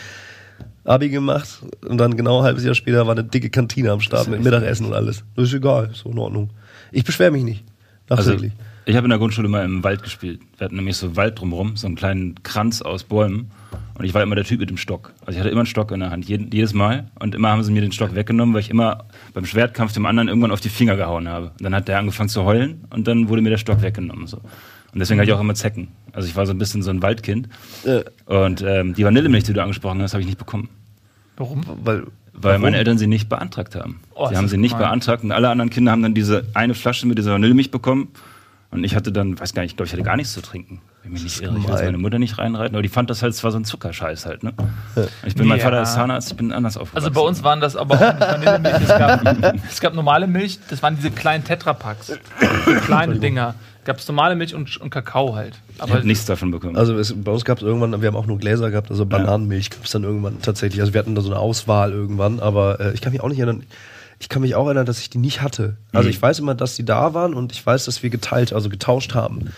Abi 0.84 1.10
gemacht 1.10 1.62
und 1.88 1.98
dann 1.98 2.16
genau 2.16 2.40
ein 2.40 2.44
halbes 2.46 2.64
Jahr 2.64 2.74
später 2.76 3.06
war 3.08 3.14
eine 3.14 3.24
dicke 3.24 3.50
Kantine 3.50 3.92
am 3.92 4.00
Start 4.02 4.28
mit 4.30 4.42
Mittagessen 4.44 4.86
und 4.88 4.94
alles. 4.94 5.24
Das 5.36 5.46
ist 5.50 5.54
egal, 5.54 5.90
ist 5.92 6.00
so 6.00 6.10
in 6.12 6.18
Ordnung. 6.18 6.50
Ich 6.92 7.04
beschwere 7.04 7.32
mich 7.32 7.44
nicht. 7.44 7.64
Also, 8.10 8.32
Nachträglich. 8.32 8.54
ich 8.86 8.96
habe 8.96 9.06
in 9.06 9.10
der 9.10 9.20
Grundschule 9.20 9.50
mal 9.50 9.66
im 9.66 9.84
Wald 9.84 10.02
gespielt. 10.04 10.40
Wir 10.58 10.66
hatten 10.66 10.78
nämlich 10.78 10.96
so 10.96 11.16
Wald 11.18 11.40
drumherum, 11.40 11.76
so 11.76 11.88
einen 11.88 11.98
kleinen 11.98 12.42
Kranz 12.44 12.82
aus 12.82 13.04
Bäumen. 13.04 13.52
Und 13.96 14.06
ich 14.06 14.14
war 14.14 14.22
immer 14.22 14.36
der 14.36 14.44
Typ 14.46 14.60
mit 14.60 14.70
dem 14.70 14.78
Stock. 14.78 15.12
Also 15.22 15.32
ich 15.32 15.40
hatte 15.40 15.50
immer 15.50 15.62
einen 15.62 15.66
Stock 15.68 15.92
in 15.92 16.00
der 16.02 16.12
Hand, 16.12 16.26
jedes 16.30 16.74
Mal. 16.74 17.10
Und 17.20 17.34
immer 17.34 17.50
haben 17.50 17.64
sie 17.64 17.72
mir 17.72 17.82
den 17.82 17.92
Stock 17.92 18.14
weggenommen, 18.14 18.54
weil 18.54 18.62
ich 18.62 18.70
immer 18.70 19.06
beim 19.34 19.46
Schwertkampf 19.46 19.94
dem 19.94 20.06
anderen 20.06 20.28
irgendwann 20.28 20.52
auf 20.52 20.62
die 20.62 20.70
Finger 20.70 20.96
gehauen 20.96 21.28
habe. 21.28 21.48
Und 21.48 21.64
dann 21.64 21.74
hat 21.74 21.88
der 21.88 21.98
angefangen 21.98 22.30
zu 22.30 22.44
heulen 22.44 22.84
und 22.92 23.08
dann 23.08 23.28
wurde 23.30 23.42
mir 23.42 23.50
der 23.50 23.58
Stock 23.58 23.82
weggenommen. 23.82 24.28
So. 24.28 24.38
Und 24.38 25.00
deswegen 25.00 25.20
hatte 25.20 25.30
ich 25.32 25.36
auch 25.36 25.42
immer 25.42 25.56
Zecken. 25.56 25.88
Also 26.14 26.28
ich 26.28 26.36
war 26.36 26.46
so 26.46 26.54
ein 26.54 26.60
bisschen 26.60 26.84
so 26.84 26.92
ein 26.92 27.02
Waldkind. 27.02 27.50
Äh, 27.86 28.04
Und 28.26 28.62
ähm, 28.62 28.94
die 28.94 29.04
Vanillemilch, 29.04 29.46
die 29.46 29.54
du 29.54 29.62
angesprochen 29.64 30.02
hast, 30.02 30.14
habe 30.14 30.22
ich 30.22 30.28
nicht 30.28 30.38
bekommen. 30.38 30.70
Warum? 31.36 31.62
weil, 31.84 32.04
Weil 32.04 32.08
Warum? 32.34 32.62
meine 32.62 32.78
Eltern 32.78 32.98
sie 33.00 33.08
nicht 33.08 33.30
beantragt 33.30 33.76
haben. 33.76 34.00
Oh, 34.14 34.28
sie 34.30 34.38
haben 34.38 34.48
sie 34.48 34.58
nicht 34.58 34.74
gemein. 34.74 34.90
beantragt 34.90 35.24
und 35.24 35.32
alle 35.32 35.50
anderen 35.50 35.70
Kinder 35.72 35.92
haben 35.92 36.04
dann 36.04 36.14
diese 36.14 36.46
eine 36.54 36.76
Flasche 36.76 37.08
mit 37.08 37.18
dieser 37.18 37.34
Vanillemilch 37.34 37.72
bekommen. 37.72 38.10
Und 38.70 38.84
ich 38.84 38.96
hatte 38.96 39.12
dann, 39.12 39.40
weiß 39.40 39.54
gar 39.54 39.62
nicht, 39.64 39.72
ich 39.72 39.78
glaube, 39.78 39.88
ich 39.88 39.94
hatte 39.94 40.04
gar 40.04 40.18
nichts 40.18 40.34
zu 40.34 40.42
trinken. 40.42 40.82
Wenn 41.08 41.14
mich 41.14 41.24
nicht 41.24 41.42
irre, 41.42 41.58
ich 41.58 41.66
will 41.68 41.74
meine 41.74 41.98
Mutter 41.98 42.20
nicht 42.20 42.38
reinreiten, 42.38 42.76
aber 42.76 42.82
die 42.84 42.90
fand 42.90 43.10
das 43.10 43.24
halt, 43.24 43.34
es 43.34 43.42
war 43.44 43.52
so 43.52 43.58
ein 43.58 43.64
Zuckerscheiß 43.64 44.26
halt, 44.26 44.44
ne? 44.44 44.54
Ich 45.26 45.36
bin, 45.36 45.48
mein 45.48 45.60
Ja. 45.60 45.64
Vater 45.64 45.82
ist 45.82 45.94
Zahnarzt, 45.94 46.32
ich 46.32 46.38
bin 46.38 46.52
anders 46.52 46.76
aufgewachsen. 46.76 47.06
Also 47.08 47.12
bei 47.22 47.26
uns 47.26 47.44
waren 47.44 47.62
das 47.62 47.78
aber 47.78 47.96
auch 47.96 48.00
nicht 48.14 48.20
Vanillemilch. 48.20 48.82
Es 48.82 48.88
gab, 48.90 49.64
es 49.72 49.80
gab 49.80 49.94
normale 49.94 50.28
Milch, 50.28 50.60
das 50.70 50.84
waren 50.84 50.98
diese 50.98 51.12
kleinen 51.12 51.46
Tetrapacks. 51.46 52.12
Kleine 52.86 53.20
Dinger. 53.20 53.56
Gab 53.86 54.00
es 54.00 54.08
normale 54.10 54.36
Milch 54.36 54.54
und, 54.54 54.76
und 54.82 54.90
Kakao 54.90 55.34
halt. 55.36 55.54
ich 55.74 55.82
Aber 55.82 55.94
habe 55.94 56.06
nichts 56.06 56.26
davon 56.26 56.52
bekommen. 56.52 56.76
Also 56.76 56.98
es, 56.98 57.14
bei 57.16 57.32
uns 57.32 57.46
gab 57.46 57.60
es 57.60 57.64
irgendwann, 57.64 58.02
wir 58.02 58.08
haben 58.10 58.18
auch 58.18 58.26
nur 58.26 58.38
Gläser 58.38 58.70
gehabt, 58.70 58.92
also 58.92 59.06
Bananenmilch 59.06 59.70
gab 59.70 59.86
es 59.86 59.92
dann 59.92 60.04
irgendwann 60.04 60.42
tatsächlich. 60.42 60.82
Also 60.82 60.94
wir 60.94 61.00
hatten 61.00 61.16
da 61.16 61.22
so 61.22 61.32
eine 61.32 61.40
Auswahl 61.40 61.94
irgendwann, 61.94 62.42
aber 62.42 62.82
äh, 62.82 62.94
ich 62.94 63.00
kann 63.00 63.14
mich 63.14 63.22
auch 63.22 63.30
nicht 63.30 63.40
erinnern. 63.40 63.64
Ich 64.20 64.30
kann 64.30 64.42
mich 64.42 64.56
auch 64.56 64.66
erinnern, 64.66 64.86
dass 64.88 65.00
ich 65.00 65.10
die 65.10 65.20
nicht 65.20 65.42
hatte. 65.42 65.78
Also 65.94 66.10
ich 66.10 66.20
weiß 66.20 66.40
immer, 66.40 66.56
dass 66.56 66.76
die 66.76 66.84
da 66.84 67.14
waren 67.14 67.34
und 67.34 67.52
ich 67.54 67.64
weiß, 67.66 67.86
dass 67.86 68.02
wir 68.04 68.10
geteilt, 68.10 68.52
also 68.52 68.68
getauscht 68.68 69.14
haben. 69.14 69.54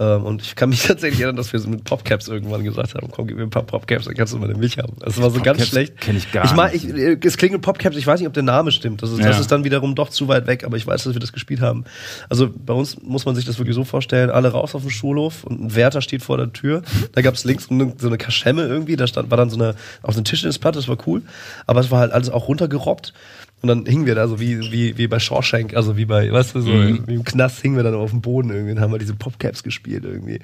Ähm, 0.00 0.24
und 0.24 0.42
ich 0.42 0.54
kann 0.54 0.68
mich 0.68 0.82
tatsächlich 0.86 1.20
erinnern, 1.20 1.36
dass 1.36 1.52
wir 1.52 1.58
so 1.60 1.68
mit 1.68 1.84
Popcaps 1.84 2.28
irgendwann 2.28 2.62
gesagt 2.64 2.94
haben, 2.94 3.08
komm, 3.10 3.26
gib 3.26 3.36
mir 3.36 3.42
ein 3.42 3.50
paar 3.50 3.64
Popcaps, 3.64 4.04
dann 4.04 4.14
kannst 4.14 4.32
du 4.32 4.38
meine 4.38 4.54
Milch 4.54 4.78
haben. 4.78 4.94
Das 5.00 5.20
war 5.20 5.30
so 5.30 5.40
ganz 5.40 5.66
schlecht. 5.66 6.00
kenn 6.00 6.16
ich 6.16 6.30
gar 6.30 6.44
ich 6.44 6.52
mein, 6.54 6.72
nicht. 6.72 6.84
ich, 6.84 6.94
äh, 6.94 7.18
Es 7.24 7.36
klingt 7.36 7.52
mit 7.52 7.62
Popcaps, 7.62 7.96
ich 7.96 8.06
weiß 8.06 8.20
nicht, 8.20 8.28
ob 8.28 8.34
der 8.34 8.42
Name 8.44 8.70
stimmt. 8.70 9.02
Das 9.02 9.10
ist, 9.10 9.18
das 9.18 9.36
Ja. 9.36 9.40
ist 9.40 9.50
dann 9.50 9.64
wiederum 9.64 9.94
doch 9.94 10.08
zu 10.10 10.28
weit 10.28 10.46
weg, 10.46 10.64
aber 10.64 10.76
ich 10.76 10.86
weiß, 10.86 11.04
dass 11.04 11.14
wir 11.14 11.20
das 11.20 11.32
gespielt 11.32 11.60
haben. 11.60 11.84
Also 12.28 12.48
bei 12.54 12.74
uns 12.74 13.00
muss 13.02 13.24
man 13.26 13.34
sich 13.34 13.44
das 13.44 13.58
wirklich 13.58 13.74
so 13.74 13.84
vorstellen, 13.84 14.30
alle 14.30 14.48
raus 14.52 14.74
auf 14.74 14.82
den 14.82 14.90
Schulhof 14.90 15.44
und 15.44 15.60
ein 15.60 15.74
Wärter 15.74 16.00
steht 16.00 16.22
vor 16.22 16.36
der 16.36 16.52
Tür. 16.52 16.82
Da 17.12 17.22
gab 17.22 17.34
es 17.34 17.44
links 17.44 17.64
so 17.68 17.74
eine- 17.74 17.92
so 17.98 18.06
eine 18.06 18.18
Kaschemme 18.18 18.62
irgendwie, 18.62 18.96
da 18.96 19.06
stand, 19.06 19.30
war 19.30 19.36
dann 19.36 19.50
so 19.50 19.56
eine, 19.56 19.74
auf 20.02 20.14
so 20.14 20.18
eine 20.20 20.24
Tischtennisplatte, 20.24 20.78
das 20.78 20.88
war 20.88 20.98
cool. 21.06 21.22
Aber 21.66 21.80
es 21.80 21.90
war 21.90 21.98
halt 22.00 22.12
alles 22.12 22.30
auch 22.30 22.46
runtergerobbt. 22.48 23.12
Und 23.60 23.68
dann 23.68 23.86
hingen 23.86 24.06
wir 24.06 24.14
da 24.14 24.28
so 24.28 24.38
wie, 24.38 24.60
wie, 24.70 24.96
wie 24.98 25.08
bei 25.08 25.18
Shawshank, 25.18 25.74
also 25.74 25.96
wie 25.96 26.04
bei, 26.04 26.30
weißt 26.32 26.54
du, 26.54 26.60
so 26.60 26.70
Mhm. 26.70 27.02
wie 27.08 27.14
im 27.14 27.24
Knast 27.24 27.60
hingen 27.60 27.74
wir 27.76 27.82
dann 27.82 27.94
auf 27.94 28.10
dem 28.10 28.20
Boden 28.20 28.50
irgendwie 28.50 28.72
und 28.72 28.80
haben 28.80 28.92
wir 28.92 28.98
diese 29.00 29.14
Popcaps 29.16 29.64
gespielt 29.64 30.04
irgendwie. 30.04 30.38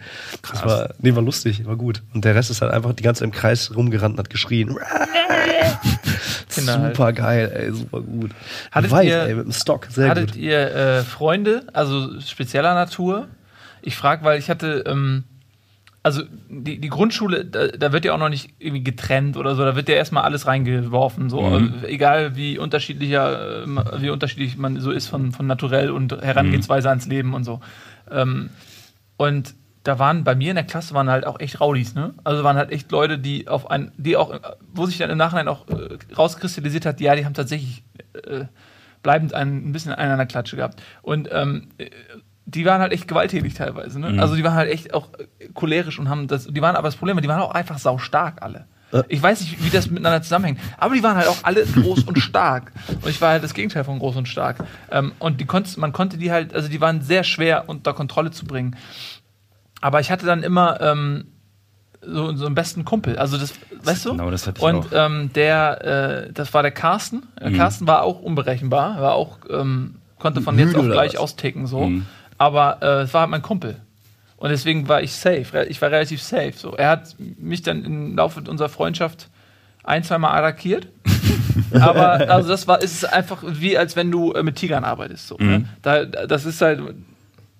Das 0.50 0.64
war, 0.64 0.94
nee, 0.98 1.14
war 1.14 1.22
lustig, 1.22 1.64
war 1.64 1.76
gut. 1.76 2.02
Und 2.12 2.24
der 2.24 2.34
Rest 2.34 2.50
ist 2.50 2.60
halt 2.60 2.72
einfach 2.72 2.92
die 2.92 3.04
ganze 3.04 3.20
Zeit 3.20 3.26
im 3.26 3.32
Kreis 3.32 3.74
rumgerannt 3.76 4.14
und 4.14 4.18
hat 4.18 4.30
geschrien. 4.30 4.76
Halt. 4.80 5.78
super 6.48 7.12
geil, 7.12 7.52
ey, 7.54 7.72
super 7.72 8.00
gut. 8.00 8.30
Hattet 8.70 8.90
Weit, 8.90 9.06
ihr- 9.06 9.22
ey, 9.22 9.34
mit 9.34 9.44
dem 9.46 9.52
Stock, 9.52 9.86
sehr 9.90 10.08
Hattet 10.08 10.32
gut. 10.32 10.36
ihr 10.40 10.74
äh, 10.74 11.02
Freunde, 11.02 11.62
also 11.72 12.20
spezieller 12.20 12.74
Natur? 12.74 13.28
Ich 13.82 13.96
frage, 13.96 14.24
weil 14.24 14.38
ich 14.38 14.50
hatte, 14.50 14.84
ähm, 14.86 15.24
also 16.04 16.22
die, 16.50 16.78
die 16.78 16.88
Grundschule, 16.90 17.46
da, 17.46 17.68
da 17.68 17.92
wird 17.92 18.04
ja 18.04 18.12
auch 18.12 18.18
noch 18.18 18.28
nicht 18.28 18.50
irgendwie 18.58 18.84
getrennt 18.84 19.38
oder 19.38 19.56
so, 19.56 19.64
da 19.64 19.74
wird 19.74 19.88
ja 19.88 19.94
erstmal 19.94 20.22
alles 20.22 20.46
reingeworfen, 20.46 21.30
so 21.30 21.40
Mhm. 21.40 21.82
egal 21.86 22.36
wie 22.36 22.58
unterschiedlicher, 22.58 23.64
wie 24.00 24.10
unterschiedlich 24.10 24.58
man 24.58 24.78
so 24.80 24.90
ist 24.90 25.08
von, 25.08 25.32
von 25.32 25.46
naturell 25.46 25.90
und 25.90 26.12
Herangehensweise 26.12 26.90
ans 26.90 27.06
Leben 27.06 27.32
und 27.32 27.44
so. 27.44 27.60
Ähm, 28.10 28.50
und 29.16 29.54
da 29.82 29.98
waren 29.98 30.24
bei 30.24 30.34
mir 30.34 30.50
in 30.50 30.56
der 30.56 30.64
Klasse 30.64 30.92
waren 30.92 31.08
halt 31.08 31.26
auch 31.26 31.40
echt 31.40 31.58
Rowdies, 31.60 31.94
ne? 31.94 32.12
Also 32.22 32.44
waren 32.44 32.56
halt 32.56 32.70
echt 32.70 32.90
Leute, 32.92 33.18
die 33.18 33.48
auf 33.48 33.70
ein, 33.70 33.90
die 33.96 34.16
auch, 34.16 34.38
wo 34.74 34.84
sich 34.86 34.98
dann 34.98 35.10
im 35.10 35.18
Nachhinein 35.18 35.48
auch 35.48 35.66
äh, 35.68 35.98
rauskristallisiert 36.14 36.84
hat, 36.84 37.00
ja, 37.00 37.16
die 37.16 37.24
haben 37.24 37.34
tatsächlich 37.34 37.82
äh, 38.12 38.44
bleibend 39.02 39.32
ein, 39.32 39.68
ein 39.68 39.72
bisschen 39.72 39.92
einen 39.92 40.12
an 40.12 40.18
der 40.18 40.26
Klatsche 40.26 40.56
gehabt. 40.56 40.82
Und 41.02 41.28
ähm, 41.32 41.68
äh, 41.78 41.88
die 42.46 42.64
waren 42.64 42.80
halt 42.80 42.92
echt 42.92 43.08
gewalttätig 43.08 43.54
teilweise. 43.54 43.98
Ne? 43.98 44.10
Mhm. 44.10 44.20
Also 44.20 44.36
die 44.36 44.44
waren 44.44 44.54
halt 44.54 44.70
echt 44.70 44.92
auch 44.94 45.08
cholerisch 45.54 45.98
und 45.98 46.08
haben 46.08 46.26
das. 46.28 46.46
Die 46.46 46.60
waren 46.62 46.76
aber 46.76 46.88
das 46.88 46.96
Problem, 46.96 47.20
die 47.20 47.28
waren 47.28 47.40
auch 47.40 47.52
einfach 47.52 47.78
saustark 47.78 48.42
alle. 48.42 48.66
Äh. 48.92 49.02
Ich 49.08 49.22
weiß 49.22 49.40
nicht, 49.40 49.64
wie 49.64 49.70
das 49.70 49.88
miteinander 49.90 50.22
zusammenhängt, 50.22 50.60
aber 50.78 50.94
die 50.94 51.02
waren 51.02 51.16
halt 51.16 51.26
auch 51.28 51.38
alle 51.42 51.64
groß 51.64 52.04
und 52.04 52.18
stark. 52.18 52.72
Und 53.02 53.08
ich 53.08 53.20
war 53.20 53.30
halt 53.30 53.42
das 53.44 53.54
Gegenteil 53.54 53.84
von 53.84 53.98
groß 53.98 54.16
und 54.16 54.28
stark. 54.28 54.58
Ähm, 54.90 55.12
und 55.18 55.40
die 55.40 55.46
konntest, 55.46 55.78
man 55.78 55.92
konnte 55.92 56.18
die 56.18 56.30
halt, 56.30 56.54
also 56.54 56.68
die 56.68 56.80
waren 56.80 57.00
sehr 57.00 57.24
schwer 57.24 57.64
unter 57.68 57.92
Kontrolle 57.94 58.30
zu 58.30 58.44
bringen. 58.46 58.76
Aber 59.80 60.00
ich 60.00 60.10
hatte 60.10 60.26
dann 60.26 60.42
immer 60.42 60.80
ähm, 60.80 61.26
so, 62.02 62.34
so 62.36 62.46
einen 62.46 62.54
besten 62.54 62.84
Kumpel. 62.84 63.18
Also 63.18 63.38
das, 63.38 63.54
weißt 63.82 64.04
du? 64.06 64.10
Genau, 64.12 64.30
das 64.30 64.46
hatte 64.46 64.58
ich 64.58 64.62
Und 64.64 64.92
auch. 64.94 65.06
ähm, 65.06 65.30
der, 65.34 66.26
äh, 66.28 66.32
das 66.32 66.52
war 66.54 66.62
der 66.62 66.72
Carsten. 66.72 67.22
Äh, 67.40 67.50
Mhm. 67.50 67.56
Carsten 67.56 67.86
war 67.86 68.02
auch 68.02 68.20
unberechenbar, 68.20 69.00
war 69.00 69.14
auch, 69.14 69.38
ähm, 69.50 69.96
konnte 70.18 70.40
von 70.40 70.54
Müde 70.56 70.68
jetzt 70.70 70.78
auf 70.78 70.84
gleich 70.86 71.14
was? 71.14 71.20
austicken 71.20 71.66
so. 71.66 71.86
Mhm. 71.86 72.06
Aber 72.38 72.78
äh, 72.82 73.02
es 73.02 73.14
war 73.14 73.22
halt 73.22 73.30
mein 73.30 73.42
Kumpel. 73.42 73.76
Und 74.36 74.50
deswegen 74.50 74.88
war 74.88 75.00
ich 75.02 75.12
safe. 75.14 75.64
Ich 75.68 75.80
war 75.80 75.90
relativ 75.90 76.22
safe. 76.22 76.52
So. 76.56 76.74
Er 76.76 76.90
hat 76.90 77.14
mich 77.18 77.62
dann 77.62 77.84
im 77.84 78.16
Laufe 78.16 78.42
unserer 78.48 78.68
Freundschaft 78.68 79.28
ein, 79.84 80.02
zweimal 80.02 80.36
attackiert. 80.36 80.88
Aber 81.80 82.28
also 82.30 82.48
das 82.48 82.66
war, 82.66 82.82
ist 82.82 83.04
einfach 83.10 83.42
wie, 83.46 83.78
als 83.78 83.96
wenn 83.96 84.10
du 84.10 84.32
äh, 84.32 84.42
mit 84.42 84.56
Tigern 84.56 84.84
arbeitest. 84.84 85.28
So, 85.28 85.36
ne? 85.38 85.60
Mhm. 85.60 85.68
da, 85.82 86.04
das 86.04 86.44
ist 86.46 86.60
halt, 86.60 86.80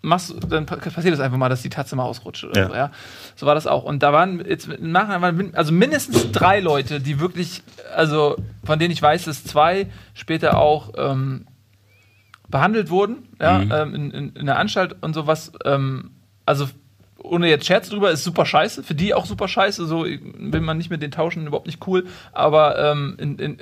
machst, 0.03 0.35
dann 0.49 0.67
pa- 0.67 0.77
passiert 0.77 1.15
es 1.15 1.21
einfach 1.21 1.39
mal, 1.39 1.49
dass 1.49 1.63
die 1.63 1.71
Tatze 1.71 1.97
mal 1.97 2.03
ausrutscht 2.05 2.45
oder 2.45 2.61
Ja. 2.61 2.69
so, 2.69 2.75
ja. 2.75 2.91
So 3.37 3.47
war 3.47 3.55
das 3.55 3.67
auch. 3.67 3.85
Und 3.85 4.03
da 4.03 4.13
waren 4.13 4.45
jetzt 4.47 4.69
im 4.69 4.91
Nachhinein 4.93 5.23
waren 5.23 5.55
also 5.55 5.73
mindestens 5.73 6.33
drei 6.33 6.61
Leute, 6.61 7.01
die 7.01 7.21
wirklich, 7.21 7.63
also 7.95 8.37
von 8.65 8.79
denen 8.79 8.91
ich 8.93 9.01
weiß, 9.01 9.25
dass 9.25 9.45
zwei 9.45 9.87
später 10.13 10.59
auch 10.59 10.93
ähm, 10.99 11.47
behandelt 12.49 12.91
wurden, 12.91 13.29
ja, 13.41 13.59
Mhm. 13.59 13.73
ähm, 13.73 13.95
in, 13.95 14.11
in, 14.11 14.33
in 14.37 14.47
der 14.47 14.59
Anstalt 14.59 14.97
und 15.01 15.15
sowas. 15.15 15.53
Ähm, 15.65 16.11
also 16.47 16.69
ohne 17.19 17.49
jetzt 17.49 17.65
Scherz 17.65 17.89
drüber, 17.89 18.11
ist 18.11 18.23
super 18.23 18.45
scheiße. 18.45 18.83
Für 18.83 18.95
die 18.95 19.15
auch 19.15 19.25
super 19.25 19.49
scheiße. 19.49 19.87
So 19.87 20.05
will 20.05 20.61
man 20.61 20.77
nicht 20.77 20.91
mit 20.91 21.01
denen 21.01 21.11
tauschen, 21.11 21.47
überhaupt 21.47 21.67
nicht 21.67 21.87
cool. 21.87 22.05
Aber 22.33 22.79
ähm, 22.79 23.15
in, 23.19 23.39
in, 23.39 23.57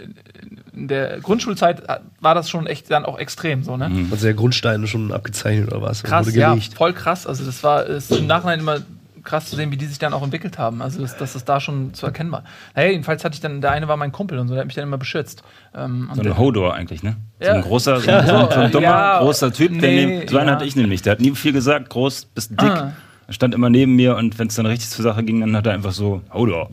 in 0.73 0.89
der 0.89 1.21
Grundschulzeit 1.21 1.81
war 2.21 2.35
das 2.35 2.51
schon 2.51 2.67
echt 2.67 2.91
dann 2.91 3.05
auch 3.05 3.21
extrem 3.21 3.63
so, 3.63 3.77
ne? 3.77 3.89
Also 4.11 4.25
der 4.27 4.35
Grundstein 4.35 4.85
schon 4.89 5.13
abgezeichnet 5.13 5.69
oder 5.71 5.81
was? 5.81 6.03
Krass, 6.03 6.27
Wurde 6.27 6.39
ja, 6.39 6.57
voll 6.75 6.93
krass. 6.93 7.25
Also 7.25 7.45
das 7.45 7.63
war 7.63 7.87
ist 7.87 8.11
im 8.11 8.27
Nachhinein 8.27 8.59
immer 8.59 8.79
krass 9.25 9.49
zu 9.49 9.57
sehen, 9.57 9.71
wie 9.71 9.77
die 9.77 9.87
sich 9.87 9.99
dann 9.99 10.13
auch 10.13 10.23
entwickelt 10.23 10.59
haben. 10.59 10.83
Also 10.83 11.01
dass, 11.03 11.17
das 11.17 11.45
da 11.45 11.61
schon 11.61 11.95
zu 11.95 12.07
erkennen 12.07 12.33
war. 12.33 12.45
Naja, 12.75 12.91
jedenfalls 12.91 13.25
hatte 13.25 13.35
ich 13.35 13.41
dann, 13.41 13.61
der 13.61 13.71
eine 13.73 13.89
war 13.89 13.97
mein 13.97 14.13
Kumpel 14.13 14.39
und 14.39 14.49
so, 14.49 14.55
der 14.55 14.61
hat 14.61 14.67
mich 14.67 14.75
dann 14.75 14.85
immer 14.85 14.99
beschützt. 14.99 15.43
Ähm, 15.75 16.09
und 16.11 16.17
So 16.17 16.23
ein 16.23 16.39
Hodor 16.39 16.75
eigentlich, 16.75 17.03
ne? 17.03 17.17
So 17.41 17.47
Ja. 17.47 17.55
ein 17.55 17.63
großer, 17.63 18.01
so 18.01 18.11
ein, 18.13 18.27
so 18.27 18.35
ein, 18.35 18.51
so 18.51 18.61
ein 18.61 18.73
so, 18.73 18.79
dummer, 18.79 18.91
ja, 18.91 19.19
großer 19.21 19.53
Typ. 19.53 19.73
Nee, 19.73 20.07
neben, 20.07 20.29
so 20.29 20.39
einen 20.39 20.49
ja. 20.49 20.55
hatte 20.55 20.65
ich 20.65 20.77
nämlich. 20.77 21.03
Der 21.03 21.13
hat 21.13 21.21
nie 21.21 21.31
viel 21.35 21.53
gesagt, 21.53 21.91
groß, 21.91 22.27
bisschen 22.27 22.57
dick. 22.57 22.69
Ah. 22.71 22.93
Er 23.29 23.33
stand 23.35 23.55
immer 23.55 23.71
neben 23.71 23.95
mir 23.95 24.17
und 24.17 24.39
wenn 24.39 24.49
es 24.49 24.55
dann 24.57 24.67
richtig 24.67 24.91
zur 24.91 25.03
Sache 25.05 25.23
ging, 25.23 25.41
dann 25.41 25.57
hat 25.57 25.67
er 25.67 25.73
einfach 25.73 25.93
so, 25.93 26.23
Hodor. 26.33 26.71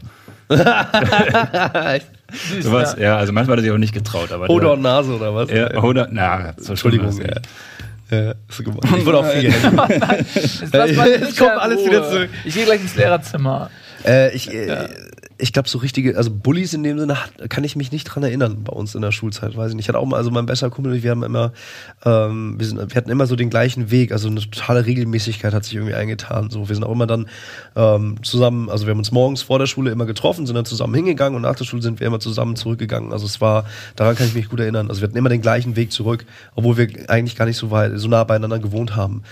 Süß, 2.32 2.63
Sowas, 2.65 2.96
ja. 2.98 3.03
ja. 3.03 3.18
also 3.18 3.34
manchmal 3.34 3.58
hat 3.58 3.60
er 3.60 3.63
sich 3.63 3.72
auch 3.72 3.77
nicht 3.77 3.94
getraut. 3.94 4.32
Aber 4.32 4.50
Oder 4.50 4.70
der, 4.70 4.77
Nase 4.77 5.15
oder 5.15 5.34
was? 5.36 5.50
ja, 5.50 5.82
Hodor, 5.82 6.08
na, 6.12 6.53
so 6.58 6.72
Entschuldigung, 6.72 7.12
ja. 7.22 7.36
Ja, 8.12 8.34
so 8.50 8.63
gemein. 8.63 8.80
Ich 8.98 9.06
wurde 9.06 9.20
auch 9.20 9.25
viel 9.28 9.42
gehängt. 9.51 10.25
Jetzt 11.22 11.38
kommt 11.38 11.51
alles 11.51 11.86
wieder 11.86 12.10
zurück. 12.10 12.30
Ich 12.44 12.56
gehe 12.56 12.66
gleich 12.66 12.82
ins 12.82 12.96
Lehrerzimmer. 12.96 13.70
Äh, 14.06 14.36
ich 14.36 14.51
äh, 14.51 14.88
ich 15.41 15.53
glaube, 15.53 15.69
so 15.69 15.77
richtige, 15.77 16.17
also 16.17 16.29
Bullies 16.29 16.74
in 16.74 16.84
dem 16.84 17.00
Sinne 17.00 17.17
kann 17.48 17.63
ich 17.63 17.77
mich 17.77 17.91
nicht 17.91 18.03
dran 18.03 18.24
erinnern 18.24 18.63
bei 18.63 18.74
uns 18.74 18.93
in 18.93 19.01
der 19.01 19.13
Schulzeit, 19.13 19.55
weiß 19.55 19.69
ich 19.69 19.75
nicht. 19.75 19.86
Ich 19.86 19.89
hatte 19.89 19.98
auch 19.98 20.05
mal, 20.05 20.17
also 20.17 20.31
mein 20.31 20.46
bester 20.46 20.69
Kumpel, 20.69 21.01
wir 21.01 21.12
haben 21.12 21.24
immer, 21.24 21.53
ähm, 22.05 22.60
wir, 22.60 22.67
sind, 22.67 22.77
wir 22.77 22.96
hatten 22.96 23.10
immer 23.10 23.25
so 23.25 23.38
den 23.38 23.50
gleichen 23.50 23.89
Weg, 23.89 24.12
also 24.12 24.27
eine 24.27 24.41
totale 24.41 24.86
Regelmäßigkeit 24.86 25.53
hat 25.53 25.63
sich 25.63 25.75
irgendwie 25.75 25.93
eingetan. 25.93 26.50
So, 26.50 26.67
wir 26.67 26.75
sind 26.75 26.84
auch 26.84 26.91
immer 26.91 27.08
dann 27.08 27.27
ähm, 27.77 28.17
zusammen, 28.22 28.69
also 28.69 28.86
wir 28.86 28.91
haben 28.91 29.00
uns 29.00 29.12
morgens 29.12 29.41
vor 29.41 29.60
der 29.60 29.65
Schule 29.65 29.91
immer 29.91 30.05
getroffen, 30.05 30.46
sind 30.46 30.55
dann 30.55 30.65
zusammen 30.65 30.93
hingegangen 30.93 31.38
und 31.38 31.43
nach 31.43 31.55
der 31.55 31.65
Schule 31.65 31.81
sind 31.81 32.01
wir 32.01 32.08
immer 32.08 32.19
zusammen 32.19 32.58
zurückgegangen. 32.58 33.13
Also 33.13 33.25
es 33.25 33.39
war, 33.39 33.65
daran 33.96 34.15
kann 34.15 34.27
ich 34.27 34.34
mich 34.34 34.50
gut 34.50 34.60
erinnern. 34.60 34.89
Also 34.89 35.01
wir 35.01 35.08
hatten 35.08 35.17
immer 35.17 35.29
den 35.29 35.41
gleichen 35.41 35.77
Weg 35.77 35.93
zurück, 35.93 36.25
obwohl 36.55 36.77
wir 36.77 36.88
eigentlich 37.10 37.38
gar 37.38 37.46
nicht 37.46 37.58
so 37.58 37.72
weit, 37.72 37.93
so 37.96 38.10
nah 38.10 38.25
beieinander 38.25 38.60
gewohnt 38.60 38.96
haben. 38.96 39.24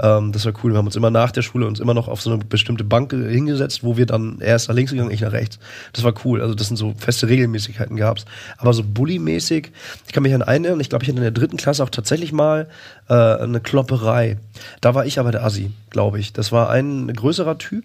Ähm, 0.00 0.32
das 0.32 0.44
war 0.44 0.52
cool. 0.62 0.72
Wir 0.72 0.78
haben 0.78 0.86
uns 0.86 0.96
immer 0.96 1.10
nach 1.10 1.30
der 1.30 1.42
Schule 1.42 1.66
uns 1.66 1.80
immer 1.80 1.94
noch 1.94 2.08
auf 2.08 2.20
so 2.20 2.30
eine 2.32 2.44
bestimmte 2.44 2.84
Bank 2.84 3.12
äh, 3.12 3.30
hingesetzt, 3.30 3.82
wo 3.82 3.96
wir 3.96 4.06
dann 4.06 4.40
er 4.40 4.56
ist 4.56 4.68
nach 4.68 4.74
links 4.74 4.92
gegangen, 4.92 5.10
ich 5.10 5.20
nach 5.20 5.32
rechts. 5.32 5.58
Das 5.92 6.04
war 6.04 6.14
cool. 6.24 6.40
Also 6.40 6.54
das 6.54 6.68
sind 6.68 6.76
so 6.76 6.94
feste 6.98 7.28
Regelmäßigkeiten 7.28 7.96
gab's. 7.96 8.24
Aber 8.58 8.72
so 8.72 8.82
Bully-mäßig, 8.82 9.70
ich 10.06 10.12
kann 10.12 10.22
mich 10.22 10.34
an 10.34 10.42
einen 10.42 10.64
erinnern, 10.64 10.80
ich 10.80 10.88
glaube, 10.88 11.04
ich 11.04 11.08
hatte 11.08 11.18
in 11.18 11.22
der 11.22 11.30
dritten 11.30 11.56
Klasse 11.56 11.82
auch 11.82 11.90
tatsächlich 11.90 12.32
mal 12.32 12.68
äh, 13.08 13.14
eine 13.14 13.60
Klopperei. 13.60 14.38
Da 14.80 14.94
war 14.94 15.06
ich 15.06 15.18
aber 15.18 15.32
der 15.32 15.44
Assi, 15.44 15.70
glaube 15.90 16.18
ich. 16.18 16.32
Das 16.32 16.52
war 16.52 16.70
ein 16.70 17.12
größerer 17.12 17.58
Typ 17.58 17.84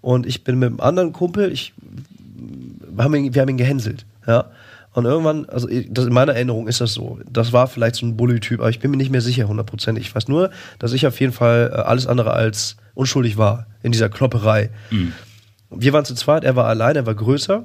und 0.00 0.26
ich 0.26 0.44
bin 0.44 0.58
mit 0.58 0.68
einem 0.68 0.80
anderen 0.80 1.12
Kumpel, 1.12 1.52
ich 1.52 1.72
wir 2.96 3.04
haben 3.04 3.14
ihn, 3.14 3.34
wir 3.34 3.42
haben 3.42 3.48
ihn 3.48 3.56
gehänselt, 3.56 4.04
ja. 4.26 4.46
Und 4.94 5.06
irgendwann, 5.06 5.44
also 5.46 5.68
das, 5.90 6.06
in 6.06 6.12
meiner 6.12 6.34
Erinnerung 6.34 6.68
ist 6.68 6.80
das 6.80 6.94
so. 6.94 7.18
Das 7.28 7.52
war 7.52 7.66
vielleicht 7.66 7.96
so 7.96 8.06
ein 8.06 8.16
Bully-Typ, 8.16 8.60
aber 8.60 8.70
ich 8.70 8.78
bin 8.78 8.92
mir 8.92 8.96
nicht 8.96 9.10
mehr 9.10 9.20
sicher, 9.20 9.48
hundertprozentig. 9.48 10.06
Ich 10.06 10.14
weiß 10.14 10.28
nur, 10.28 10.50
dass 10.78 10.92
ich 10.92 11.04
auf 11.06 11.18
jeden 11.20 11.32
Fall 11.32 11.72
äh, 11.72 11.80
alles 11.80 12.06
andere 12.06 12.32
als 12.32 12.76
unschuldig 12.94 13.36
war 13.36 13.66
in 13.82 13.90
dieser 13.90 14.08
Klopperei. 14.08 14.70
Wir 15.70 15.92
waren 15.92 16.04
zu 16.04 16.14
zweit, 16.14 16.44
er 16.44 16.54
war 16.54 16.66
allein, 16.66 16.94
er 16.94 17.06
war 17.06 17.14
größer. 17.14 17.64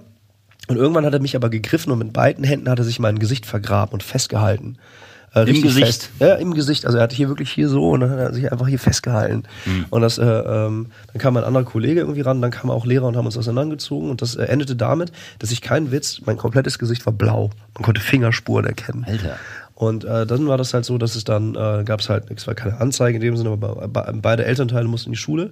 Und 0.67 0.75
irgendwann 0.75 1.05
hat 1.05 1.13
er 1.13 1.21
mich 1.21 1.35
aber 1.35 1.49
gegriffen 1.49 1.91
und 1.91 1.99
mit 1.99 2.13
beiden 2.13 2.43
Händen 2.43 2.67
hat 2.67 2.79
er 2.79 2.85
sich 2.85 2.99
mein 2.99 3.19
Gesicht 3.19 3.45
vergraben 3.45 3.93
und 3.93 4.01
festgehalten. 4.01 4.77
Äh, 5.33 5.39
richtig 5.39 5.63
Gesicht? 5.63 5.85
Fest. 5.85 6.09
Ja, 6.19 6.35
im 6.35 6.53
Gesicht. 6.53 6.85
Also 6.85 6.97
er 6.97 7.03
hatte 7.03 7.15
hier 7.15 7.29
wirklich 7.29 7.51
hier 7.51 7.69
so 7.69 7.89
und 7.91 8.01
dann 8.01 8.09
hat 8.09 8.19
er 8.19 8.33
sich 8.33 8.51
einfach 8.51 8.67
hier 8.67 8.79
festgehalten. 8.79 9.43
Und 9.89 10.01
das, 10.01 10.17
äh, 10.17 10.23
ähm, 10.23 10.87
dann 11.07 11.21
kam 11.21 11.37
ein 11.37 11.43
anderer 11.43 11.63
Kollege 11.63 11.99
irgendwie 11.99 12.21
ran, 12.21 12.41
dann 12.41 12.51
kamen 12.51 12.71
auch 12.71 12.85
Lehrer 12.85 13.07
und 13.07 13.15
haben 13.15 13.25
uns 13.25 13.37
auseinandergezogen 13.37 14.09
und 14.09 14.21
das 14.21 14.35
äh, 14.35 14.45
endete 14.45 14.75
damit, 14.75 15.11
dass 15.39 15.51
ich 15.51 15.61
keinen 15.61 15.91
Witz, 15.91 16.21
mein 16.25 16.37
komplettes 16.37 16.79
Gesicht 16.79 17.05
war 17.05 17.13
blau. 17.13 17.51
Man 17.75 17.83
konnte 17.83 18.01
Fingerspuren 18.01 18.65
erkennen. 18.65 19.05
Alter. 19.07 19.37
Und 19.79 20.03
äh, 20.03 20.25
dann 20.25 20.45
war 20.47 20.57
das 20.57 20.73
halt 20.73 20.83
so, 20.83 20.97
dass 20.97 21.15
es 21.15 21.23
dann, 21.23 21.55
äh, 21.55 21.85
gab 21.85 22.01
es 22.01 22.09
halt, 22.09 22.29
es 22.35 22.45
war 22.47 22.53
keine 22.53 22.81
Anzeige 22.81 23.15
in 23.15 23.21
dem 23.21 23.37
Sinne, 23.37 23.51
aber 23.51 23.87
be 23.87 23.87
be 23.87 24.13
beide 24.21 24.43
Elternteile 24.43 24.89
mussten 24.89 25.07
in 25.07 25.13
die 25.13 25.17
Schule 25.17 25.51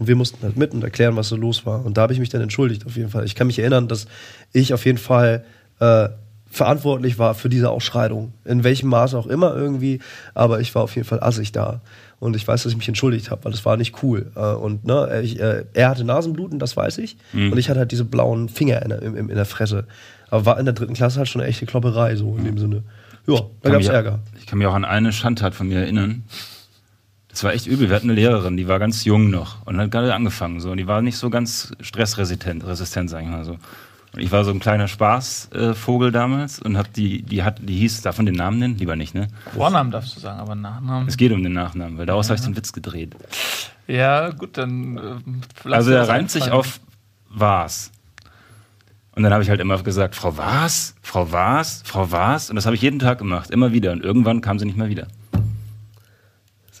und 0.00 0.08
wir 0.08 0.16
mussten 0.16 0.42
halt 0.42 0.56
mit 0.56 0.72
und 0.72 0.82
erklären, 0.82 1.14
was 1.14 1.28
so 1.28 1.36
los 1.36 1.64
war. 1.64 1.84
Und 1.86 1.96
da 1.96 2.02
habe 2.02 2.12
ich 2.12 2.18
mich 2.18 2.28
dann 2.28 2.40
entschuldigt, 2.40 2.86
auf 2.86 2.96
jeden 2.96 3.10
Fall. 3.10 3.24
Ich 3.24 3.36
kann 3.36 3.46
mich 3.46 3.60
erinnern, 3.60 3.86
dass 3.86 4.08
ich 4.52 4.74
auf 4.74 4.84
jeden 4.84 4.98
Fall 4.98 5.44
äh, 5.78 6.08
verantwortlich 6.50 7.18
war 7.18 7.34
für 7.34 7.48
diese 7.48 7.70
Ausschreitung. 7.70 8.32
In 8.44 8.64
welchem 8.64 8.88
Maße 8.88 9.16
auch 9.18 9.26
immer 9.26 9.54
irgendwie, 9.54 10.00
aber 10.34 10.60
ich 10.60 10.74
war 10.74 10.82
auf 10.82 10.94
jeden 10.96 11.06
Fall 11.06 11.22
assig 11.22 11.52
da. 11.52 11.80
Und 12.20 12.34
ich 12.34 12.48
weiß, 12.48 12.64
dass 12.64 12.72
ich 12.72 12.78
mich 12.78 12.88
entschuldigt 12.88 13.30
habe, 13.30 13.44
weil 13.44 13.52
das 13.52 13.64
war 13.64 13.76
nicht 13.76 14.02
cool. 14.02 14.32
Äh, 14.34 14.40
und 14.40 14.84
ne, 14.84 15.20
ich, 15.22 15.38
äh, 15.38 15.64
er 15.74 15.90
hatte 15.90 16.04
Nasenbluten, 16.04 16.58
das 16.58 16.76
weiß 16.76 16.98
ich. 16.98 17.16
Mhm. 17.32 17.52
Und 17.52 17.58
ich 17.58 17.68
hatte 17.68 17.78
halt 17.80 17.92
diese 17.92 18.04
blauen 18.04 18.48
Finger 18.48 18.82
in 18.82 18.88
der, 18.88 19.02
in, 19.02 19.16
in 19.16 19.28
der 19.28 19.44
Fresse. 19.44 19.84
Aber 20.30 20.44
war 20.44 20.58
in 20.58 20.64
der 20.64 20.74
dritten 20.74 20.94
Klasse 20.94 21.18
halt 21.18 21.28
schon 21.28 21.40
eine 21.40 21.48
echte 21.48 21.64
Klopperei, 21.66 22.16
so 22.16 22.36
in 22.36 22.44
dem 22.44 22.58
Sinne. 22.58 22.82
Ja, 23.26 23.40
da 23.62 23.70
gab's 23.70 23.84
mich- 23.84 23.94
Ärger. 23.94 24.18
Ich 24.40 24.46
kann 24.46 24.58
mich 24.58 24.66
auch 24.66 24.74
an 24.74 24.84
eine 24.84 25.12
Schandtat 25.12 25.54
von 25.54 25.68
mir 25.68 25.78
erinnern. 25.80 26.24
Das 27.28 27.44
war 27.44 27.52
echt 27.52 27.66
übel. 27.66 27.88
Wir 27.88 27.94
hatten 27.94 28.10
eine 28.10 28.18
Lehrerin, 28.18 28.56
die 28.56 28.66
war 28.66 28.78
ganz 28.80 29.04
jung 29.04 29.30
noch 29.30 29.64
und 29.64 29.78
hat 29.78 29.90
gerade 29.92 30.12
angefangen. 30.12 30.58
So. 30.60 30.72
Und 30.72 30.78
die 30.78 30.86
war 30.88 31.02
nicht 31.02 31.18
so 31.18 31.30
ganz 31.30 31.72
stressresistent, 31.80 32.66
resistent, 32.66 33.10
sag 33.10 33.22
ich 33.22 33.28
mal 33.28 33.44
so. 33.44 33.58
Und 34.14 34.20
ich 34.22 34.32
war 34.32 34.44
so 34.44 34.50
ein 34.50 34.60
kleiner 34.60 34.88
Spaßvogel 34.88 36.08
äh, 36.08 36.12
damals 36.12 36.58
und 36.60 36.78
hab 36.78 36.92
die, 36.92 37.22
die 37.22 37.42
hat, 37.42 37.60
die 37.62 37.76
hieß, 37.76 38.02
darf 38.02 38.16
man 38.16 38.26
den 38.26 38.36
Namen 38.36 38.58
nennen? 38.58 38.76
Lieber 38.78 38.96
nicht, 38.96 39.14
ne? 39.14 39.28
Vornamen 39.54 39.90
darfst 39.90 40.16
du 40.16 40.20
sagen, 40.20 40.40
aber 40.40 40.54
Nachnamen. 40.54 41.06
Es 41.08 41.16
geht 41.16 41.32
um 41.32 41.42
den 41.42 41.52
Nachnamen, 41.52 41.98
weil 41.98 42.06
daraus 42.06 42.30
habe 42.30 42.38
ich 42.38 42.44
den 42.44 42.56
Witz 42.56 42.72
gedreht. 42.72 43.14
Ja, 43.86 44.30
gut, 44.30 44.56
dann. 44.56 45.22
Äh, 45.66 45.72
Also 45.72 45.90
er 45.92 46.08
reimt 46.08 46.30
sich 46.30 46.50
auf 46.50 46.80
was. 47.28 47.90
Und 49.14 49.24
dann 49.24 49.32
habe 49.32 49.42
ich 49.42 49.50
halt 49.50 49.60
immer 49.60 49.82
gesagt, 49.82 50.14
Frau 50.14 50.36
was, 50.36 50.94
Frau 51.02 51.32
was, 51.32 51.82
Frau 51.84 52.10
was. 52.10 52.50
Und 52.50 52.56
das 52.56 52.66
habe 52.66 52.76
ich 52.76 52.82
jeden 52.82 53.00
Tag 53.00 53.18
gemacht, 53.18 53.50
immer 53.50 53.72
wieder. 53.72 53.92
Und 53.92 54.04
irgendwann 54.04 54.40
kam 54.40 54.58
sie 54.58 54.64
nicht 54.64 54.78
mehr 54.78 54.88
wieder. 54.88 55.08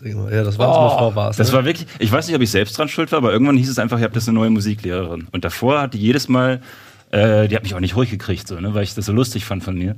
Ja, 0.02 0.44
das 0.44 0.58
war 0.58 0.68
Oh, 0.68 0.80
mal 0.82 0.88
Frau 0.90 1.10
Bars. 1.10 1.36
Das 1.36 1.48
ne? 1.48 1.54
war 1.54 1.64
wirklich, 1.64 1.88
ich 1.98 2.12
weiß 2.12 2.26
nicht, 2.26 2.36
ob 2.36 2.42
ich 2.42 2.50
selbst 2.50 2.78
dran 2.78 2.88
schuld 2.88 3.10
war, 3.10 3.18
aber 3.18 3.32
irgendwann 3.32 3.56
hieß 3.56 3.68
es 3.68 3.78
einfach, 3.78 3.98
ihr 3.98 4.04
habt 4.04 4.14
jetzt 4.14 4.28
eine 4.28 4.38
neue 4.38 4.50
Musiklehrerin. 4.50 5.26
Und 5.32 5.44
davor 5.44 5.80
hat 5.80 5.94
die 5.94 5.98
jedes 5.98 6.28
Mal, 6.28 6.60
äh, 7.10 7.48
die 7.48 7.56
hat 7.56 7.62
mich 7.62 7.74
auch 7.74 7.80
nicht 7.80 7.96
ruhig 7.96 8.10
gekriegt, 8.10 8.46
so, 8.48 8.58
ne, 8.60 8.74
weil 8.74 8.82
ich 8.82 8.94
das 8.94 9.06
so 9.06 9.12
lustig 9.12 9.44
fand 9.44 9.64
von 9.64 9.76
mir. 9.76 9.96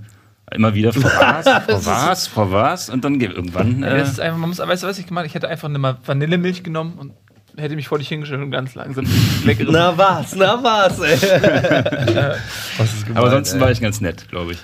Immer 0.52 0.74
wieder, 0.74 0.92
Frau 0.92 1.02
was, 1.20 1.44
Frau 1.46 1.86
was, 1.86 2.26
Frau 2.26 2.50
was. 2.50 2.88
Und 2.90 3.04
dann 3.04 3.18
geht 3.18 3.32
irgendwann. 3.32 3.82
Ja, 3.82 3.88
Äh, 3.88 3.98
das 3.98 4.10
ist 4.10 4.20
einfach, 4.20 4.38
man 4.38 4.48
muss, 4.48 4.58
weißt 4.58 4.82
du, 4.82 4.86
was 4.88 4.98
ich 4.98 5.06
gemacht 5.06 5.20
habe? 5.22 5.28
Ich 5.28 5.34
hätte 5.34 5.48
einfach 5.48 5.68
eine 5.68 5.78
mal 5.78 5.96
Vanillemilch 6.04 6.62
genommen 6.64 6.94
und 6.98 7.12
hätte 7.56 7.76
mich 7.76 7.88
vor 7.88 7.98
dich 7.98 8.08
hingestellt 8.08 8.42
und 8.42 8.50
ganz 8.50 8.74
langsam 8.74 9.06
leckere. 9.44 9.70
Na 9.70 9.96
was, 9.96 10.34
na 10.34 10.62
was, 10.62 10.98
ey. 11.00 11.16
was 12.78 12.92
ist 12.94 13.06
gemein, 13.06 13.16
aber 13.18 13.26
ansonsten 13.26 13.56
ey. 13.56 13.62
war 13.62 13.70
ich 13.70 13.80
ganz 13.80 14.00
nett, 14.00 14.28
glaube 14.28 14.52
ich. 14.52 14.58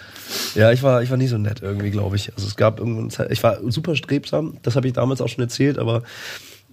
Ja, 0.56 0.72
ich 0.72 0.82
war, 0.82 1.02
ich 1.02 1.10
war 1.10 1.16
nie 1.16 1.28
so 1.28 1.38
nett 1.38 1.62
irgendwie, 1.62 1.90
glaube 1.90 2.16
ich. 2.16 2.32
Also 2.34 2.48
es 2.48 2.56
gab 2.56 2.78
irgendeine 2.80 3.08
Zeit, 3.08 3.30
ich 3.30 3.42
war 3.42 3.58
super 3.70 3.94
strebsam, 3.94 4.56
das 4.62 4.74
habe 4.74 4.88
ich 4.88 4.92
damals 4.94 5.20
auch 5.20 5.28
schon 5.28 5.42
erzählt, 5.42 5.78
aber 5.78 6.02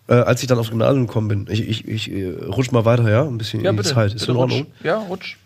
äh, 0.08 0.16
als 0.16 0.42
ich 0.42 0.48
dann 0.48 0.58
aufs 0.58 0.70
Gymnasium 0.70 1.06
gekommen 1.08 1.28
bin, 1.28 1.48
ich, 1.50 1.68
ich, 1.68 1.88
ich 1.88 2.12
äh, 2.12 2.32
rutsch 2.48 2.72
mal 2.72 2.86
weiter, 2.86 3.10
ja, 3.10 3.24
ein 3.24 3.38
bisschen 3.38 3.62
ja, 3.64 3.70
in 3.70 3.76
die 3.76 3.84
bitte. 3.84 3.94
Zeit, 3.94 4.14
ist 4.14 4.22
bitte 4.22 4.32
in 4.32 4.38
Ordnung. 4.38 4.60
Rutsch. 4.62 4.84
Ja, 4.84 4.98
rutsch. 4.98 5.38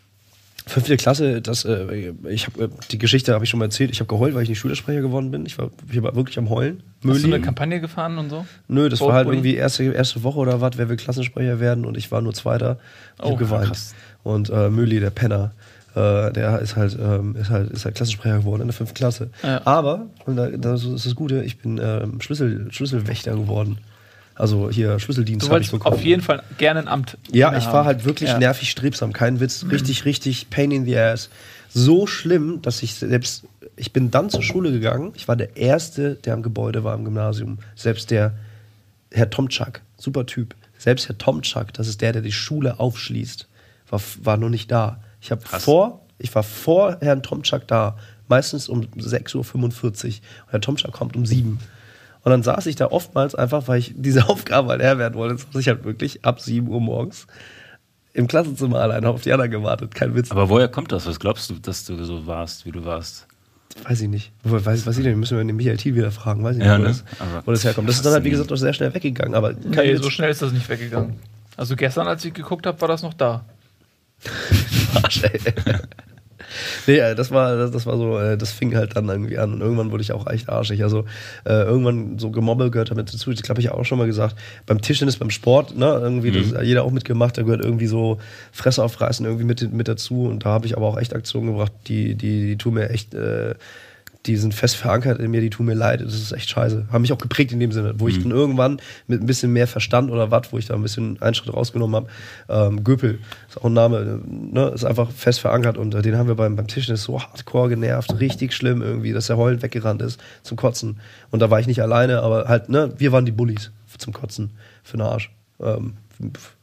Fünfte 0.67 0.97
Klasse, 0.97 1.41
das, 1.41 1.65
äh, 1.65 2.13
ich 2.30 2.45
habe 2.47 2.65
äh, 2.65 2.69
die 2.91 2.97
Geschichte 2.97 3.34
habe 3.34 3.43
ich 3.43 3.49
schon 3.49 3.60
mal 3.60 3.65
erzählt. 3.65 3.89
Ich 3.91 3.99
habe 3.99 4.08
geheult, 4.08 4.36
weil 4.36 4.43
ich 4.43 4.49
nicht 4.49 4.60
Schülersprecher 4.60 5.01
geworden 5.01 5.32
bin. 5.32 5.45
Ich 5.45 5.58
war, 5.58 5.69
ich 5.91 6.01
war 6.03 6.15
wirklich 6.15 6.38
am 6.38 6.49
Heulen. 6.49 6.84
Hast 6.97 7.03
du 7.03 7.08
Möli. 7.10 7.34
eine 7.36 7.41
Kampagne 7.41 7.80
gefahren 7.80 8.17
und 8.17 8.30
so? 8.30 8.45
Nö, 8.67 8.89
das 8.89 8.99
war 9.01 9.13
halt 9.13 9.27
irgendwie 9.27 9.56
erste, 9.56 9.84
erste 9.86 10.23
Woche 10.23 10.39
oder 10.39 10.60
was, 10.62 10.71
wer 10.77 10.89
will 10.89 10.97
Klassensprecher 10.97 11.60
werden 11.60 11.86
und 11.86 11.97
ich 11.97 12.12
war 12.12 12.21
nur 12.21 12.34
Zweiter. 12.34 12.77
Ich 13.17 13.25
Oh, 13.25 13.32
hab 13.32 13.38
geweint. 13.39 13.65
krass. 13.67 13.95
Und 14.23 14.49
äh, 14.49 14.69
Möli, 14.69 14.99
der 14.99 15.10
Penner, 15.10 15.51
äh, 15.95 16.32
der 16.34 16.60
ist 16.60 16.75
halt, 16.75 16.97
ähm, 17.01 17.36
ist 17.36 17.49
halt, 17.49 17.71
ist 17.71 17.86
halt 17.86 17.95
Klassensprecher 17.95 18.39
geworden 18.39 18.62
in 18.62 18.67
der 18.67 18.73
fünften 18.75 18.95
Klasse. 18.95 19.30
Ja. 19.43 19.62
Aber, 19.65 20.08
und 20.25 20.36
da, 20.36 20.49
das 20.49 20.84
ist 20.84 21.06
das 21.06 21.15
Gute, 21.15 21.43
ich 21.43 21.60
bin 21.60 21.80
ähm, 21.82 22.19
Schlüssel, 22.19 22.67
Schlüsselwächter 22.71 23.32
geworden. 23.36 23.77
Also 24.38 24.69
hier 24.69 25.00
Schlüsseldienst 25.00 25.47
Du 25.47 25.50
habe 25.52 25.62
ich 25.62 25.71
wolltest 25.71 25.84
bekommen. 25.84 25.95
auf 25.95 26.04
jeden 26.06 26.21
Fall 26.21 26.43
gerne 26.58 26.80
ein 26.82 26.88
Amt. 26.88 27.17
Ja, 27.32 27.58
ich 27.58 27.65
war 27.65 27.86
halt 27.86 28.06
wirklich 28.06 28.30
Ja. 28.30 28.38
nervig 28.38 28.69
strebsam, 28.69 29.12
kein 29.13 29.39
Witz, 29.39 29.65
richtig, 29.71 30.06
richtig 30.06 30.50
pain 30.50 30.71
in 30.71 30.86
the 30.86 30.97
ass. 30.97 31.30
So 31.69 32.06
schlimm, 32.08 32.62
dass 32.62 32.84
ich 32.84 32.93
selbst, 32.95 33.43
ich 33.76 33.93
bin 33.93 34.12
dann 34.12 34.30
zur 34.30 34.43
Schule 34.43 34.71
gegangen, 34.71 35.12
ich 35.15 35.28
war 35.28 35.36
der 35.36 35.58
Erste, 35.58 36.15
der 36.15 36.34
am 36.36 36.43
Gebäude 36.43 36.84
war 36.84 36.95
im 36.95 37.04
Gymnasium. 37.04 37.58
Selbst 37.76 38.12
der 38.12 38.34
Herr 39.12 39.30
Tomczak, 39.30 39.82
super 39.97 40.26
Typ, 40.26 40.56
selbst 40.78 41.08
Herr 41.10 41.17
Tomczak, 41.17 41.73
das 41.73 41.88
ist 41.88 42.02
der, 42.02 42.13
der 42.13 42.21
die 42.21 42.32
Schule 42.32 42.80
aufschließt, 42.80 43.47
war, 43.89 44.02
war 44.23 44.38
noch 44.38 44.50
nicht 44.50 44.71
da. 44.71 45.02
Ich 45.19 45.32
habe 45.32 45.41
vor, 45.45 46.02
ich 46.19 46.34
war 46.36 46.43
vor 46.43 46.97
Herrn 47.02 47.23
Tomczak 47.23 47.67
da, 47.67 47.97
meistens 48.28 48.69
um 48.69 48.82
6.45 48.82 49.36
Uhr 49.36 49.43
und 49.45 50.21
Herr 50.52 50.62
Tomczak 50.62 50.91
kommt 50.91 51.15
um 51.15 51.26
7 51.26 51.60
und 52.27 52.31
dann 52.31 52.43
saß 52.43 52.65
ich 52.65 52.75
da 52.75 52.87
oftmals 52.87 53.35
einfach, 53.35 53.69
weil 53.69 53.79
ich 53.79 53.93
diese 53.95 54.27
Aufgabe 54.29 54.67
halt 54.67 54.81
werden 54.81 55.13
wollte, 55.13 55.37
saß 55.37 55.61
ich 55.61 55.69
halt 55.69 55.85
wirklich 55.85 56.25
ab 56.25 56.41
7 56.41 56.67
Uhr 56.67 56.81
morgens 56.81 57.25
im 58.11 58.27
Klassenzimmer 58.27 58.79
alleine 58.81 59.07
auf 59.07 59.21
die 59.21 59.31
anderen 59.31 59.49
gewartet. 59.49 59.95
Kein 59.95 60.13
Witz. 60.13 60.29
Aber 60.31 60.49
woher 60.49 60.67
kommt 60.67 60.91
das? 60.91 61.05
Was 61.05 61.21
glaubst 61.21 61.49
du, 61.49 61.53
dass 61.53 61.85
du 61.85 62.03
so 62.03 62.27
warst, 62.27 62.65
wie 62.65 62.71
du 62.71 62.83
warst? 62.83 63.27
weiß 63.83 64.01
ich 64.01 64.09
nicht. 64.09 64.33
Weiß, 64.43 64.85
weiß 64.85 64.97
ich 64.97 65.05
nicht, 65.05 65.15
müssen 65.15 65.37
wir 65.37 65.43
den 65.45 65.55
Michael 65.55 65.77
Thiel 65.77 65.95
wieder 65.95 66.11
fragen. 66.11 66.43
Weiß 66.43 66.57
ich 66.57 66.57
nicht, 66.57 66.67
Ja, 66.67 66.77
wo, 66.79 66.81
ne? 66.81 66.87
das, 66.89 67.03
wo 67.45 67.51
das 67.51 67.63
herkommt. 67.63 67.87
Das 67.87 67.95
ist 67.95 68.05
dann 68.05 68.11
halt, 68.11 68.25
wie 68.25 68.29
gesagt, 68.31 68.51
auch 68.51 68.57
sehr 68.57 68.73
schnell 68.73 68.93
weggegangen. 68.93 69.35
Aber 69.35 69.53
Nee, 69.53 69.95
so 69.95 70.09
schnell 70.09 70.31
ist 70.31 70.41
das 70.41 70.51
nicht 70.51 70.67
weggegangen. 70.67 71.15
Also 71.55 71.77
gestern, 71.77 72.07
als 72.09 72.25
ich 72.25 72.33
geguckt 72.33 72.65
habe, 72.65 72.81
war 72.81 72.89
das 72.89 73.03
noch 73.03 73.13
da. 73.13 73.45
Arsch, 75.01 75.23
ey. 75.23 75.39
Nee, 76.86 76.97
äh, 76.97 77.15
das 77.15 77.31
war, 77.31 77.55
das, 77.55 77.71
das 77.71 77.86
war 77.86 77.97
so, 77.97 78.17
äh, 78.19 78.38
das 78.38 78.51
fing 78.51 78.75
halt 78.75 78.95
dann 78.95 79.10
irgendwie 79.10 79.38
an 79.38 79.53
und 79.53 79.62
irgendwann 79.62 79.91
wurde 79.91 80.01
ich 80.01 80.12
auch 80.12 80.27
echt 80.27 80.49
arschig. 80.49 80.83
Also 80.83 81.05
äh, 81.45 81.63
irgendwann 81.63 82.19
so 82.19 82.31
Gemobbel 82.31 82.71
gehört 82.71 82.91
damit 82.91 83.13
dazu. 83.13 83.31
Ich 83.31 83.43
glaube, 83.43 83.62
ich 83.62 83.71
auch 83.71 83.86
schon 83.86 83.97
mal 83.97 84.07
gesagt. 84.07 84.36
Beim 84.65 84.81
Tischtennis, 84.81 85.17
beim 85.17 85.29
Sport, 85.29 85.77
ne, 85.77 85.88
irgendwie, 86.01 86.31
das 86.31 86.53
hat 86.53 86.63
jeder 86.63 86.83
auch 86.83 86.91
mitgemacht, 86.91 87.38
da 87.38 87.43
gehört 87.43 87.63
irgendwie 87.63 87.88
so 87.88 88.17
Fresse 88.51 88.83
aufreißen 88.83 89.25
irgendwie 89.25 89.45
mit, 89.45 89.73
mit 89.73 89.88
dazu. 89.88 90.25
Und 90.25 90.45
da 90.45 90.49
habe 90.49 90.65
ich 90.65 90.77
aber 90.77 90.88
auch 90.88 90.97
echt 90.97 91.15
Aktionen 91.15 91.47
gebracht, 91.47 91.73
die, 91.88 92.15
die, 92.15 92.47
die 92.47 92.57
tun 92.57 92.75
mir 92.75 92.89
echt, 92.89 93.13
äh, 93.13 93.55
die 94.27 94.35
sind 94.35 94.53
fest 94.53 94.75
verankert 94.75 95.19
in 95.19 95.31
mir, 95.31 95.41
die 95.41 95.49
tun 95.49 95.65
mir 95.65 95.73
leid. 95.73 96.01
Das 96.01 96.13
ist 96.13 96.31
echt 96.31 96.49
scheiße. 96.49 96.87
Haben 96.91 97.01
mich 97.01 97.13
auch 97.13 97.17
geprägt 97.17 97.51
in 97.51 97.59
dem 97.59 97.71
Sinne, 97.71 97.95
wo 97.97 98.07
ich 98.07 98.21
dann 98.21 98.31
irgendwann 98.31 98.79
mit 99.07 99.21
ein 99.21 99.25
bisschen 99.25 99.53
mehr 99.53 99.67
Verstand 99.67 100.11
oder 100.11 100.29
was, 100.29 100.51
wo 100.51 100.57
ich 100.57 100.65
da 100.65 100.75
ein 100.75 100.81
bisschen 100.81 101.21
einen 101.21 101.33
Schritt 101.33 101.53
rausgenommen 101.53 101.95
habe. 101.95 102.07
Ähm, 102.49 102.83
Göpel 102.83 103.19
ist 103.47 103.57
auch 103.57 103.65
ein 103.65 103.73
Name, 103.73 104.21
ne, 104.27 104.67
ist 104.67 104.83
einfach 104.83 105.09
fest 105.11 105.39
verankert 105.39 105.77
und 105.77 105.95
äh, 105.95 106.01
den 106.01 106.17
haben 106.17 106.27
wir 106.27 106.35
beim, 106.35 106.55
beim 106.55 106.67
Tischtennis 106.67 107.03
so 107.03 107.21
hardcore 107.21 107.69
genervt, 107.69 108.19
richtig 108.19 108.53
schlimm 108.53 108.81
irgendwie, 108.81 109.13
dass 109.13 109.29
er 109.29 109.37
heulend 109.37 109.63
weggerannt 109.63 110.01
ist 110.01 110.19
zum 110.43 110.57
Kotzen. 110.57 110.99
Und 111.31 111.41
da 111.41 111.49
war 111.49 111.59
ich 111.59 111.67
nicht 111.67 111.81
alleine, 111.81 112.21
aber 112.21 112.47
halt, 112.47 112.69
ne, 112.69 112.93
wir 112.97 113.11
waren 113.11 113.25
die 113.25 113.31
Bullies 113.31 113.71
zum 113.97 114.13
Kotzen 114.13 114.51
für 114.83 114.97
den 114.97 115.01
Arsch. 115.01 115.31
Ähm, 115.59 115.93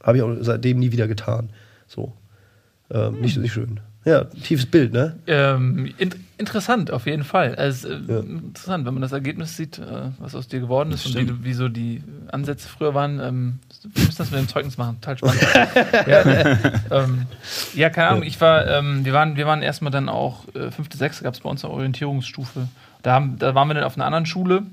habe 0.02 0.18
ich 0.18 0.22
auch 0.22 0.36
seitdem 0.40 0.78
nie 0.78 0.92
wieder 0.92 1.08
getan. 1.08 1.50
So. 1.86 2.12
Ähm, 2.90 3.20
nicht, 3.20 3.36
nicht 3.36 3.52
schön. 3.52 3.80
Ja, 4.04 4.24
tiefes 4.24 4.66
Bild, 4.66 4.92
ne? 4.92 5.16
Ähm, 5.26 5.94
in, 5.96 6.14
interessant, 6.36 6.90
auf 6.90 7.06
jeden 7.06 7.24
Fall. 7.24 7.54
Also, 7.54 7.88
äh, 7.88 8.00
Ja. 8.06 8.18
Interessant, 8.20 8.84
wenn 8.84 8.92
man 8.92 9.00
das 9.00 9.12
Ergebnis 9.12 9.56
sieht, 9.56 9.78
äh, 9.78 10.10
was 10.18 10.34
aus 10.34 10.46
dir 10.46 10.60
geworden 10.60 10.92
ist 10.92 11.06
und 11.06 11.16
wie, 11.16 11.44
wie 11.44 11.54
so 11.54 11.68
die 11.68 12.02
Ansätze 12.30 12.68
früher 12.68 12.92
waren. 12.92 13.18
Ähm, 13.18 13.58
wir 13.82 14.04
müssen 14.04 14.18
das 14.18 14.30
mit 14.30 14.40
dem 14.40 14.48
Zeugnis 14.48 14.76
machen, 14.76 15.00
total 15.00 15.18
spannend. 15.18 15.42
ja, 16.06 16.58
ähm, 16.90 17.26
ja, 17.74 17.88
keine 17.88 18.08
Ahnung, 18.08 18.22
ich 18.24 18.38
war, 18.42 18.66
ähm, 18.66 19.06
wir 19.06 19.14
waren, 19.14 19.36
wir 19.36 19.46
waren 19.46 19.62
erstmal 19.62 19.90
dann 19.90 20.10
auch, 20.10 20.44
äh, 20.54 20.70
fünfte, 20.70 20.98
sechste 20.98 21.24
gab 21.24 21.32
es 21.32 21.40
bei 21.40 21.48
uns 21.48 21.64
eine 21.64 21.72
Orientierungsstufe. 21.72 22.68
Da, 23.02 23.12
haben, 23.12 23.38
da 23.38 23.54
waren 23.54 23.68
wir 23.68 23.74
dann 23.74 23.84
auf 23.84 23.96
einer 23.96 24.04
anderen 24.04 24.26
Schule 24.26 24.64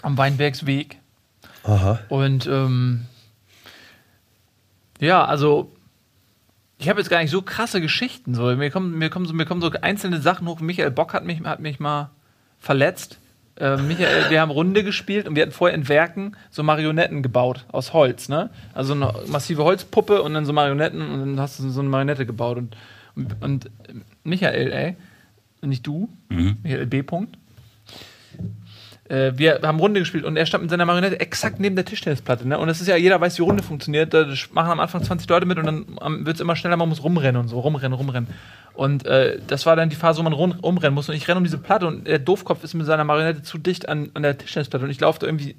am 0.00 0.16
Weinbergsweg. 0.16 0.98
Aha. 1.64 1.98
Und 2.08 2.46
ähm, 2.46 3.02
ja, 5.00 5.24
also 5.24 5.73
ich 6.78 6.88
habe 6.88 7.00
jetzt 7.00 7.08
gar 7.08 7.20
nicht 7.20 7.30
so 7.30 7.42
krasse 7.42 7.80
Geschichten. 7.80 8.34
So. 8.34 8.54
Mir, 8.56 8.70
kommen, 8.70 8.98
mir, 8.98 9.10
kommen 9.10 9.26
so, 9.26 9.32
mir 9.32 9.46
kommen 9.46 9.60
so 9.60 9.70
einzelne 9.80 10.20
Sachen 10.20 10.46
hoch. 10.48 10.60
Michael 10.60 10.90
Bock 10.90 11.14
hat 11.14 11.24
mich, 11.24 11.40
hat 11.42 11.60
mich 11.60 11.80
mal 11.80 12.10
verletzt. 12.58 13.18
Äh, 13.56 13.76
Michael, 13.76 14.30
wir 14.30 14.40
haben 14.40 14.50
Runde 14.50 14.82
gespielt 14.82 15.28
und 15.28 15.36
wir 15.36 15.42
hatten 15.42 15.52
vorher 15.52 15.76
in 15.76 15.88
Werken 15.88 16.36
so 16.50 16.64
Marionetten 16.64 17.22
gebaut 17.22 17.66
aus 17.70 17.92
Holz, 17.92 18.28
ne? 18.28 18.50
Also 18.72 18.94
eine 18.94 19.14
massive 19.28 19.62
Holzpuppe 19.62 20.22
und 20.22 20.34
dann 20.34 20.44
so 20.44 20.52
Marionetten 20.52 21.00
und 21.00 21.20
dann 21.20 21.40
hast 21.40 21.60
du 21.60 21.70
so 21.70 21.80
eine 21.80 21.88
Marionette 21.88 22.26
gebaut. 22.26 22.58
Und, 22.58 22.76
und, 23.14 23.36
und 23.40 23.70
Michael, 24.24 24.72
ey, 24.72 24.96
nicht 25.62 25.86
du, 25.86 26.08
Mhm. 26.28 26.56
Michael 26.64 26.86
B. 26.86 27.02
Punkt, 27.04 27.38
äh, 29.08 29.32
wir 29.36 29.60
haben 29.62 29.78
Runde 29.78 30.00
gespielt 30.00 30.24
und 30.24 30.36
er 30.36 30.46
stand 30.46 30.62
mit 30.62 30.70
seiner 30.70 30.86
Marionette 30.86 31.20
exakt 31.20 31.60
neben 31.60 31.76
der 31.76 31.84
Tischtennisplatte. 31.84 32.48
Ne? 32.48 32.58
Und 32.58 32.68
das 32.68 32.80
ist 32.80 32.86
ja, 32.86 32.96
jeder 32.96 33.20
weiß, 33.20 33.38
wie 33.38 33.42
Runde 33.42 33.62
funktioniert. 33.62 34.14
Da 34.14 34.26
machen 34.52 34.70
am 34.70 34.80
Anfang 34.80 35.02
20 35.02 35.28
Leute 35.28 35.46
mit 35.46 35.58
und 35.58 35.66
dann 35.66 36.26
wird 36.26 36.36
es 36.36 36.40
immer 36.40 36.56
schneller, 36.56 36.76
man 36.76 36.88
muss 36.88 37.04
rumrennen 37.04 37.40
und 37.40 37.48
so, 37.48 37.60
rumrennen, 37.60 37.92
rumrennen. 37.92 38.28
Und 38.72 39.06
äh, 39.06 39.38
das 39.46 39.66
war 39.66 39.76
dann 39.76 39.90
die 39.90 39.96
Phase, 39.96 40.18
wo 40.18 40.22
man 40.24 40.32
rum, 40.32 40.52
rumrennen 40.52 40.94
muss. 40.94 41.08
Und 41.08 41.14
ich 41.14 41.28
renne 41.28 41.38
um 41.38 41.44
diese 41.44 41.58
Platte 41.58 41.86
und 41.86 42.06
der 42.06 42.18
Doofkopf 42.18 42.64
ist 42.64 42.74
mit 42.74 42.86
seiner 42.86 43.04
Marionette 43.04 43.42
zu 43.42 43.58
dicht 43.58 43.88
an, 43.88 44.10
an 44.14 44.22
der 44.22 44.38
Tischtennisplatte. 44.38 44.84
Und 44.84 44.90
ich 44.90 45.00
laufe 45.00 45.20
da 45.20 45.26
irgendwie 45.26 45.56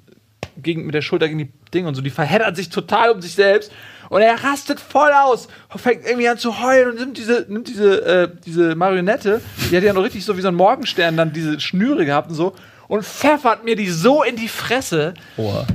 gegen, 0.56 0.84
mit 0.84 0.94
der 0.94 1.02
Schulter 1.02 1.28
gegen 1.28 1.38
die 1.38 1.52
Dinge 1.72 1.88
und 1.88 1.94
so. 1.94 2.02
Die 2.02 2.10
verheddert 2.10 2.56
sich 2.56 2.68
total 2.68 3.10
um 3.10 3.22
sich 3.22 3.34
selbst. 3.34 3.72
Und 4.08 4.22
er 4.22 4.42
rastet 4.42 4.80
voll 4.80 5.10
aus, 5.12 5.48
fängt 5.74 6.04
irgendwie 6.04 6.28
an 6.28 6.38
zu 6.38 6.62
heulen 6.62 6.90
und 6.90 7.00
nimmt 7.00 7.18
diese, 7.18 7.46
nimmt 7.48 7.68
diese, 7.68 8.04
äh, 8.04 8.28
diese 8.44 8.76
Marionette, 8.76 9.40
die 9.70 9.76
hat 9.76 9.82
ja 9.82 9.92
noch 9.92 10.04
richtig 10.04 10.24
so 10.24 10.36
wie 10.36 10.42
so 10.42 10.48
ein 10.48 10.54
Morgenstern 10.54 11.16
dann 11.16 11.32
diese 11.32 11.58
Schnüre 11.58 12.04
gehabt 12.04 12.30
und 12.30 12.36
so, 12.36 12.54
und 12.88 13.04
pfeffert 13.04 13.64
mir 13.64 13.76
die 13.76 13.88
so 13.90 14.22
in 14.22 14.36
die 14.36 14.48
Fresse, 14.48 15.14
Oha. 15.36 15.66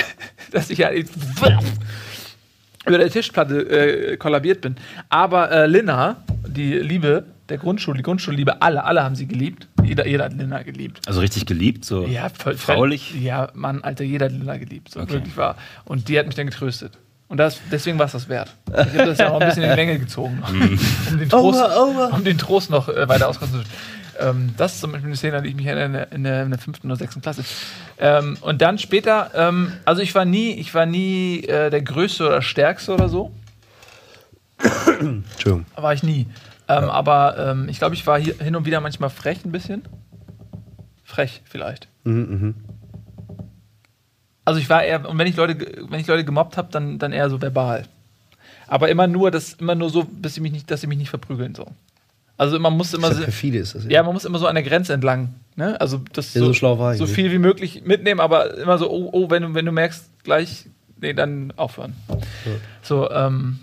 dass 0.52 0.70
ich 0.70 0.78
ja 0.78 0.90
über 2.86 2.98
der 2.98 3.10
Tischplatte 3.10 3.60
äh, 4.12 4.16
kollabiert 4.16 4.60
bin. 4.62 4.76
Aber 5.08 5.50
äh, 5.50 5.66
Linna, 5.66 6.16
die 6.46 6.74
Liebe 6.74 7.24
der 7.48 7.58
Grundschule, 7.58 7.96
die 7.96 8.02
Grundschulliebe, 8.02 8.60
alle, 8.60 8.84
alle 8.84 9.02
haben 9.02 9.14
sie 9.14 9.26
geliebt. 9.26 9.68
Jeder, 9.82 10.06
jeder 10.06 10.24
hat 10.24 10.34
Linna 10.34 10.62
geliebt. 10.62 11.00
Also 11.06 11.20
richtig 11.20 11.46
geliebt, 11.46 11.84
so 11.84 12.06
Ja, 12.06 12.28
voll, 12.28 12.56
fraulich. 12.56 13.14
Ja, 13.20 13.48
Mann, 13.54 13.82
Alter, 13.82 14.04
jeder 14.04 14.26
hat 14.26 14.32
Lilla 14.32 14.56
geliebt. 14.58 14.90
So 14.92 15.00
Okay. 15.00 15.12
wirklich 15.14 15.36
war. 15.36 15.56
Und 15.86 16.08
die 16.08 16.18
hat 16.18 16.26
mich 16.26 16.34
dann 16.34 16.46
getröstet. 16.46 16.92
Und 17.28 17.36
das, 17.38 17.60
deswegen 17.70 17.98
war 17.98 18.06
es 18.06 18.12
das 18.12 18.28
wert. 18.28 18.54
Ich 18.70 18.74
habe 18.76 19.06
das 19.06 19.18
ja 19.18 19.30
auch 19.30 19.40
ein 19.40 19.48
bisschen 19.48 19.62
in 19.62 19.70
die 19.70 19.76
Länge 19.76 19.98
gezogen, 19.98 20.42
Mhm. 20.52 20.78
um, 21.12 21.18
den 21.18 21.28
Trost, 21.28 21.62
um 22.12 22.24
den 22.24 22.38
Trost 22.38 22.70
noch 22.70 22.88
äh, 22.88 23.08
weiter 23.08 23.28
auszuführen. 23.28 23.64
Ähm, 24.18 24.54
das 24.56 24.74
ist 24.74 24.80
zum 24.80 24.92
Beispiel 24.92 25.08
eine 25.08 25.16
Szene, 25.16 25.36
an 25.36 25.44
die 25.44 25.50
ich 25.50 25.56
mich 25.56 25.66
erinnere 25.66 26.08
in 26.10 26.24
der, 26.24 26.42
in 26.42 26.50
der, 26.50 26.58
fünften 26.58 26.88
oder 26.88 26.96
sechsten 26.96 27.20
Klasse. 27.20 27.44
Ähm, 27.98 28.36
und 28.40 28.60
dann 28.62 28.78
später, 28.78 29.30
ähm, 29.34 29.72
also 29.84 30.02
ich 30.02 30.14
war 30.14 30.24
nie, 30.24 30.52
ich 30.52 30.74
war 30.74 30.86
nie 30.86 31.44
äh, 31.44 31.70
der 31.70 31.82
Größte 31.82 32.26
oder 32.26 32.42
Stärkste 32.42 32.94
oder 32.94 33.08
so. 33.08 33.32
Entschuldigung. 35.00 35.66
War 35.76 35.92
ich 35.92 36.02
nie. 36.02 36.26
Ähm, 36.68 36.84
Aber 36.84 37.36
ähm, 37.38 37.68
ich 37.68 37.78
glaube, 37.78 37.94
ich 37.94 38.06
war 38.06 38.18
hier 38.20 38.34
hin 38.38 38.54
und 38.56 38.66
wieder 38.66 38.80
manchmal 38.80 39.10
frech 39.10 39.44
ein 39.44 39.52
bisschen. 39.52 39.82
Frech 41.04 41.42
vielleicht. 41.44 41.88
Mhm, 42.04 42.14
mhm. 42.14 42.54
Also 44.44 44.60
ich 44.60 44.68
war 44.68 44.82
eher, 44.82 45.08
und 45.08 45.18
wenn 45.18 45.26
ich 45.26 45.36
Leute, 45.36 45.58
wenn 45.88 46.00
ich 46.00 46.06
Leute 46.06 46.24
gemobbt 46.24 46.56
habe, 46.56 46.68
dann, 46.70 46.98
dann 46.98 47.12
eher 47.12 47.28
so 47.30 47.40
verbal. 47.40 47.84
Aber 48.66 48.88
immer 48.88 49.06
nur, 49.06 49.30
das, 49.30 49.54
immer 49.54 49.74
nur 49.74 49.90
so, 49.90 50.04
bis 50.04 50.34
sie 50.34 50.40
mich 50.40 50.52
nicht, 50.52 50.70
dass 50.70 50.82
sie 50.82 50.86
mich 50.86 50.98
nicht 50.98 51.10
verprügeln 51.10 51.54
so. 51.54 51.66
Also 52.38 52.58
man 52.60 52.72
muss 52.72 52.94
immer 52.94 53.12
so, 53.12 53.18
ja 53.18 53.24
perfide 53.24 53.58
ist 53.58 53.74
das 53.74 53.84
ja, 53.88 54.02
man 54.04 54.14
muss 54.14 54.24
immer 54.24 54.38
so 54.38 54.46
an 54.46 54.54
der 54.54 54.62
Grenze 54.62 54.92
entlang. 54.94 55.34
Ne? 55.56 55.78
Also 55.80 56.00
das 56.12 56.32
Ja, 56.34 56.40
so 56.40 56.54
schlau 56.54 56.78
war 56.78 56.92
ich 56.92 56.98
so 56.98 57.04
nicht. 57.04 57.14
viel 57.14 57.32
wie 57.32 57.38
möglich 57.38 57.82
mitnehmen, 57.84 58.20
aber 58.20 58.56
immer 58.56 58.78
so, 58.78 58.88
oh, 58.88 59.10
oh 59.12 59.28
wenn 59.28 59.42
du, 59.42 59.54
wenn 59.54 59.66
du 59.66 59.72
merkst, 59.72 60.04
gleich, 60.22 60.66
nee, 61.00 61.12
dann 61.12 61.52
aufhören. 61.56 61.94
So, 62.80 63.10
ähm, 63.10 63.58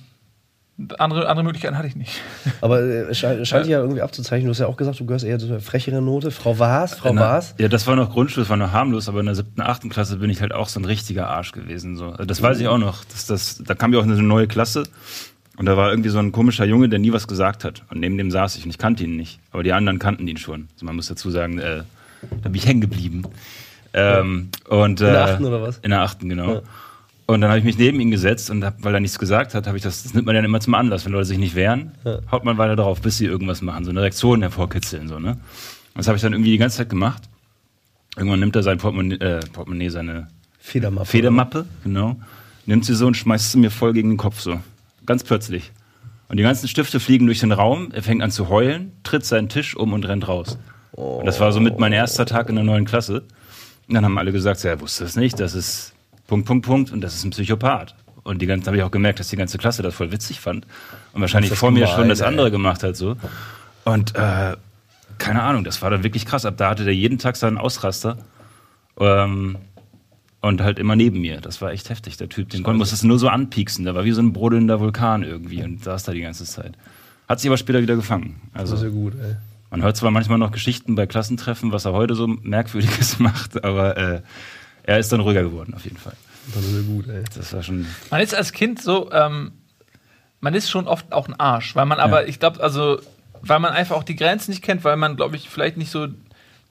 andere, 0.99 1.29
andere 1.29 1.45
Möglichkeiten 1.45 1.77
hatte 1.77 1.87
ich 1.87 1.95
nicht. 1.95 2.19
Aber 2.61 2.81
äh, 2.81 3.03
es 3.09 3.17
scheint, 3.17 3.47
scheint 3.47 3.63
dich 3.63 3.71
ja 3.71 3.79
irgendwie 3.79 4.01
abzuzeichnen. 4.01 4.47
Du 4.47 4.51
hast 4.51 4.59
ja 4.59 4.67
auch 4.67 4.75
gesagt, 4.75 4.99
du 4.99 5.05
gehörst 5.05 5.23
eher 5.23 5.39
zu 5.39 5.45
einer 5.45 5.61
frecheren 5.61 6.03
Note. 6.03 6.31
Frau 6.31 6.59
Waas, 6.59 6.95
Frau 6.95 7.15
Waas. 7.15 7.55
Ja, 7.57 7.69
das 7.69 7.87
war 7.87 7.95
noch 7.95 8.11
Grundschule, 8.11 8.43
das 8.43 8.49
war 8.49 8.57
noch 8.57 8.73
harmlos, 8.73 9.07
aber 9.07 9.21
in 9.21 9.27
der 9.27 9.35
siebten, 9.35 9.61
achten 9.61 9.87
Klasse 9.87 10.17
bin 10.17 10.29
ich 10.29 10.41
halt 10.41 10.53
auch 10.53 10.67
so 10.67 10.81
ein 10.81 10.85
richtiger 10.85 11.29
Arsch 11.29 11.53
gewesen. 11.53 11.95
So. 11.95 12.07
Also 12.07 12.25
Das 12.25 12.41
weiß 12.41 12.59
ich 12.59 12.67
auch 12.67 12.77
noch. 12.77 13.05
Das, 13.05 13.25
das, 13.25 13.63
da 13.63 13.73
kam 13.73 13.93
ja 13.93 13.99
auch 13.99 14.03
eine 14.03 14.21
neue 14.21 14.47
Klasse 14.47 14.83
und 15.57 15.65
da 15.65 15.77
war 15.77 15.89
irgendwie 15.89 16.09
so 16.09 16.19
ein 16.19 16.31
komischer 16.31 16.65
Junge, 16.65 16.89
der 16.89 16.99
nie 16.99 17.11
was 17.13 17.27
gesagt 17.27 17.63
hat. 17.63 17.83
Und 17.89 17.99
neben 17.99 18.17
dem 18.17 18.31
saß 18.31 18.57
ich 18.57 18.63
und 18.65 18.69
ich 18.69 18.77
kannte 18.77 19.03
ihn 19.03 19.15
nicht. 19.15 19.39
Aber 19.51 19.63
die 19.63 19.73
anderen 19.73 19.99
kannten 19.99 20.27
ihn 20.27 20.37
schon. 20.37 20.67
Also 20.73 20.85
man 20.85 20.95
muss 20.95 21.07
dazu 21.07 21.29
sagen, 21.31 21.59
äh, 21.59 21.83
da 22.41 22.49
bin 22.49 22.55
ich 22.55 22.65
hängen 22.67 22.81
geblieben. 22.81 23.23
Ähm, 23.93 24.49
und, 24.67 24.99
In 25.01 25.07
der 25.07 25.15
äh, 25.15 25.17
achten 25.31 25.45
oder 25.45 25.61
was? 25.61 25.77
In 25.79 25.91
der 25.91 26.01
achten, 26.01 26.27
genau. 26.29 26.53
Ja. 26.55 26.61
Und 27.27 27.41
dann 27.41 27.49
habe 27.49 27.57
ich 27.59 27.65
mich 27.65 27.77
neben 27.77 27.99
ihn 28.01 28.11
gesetzt 28.11 28.49
und 28.51 28.63
hab, 28.63 28.83
weil 28.83 28.93
er 28.93 28.99
nichts 28.99 29.17
gesagt 29.17 29.55
hat, 29.55 29.65
habe 29.65 29.77
ich 29.77 29.83
das, 29.83 30.03
das 30.03 30.13
nimmt 30.13 30.25
man 30.27 30.35
dann 30.35 30.45
immer 30.45 30.59
zum 30.59 30.75
Anlass. 30.75 31.05
Wenn 31.05 31.11
Leute 31.13 31.25
sich 31.25 31.37
nicht 31.39 31.55
wehren, 31.55 31.93
Ja. 32.03 32.19
haut 32.31 32.43
man 32.43 32.57
weiter 32.57 32.75
drauf, 32.75 33.01
bis 33.01 33.17
sie 33.17 33.25
irgendwas 33.25 33.61
machen, 33.61 33.83
so 33.85 33.89
eine 33.91 34.01
Reaktion 34.01 34.41
hervorkitzeln. 34.41 35.07
So, 35.07 35.17
ne? 35.19 35.37
Das 35.95 36.07
habe 36.07 36.17
ich 36.17 36.21
dann 36.21 36.33
irgendwie 36.33 36.51
die 36.51 36.57
ganze 36.57 36.77
Zeit 36.77 36.89
gemacht. 36.89 37.23
Irgendwann 38.17 38.39
nimmt 38.41 38.55
er 38.55 38.63
sein 38.63 38.77
Portemonnaie, 38.77 39.15
äh, 39.15 39.39
Portemonnaie 39.53 39.89
seine 39.89 40.27
Federmappe. 40.59 41.07
Federmappe, 41.07 41.65
genau, 41.83 42.15
nimmt 42.65 42.85
sie 42.85 42.95
so 42.95 43.07
und 43.07 43.15
schmeißt 43.17 43.51
sie 43.53 43.57
mir 43.59 43.71
voll 43.71 43.93
gegen 43.93 44.09
den 44.09 44.17
Kopf, 44.17 44.39
so. 44.41 44.59
Ganz 45.05 45.23
plötzlich. 45.23 45.71
Und 46.27 46.37
die 46.37 46.43
ganzen 46.43 46.67
Stifte 46.67 46.99
fliegen 46.99 47.27
durch 47.27 47.39
den 47.39 47.51
Raum, 47.51 47.91
er 47.91 48.01
fängt 48.01 48.23
an 48.23 48.31
zu 48.31 48.49
heulen, 48.49 48.91
tritt 49.03 49.25
seinen 49.25 49.49
Tisch 49.49 49.75
um 49.75 49.93
und 49.93 50.07
rennt 50.07 50.27
raus. 50.27 50.57
Und 50.91 51.25
das 51.25 51.39
war 51.39 51.51
somit 51.51 51.79
mein 51.79 51.93
erster 51.93 52.25
Tag 52.25 52.49
in 52.49 52.55
der 52.55 52.63
neuen 52.63 52.85
Klasse. 52.85 53.23
Und 53.87 53.93
dann 53.93 54.03
haben 54.05 54.17
alle 54.17 54.31
gesagt, 54.31 54.59
so, 54.59 54.67
er 54.67 54.79
wusste 54.81 55.03
es 55.03 55.15
nicht, 55.15 55.39
das 55.39 55.53
ist 55.53 55.93
Punkt, 56.27 56.47
Punkt, 56.47 56.65
Punkt 56.65 56.91
und 56.91 57.01
das 57.01 57.15
ist 57.15 57.23
ein 57.23 57.29
Psychopath. 57.29 57.93
Und 58.23 58.41
die 58.41 58.47
ganze, 58.47 58.67
habe 58.67 58.77
ich 58.77 58.83
auch 58.83 58.91
gemerkt, 58.91 59.19
dass 59.19 59.27
die 59.27 59.35
ganze 59.35 59.59
Klasse 59.59 59.83
das 59.83 59.93
voll 59.93 60.11
witzig 60.11 60.39
fand. 60.39 60.65
Und 61.13 61.21
wahrscheinlich 61.21 61.53
vor 61.53 61.69
mir 61.69 61.85
schon 61.85 62.09
das 62.09 62.21
ey. 62.21 62.27
andere 62.27 62.49
gemacht 62.49 62.81
hat, 62.81 62.95
so. 62.95 63.17
Und, 63.83 64.15
äh, 64.15 64.55
keine 65.19 65.43
Ahnung, 65.43 65.63
das 65.63 65.81
war 65.83 65.91
dann 65.91 66.03
wirklich 66.03 66.25
krass. 66.25 66.43
Ab 66.45 66.55
da 66.57 66.71
hatte 66.71 66.85
der 66.85 66.95
jeden 66.95 67.19
Tag 67.19 67.35
seinen 67.35 67.59
Ausraster. 67.59 68.17
Ähm, 68.99 69.57
und 70.45 70.61
halt 70.61 70.79
immer 70.79 70.95
neben 70.95 71.19
mir. 71.21 71.41
Das 71.41 71.61
war 71.61 71.71
echt 71.71 71.89
heftig, 71.89 72.17
der 72.17 72.29
Typ. 72.29 72.49
Den 72.49 72.63
konnte 72.63 72.77
musste 72.77 72.95
es 72.95 73.03
nur 73.03 73.19
so 73.19 73.27
anpieksen. 73.29 73.85
Der 73.85 73.95
war 73.95 74.05
wie 74.05 74.11
so 74.11 74.21
ein 74.21 74.33
brodelnder 74.33 74.79
Vulkan 74.79 75.23
irgendwie 75.23 75.63
und 75.63 75.83
saß 75.83 76.03
da 76.03 76.11
die 76.13 76.21
ganze 76.21 76.45
Zeit. 76.45 76.73
Hat 77.27 77.39
sich 77.39 77.49
aber 77.49 77.57
später 77.57 77.81
wieder 77.81 77.95
gefangen. 77.95 78.41
Das 78.53 78.71
ist 78.71 78.81
ja 78.81 78.87
Also 78.87 78.91
gut, 78.91 79.13
ey. 79.15 79.35
man 79.71 79.81
hört 79.81 79.97
zwar 79.97 80.11
manchmal 80.11 80.37
noch 80.37 80.51
Geschichten 80.51 80.95
bei 80.95 81.07
Klassentreffen, 81.07 81.71
was 81.71 81.85
er 81.85 81.93
heute 81.93 82.15
so 82.15 82.27
Merkwürdiges 82.27 83.19
macht, 83.19 83.63
aber 83.63 83.97
äh, 83.97 84.21
er 84.83 84.99
ist 84.99 85.11
dann 85.11 85.19
ruhiger 85.21 85.41
geworden 85.43 85.73
auf 85.73 85.83
jeden 85.85 85.97
Fall. 85.97 86.13
Das 86.53 86.63
ist 86.63 86.75
ja 86.75 86.81
gut, 86.81 87.07
ey. 87.07 87.23
Das 87.35 87.51
war 87.53 87.63
schon. 87.63 87.87
Man 88.11 88.21
ist 88.21 88.35
als 88.35 88.51
Kind 88.51 88.79
so, 88.81 89.11
ähm, 89.11 89.51
man 90.41 90.53
ist 90.53 90.69
schon 90.69 90.87
oft 90.87 91.11
auch 91.11 91.27
ein 91.27 91.33
Arsch, 91.39 91.75
weil 91.75 91.87
man 91.87 91.97
aber, 91.99 92.21
Ja. 92.21 92.27
ich 92.27 92.39
glaube, 92.39 92.61
also, 92.61 92.99
weil 93.41 93.59
man 93.59 93.73
einfach 93.73 93.95
auch 93.95 94.03
die 94.03 94.15
Grenzen 94.15 94.51
nicht 94.51 94.61
kennt, 94.63 94.83
weil 94.83 94.95
man, 94.97 95.15
glaube 95.15 95.35
ich, 95.35 95.49
vielleicht 95.49 95.77
nicht 95.77 95.89
so 95.89 96.07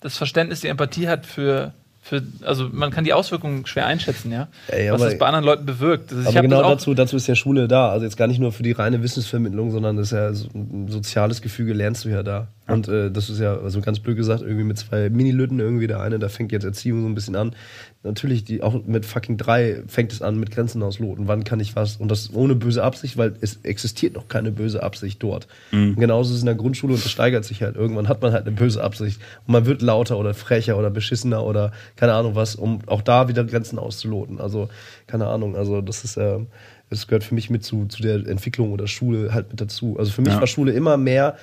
das 0.00 0.16
Verständnis, 0.16 0.60
die 0.60 0.68
Empathie 0.68 1.08
hat 1.08 1.26
für, 1.26 1.74
für 2.05 2.23
also 2.43 2.69
man 2.71 2.90
kann 2.90 3.05
die 3.05 3.14
Auswirkungen 3.14 3.64
schwer 3.64 3.87
einschätzen, 3.87 4.31
ja. 4.31 4.49
Ey, 4.69 4.93
was 4.93 5.01
das 5.01 5.17
bei 5.17 5.25
anderen 5.25 5.47
Leuten 5.47 5.64
bewirkt. 5.64 6.12
Also 6.12 6.29
Aber 6.29 6.43
genau 6.43 6.61
dazu, 6.61 6.93
dazu 6.93 7.17
ist 7.17 7.27
ja 7.27 7.35
Schule 7.35 7.67
da. 7.67 7.88
Also 7.88 8.05
jetzt 8.05 8.19
gar 8.19 8.27
nicht 8.27 8.38
nur 8.38 8.53
für 8.53 8.62
die 8.62 8.73
reine 8.73 9.03
Wissensvermittlung, 9.03 9.71
sondern 9.71 9.97
das 9.97 10.09
ist 10.09 10.12
ja 10.12 10.35
so 10.35 10.51
ein 10.55 10.88
soziales 10.88 11.40
Gefüge 11.40 11.73
lernst 11.73 12.05
du 12.05 12.11
ja 12.11 12.23
da. 12.23 12.49
Und 12.67 12.88
äh, 12.88 13.11
das 13.11 13.31
ist 13.31 13.40
ja, 13.40 13.57
also 13.57 13.81
ganz 13.81 14.01
blöd 14.01 14.19
gesagt, 14.19 14.43
irgendwie 14.43 14.64
mit 14.64 14.77
zwei 14.77 15.09
Mini-Lütten 15.09 15.61
irgendwie 15.61 15.87
der 15.87 16.01
eine, 16.01 16.19
da 16.19 16.29
fängt 16.29 16.53
jetzt 16.53 16.64
Erziehung 16.64 17.01
so 17.01 17.09
ein 17.09 17.14
bisschen 17.14 17.37
an. 17.37 17.57
Natürlich, 18.05 18.45
die 18.45 18.62
auch 18.62 18.85
mit 18.85 19.07
fucking 19.07 19.38
drei 19.38 19.83
fängt 19.87 20.12
es 20.12 20.21
an 20.21 20.38
mit 20.38 20.51
Grenzen 20.51 20.83
ausloten. 20.83 21.27
Wann 21.27 21.43
kann 21.43 21.59
ich 21.59 21.75
was? 21.75 21.97
Und 21.97 22.11
das 22.11 22.35
ohne 22.35 22.55
böse 22.55 22.85
Absicht, 22.85 23.17
weil 23.17 23.35
es 23.40 23.61
existiert 23.62 24.14
noch 24.14 24.29
keine 24.29 24.53
böse 24.53 24.83
Absicht 24.83 25.23
dort. 25.23 25.49
Und 25.73 25.97
genauso 25.97 26.31
ist 26.31 26.37
es 26.37 26.43
in 26.43 26.47
der 26.47 26.55
Grundschule 26.55 26.93
und 26.95 27.03
das 27.03 27.11
steigert 27.11 27.47
sich 27.47 27.62
halt. 27.62 27.77
Irgendwann 27.77 28.07
hat 28.09 28.21
man 28.21 28.33
halt 28.33 28.47
eine 28.47 28.55
böse 28.55 28.85
Absicht. 28.85 29.21
Und 29.47 29.53
man 29.53 29.64
wird 29.64 29.81
lauter 29.81 30.19
oder 30.19 30.35
frecher 30.35 30.77
oder 30.79 30.90
beschissener 30.90 31.45
oder 31.45 31.73
keine 31.97 32.12
Ahnung 32.12 32.35
was, 32.35 32.55
um 32.57 32.81
auch 32.87 33.01
da 33.01 33.29
wieder 33.29 33.43
Grenzen 33.43 33.79
auszuloten. 33.79 34.38
Also, 34.38 34.69
keine 35.07 35.27
Ahnung, 35.29 35.57
also 35.57 35.81
das 35.81 36.05
ist, 36.05 36.19
ähm, 36.19 36.49
das 36.90 37.07
gehört 37.07 37.25
für 37.25 37.35
mich 37.35 37.49
mit 37.49 37.64
zu, 37.64 37.87
zu 37.87 38.03
der 38.03 38.17
Entwicklung 38.27 38.71
oder 38.73 38.87
Schule 38.87 39.33
halt 39.33 39.49
mit 39.49 39.62
dazu. 39.62 39.97
Also 39.99 40.12
für 40.12 40.21
mich 40.21 40.35
Ja. 40.35 40.40
war 40.40 40.47
Schule 40.47 40.73
immer 40.73 40.99
mehr 40.99 41.37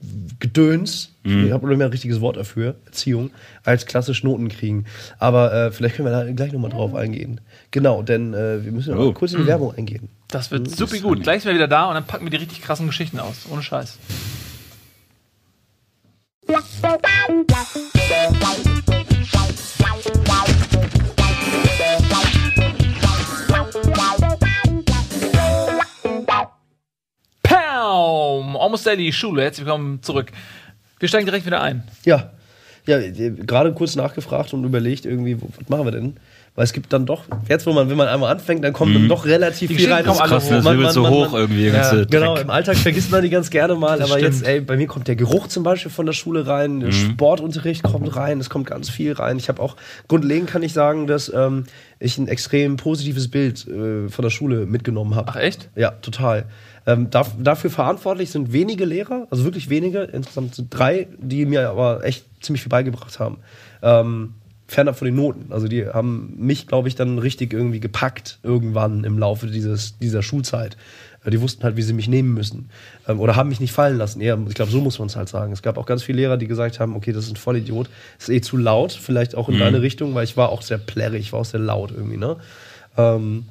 Gesellschaftsgedöns, 0.00 1.10
ich 1.22 1.52
habe 1.52 1.68
nicht 1.68 1.76
mehr 1.76 1.86
ein 1.86 1.92
richtiges 1.92 2.20
Wort 2.22 2.36
dafür, 2.36 2.76
Erziehung, 2.86 3.30
als 3.64 3.84
klassisch 3.84 4.24
Noten 4.24 4.48
kriegen. 4.48 4.86
Aber 5.18 5.52
äh, 5.52 5.70
vielleicht 5.72 5.96
können 5.96 6.08
wir 6.10 6.12
da 6.12 6.30
gleich 6.32 6.52
nochmal 6.52 6.70
drauf 6.70 6.94
eingehen. 6.94 7.40
Genau, 7.70 8.02
denn 8.02 8.32
äh, 8.32 8.64
wir 8.64 8.72
müssen 8.72 8.94
noch 8.94 9.00
Oh. 9.04 9.12
kurz 9.12 9.32
in 9.32 9.40
die 9.42 9.46
Werbung 9.46 9.74
eingehen. 9.76 10.08
Das 10.28 10.50
wird 10.50 10.66
ist 10.68 10.78
super 10.78 10.98
gut. 10.98 11.22
Gleich 11.22 11.42
sind 11.42 11.50
wir 11.50 11.56
wieder 11.56 11.68
da 11.68 11.86
und 11.88 11.94
dann 11.94 12.06
packen 12.06 12.24
wir 12.24 12.30
die 12.30 12.38
richtig 12.38 12.62
krassen 12.62 12.86
Geschichten 12.86 13.20
aus. 13.20 13.46
Ohne 13.50 13.62
Scheiß. 13.62 13.98
Almost 28.60 28.86
Daily 28.86 29.10
Schule. 29.12 29.42
Herzlich 29.42 29.64
willkommen 29.66 30.02
zurück. 30.02 30.30
Wir 30.98 31.08
steigen 31.08 31.24
direkt 31.24 31.46
wieder 31.46 31.62
ein. 31.62 31.82
Ja, 32.04 32.30
ja, 32.86 32.98
gerade 33.00 33.72
kurz 33.72 33.96
nachgefragt 33.96 34.52
und 34.52 34.64
überlegt 34.64 35.06
irgendwie, 35.06 35.38
was 35.40 35.68
machen 35.68 35.84
wir 35.86 35.92
denn? 35.92 36.16
Weil 36.56 36.64
es 36.64 36.72
gibt 36.72 36.92
dann 36.92 37.06
doch, 37.06 37.22
jetzt 37.48 37.64
wo 37.66 37.72
man, 37.72 37.88
wenn 37.88 37.96
man 37.96 38.08
einmal 38.08 38.30
anfängt, 38.32 38.64
dann 38.64 38.72
kommt 38.72 38.94
dann 38.94 39.06
doch 39.08 39.24
relativ 39.24 39.68
Die 39.68 39.76
viel 39.76 39.92
rein. 39.92 40.04
kommen 40.04 40.18
alle 40.18 40.28
Krass, 40.30 40.44
hoch. 40.46 40.50
das 40.50 40.64
Man- 40.64 40.80
man- 40.82 40.92
so 40.92 41.02
man- 41.02 41.10
hoch 41.12 41.30
man- 41.30 41.40
irgendwie. 41.42 41.66
Ja, 41.68 41.72
ganze 41.72 42.06
Genau, 42.06 42.34
Dreck. 42.34 42.44
im 42.44 42.50
Alltag 42.50 42.76
vergisst 42.76 43.10
man 43.12 43.22
die 43.22 43.30
ganz 43.30 43.50
gerne 43.50 43.76
mal, 43.76 43.98
Das 43.98 44.10
aber 44.10 44.18
stimmt. 44.18 44.34
jetzt, 44.34 44.46
ey, 44.46 44.60
bei 44.60 44.76
mir 44.76 44.88
kommt 44.88 45.06
der 45.08 45.14
Geruch 45.16 45.46
zum 45.46 45.62
Beispiel 45.62 45.90
von 45.92 46.06
der 46.06 46.12
Schule 46.12 46.46
rein, 46.48 46.80
der 46.80 46.90
Sportunterricht 46.92 47.82
kommt 47.84 48.14
rein, 48.16 48.40
es 48.40 48.50
kommt 48.50 48.66
ganz 48.66 48.90
viel 48.90 49.12
rein. 49.12 49.36
Ich 49.38 49.48
habe 49.48 49.62
auch, 49.62 49.76
grundlegend 50.08 50.50
kann 50.50 50.62
ich 50.64 50.72
sagen, 50.72 51.06
dass 51.06 51.32
ähm, 51.32 51.64
ich 52.00 52.18
ein 52.18 52.26
extrem 52.28 52.76
positives 52.76 53.30
Bild 53.30 53.66
äh, 53.68 54.08
von 54.08 54.22
der 54.22 54.30
Schule 54.30 54.66
mitgenommen 54.66 55.14
habe. 55.14 55.28
Ach, 55.32 55.36
echt? 55.36 55.68
Ja, 55.76 55.92
total. 55.92 56.46
Ähm, 56.90 57.10
darf, 57.10 57.32
dafür 57.38 57.70
verantwortlich 57.70 58.30
sind 58.30 58.52
wenige 58.52 58.84
Lehrer, 58.84 59.26
also 59.30 59.44
wirklich 59.44 59.70
wenige, 59.70 60.02
insgesamt 60.02 60.54
sind 60.54 60.68
drei, 60.70 61.06
die 61.18 61.46
mir 61.46 61.70
aber 61.70 62.04
echt 62.04 62.24
ziemlich 62.40 62.62
viel 62.62 62.70
beigebracht 62.70 63.20
haben. 63.20 63.38
Ähm, 63.82 64.34
fernab 64.66 64.96
von 64.96 65.06
den 65.06 65.14
Noten. 65.14 65.52
Also 65.52 65.68
die 65.68 65.86
haben 65.86 66.34
mich, 66.36 66.66
glaube 66.66 66.88
ich, 66.88 66.94
dann 66.94 67.18
richtig 67.18 67.52
irgendwie 67.52 67.80
gepackt 67.80 68.38
irgendwann 68.42 69.04
im 69.04 69.18
Laufe 69.18 69.46
dieses, 69.46 69.98
dieser 69.98 70.22
Schulzeit. 70.22 70.76
Äh, 71.24 71.30
Die 71.30 71.40
wussten 71.40 71.64
halt, 71.64 71.76
wie 71.76 71.82
sie 71.82 71.92
mich 71.92 72.08
nehmen 72.08 72.34
müssen. 72.34 72.70
Ähm, 73.06 73.20
oder 73.20 73.36
haben 73.36 73.48
mich 73.48 73.60
nicht 73.60 73.72
fallen 73.72 73.98
lassen. 73.98 74.20
Eher, 74.20 74.38
ich 74.48 74.54
glaube, 74.54 74.70
so 74.70 74.80
muss 74.80 74.98
man 74.98 75.06
es 75.06 75.16
halt 75.16 75.28
sagen. 75.28 75.52
Es 75.52 75.62
gab 75.62 75.76
auch 75.76 75.86
ganz 75.86 76.02
viele 76.02 76.18
Lehrer, 76.18 76.36
die 76.36 76.46
gesagt 76.46 76.80
haben, 76.80 76.96
okay, 76.96 77.12
das 77.12 77.24
ist 77.24 77.32
ein 77.32 77.36
Vollidiot. 77.36 77.88
Das 78.18 78.28
ist 78.28 78.34
eh 78.34 78.40
zu 78.40 78.56
laut, 78.56 78.92
vielleicht 78.92 79.34
auch 79.34 79.48
in 79.48 79.58
deine 79.58 79.82
Richtung, 79.82 80.14
weil 80.14 80.24
ich 80.24 80.36
war 80.36 80.50
auch 80.50 80.62
sehr 80.62 80.78
plärrig, 80.78 81.20
ich 81.20 81.32
war 81.32 81.40
auch 81.40 81.44
sehr 81.44 81.60
laut 81.60 81.90
irgendwie, 81.90 82.16
ne? 82.16 82.36
Ähm, 82.96 83.44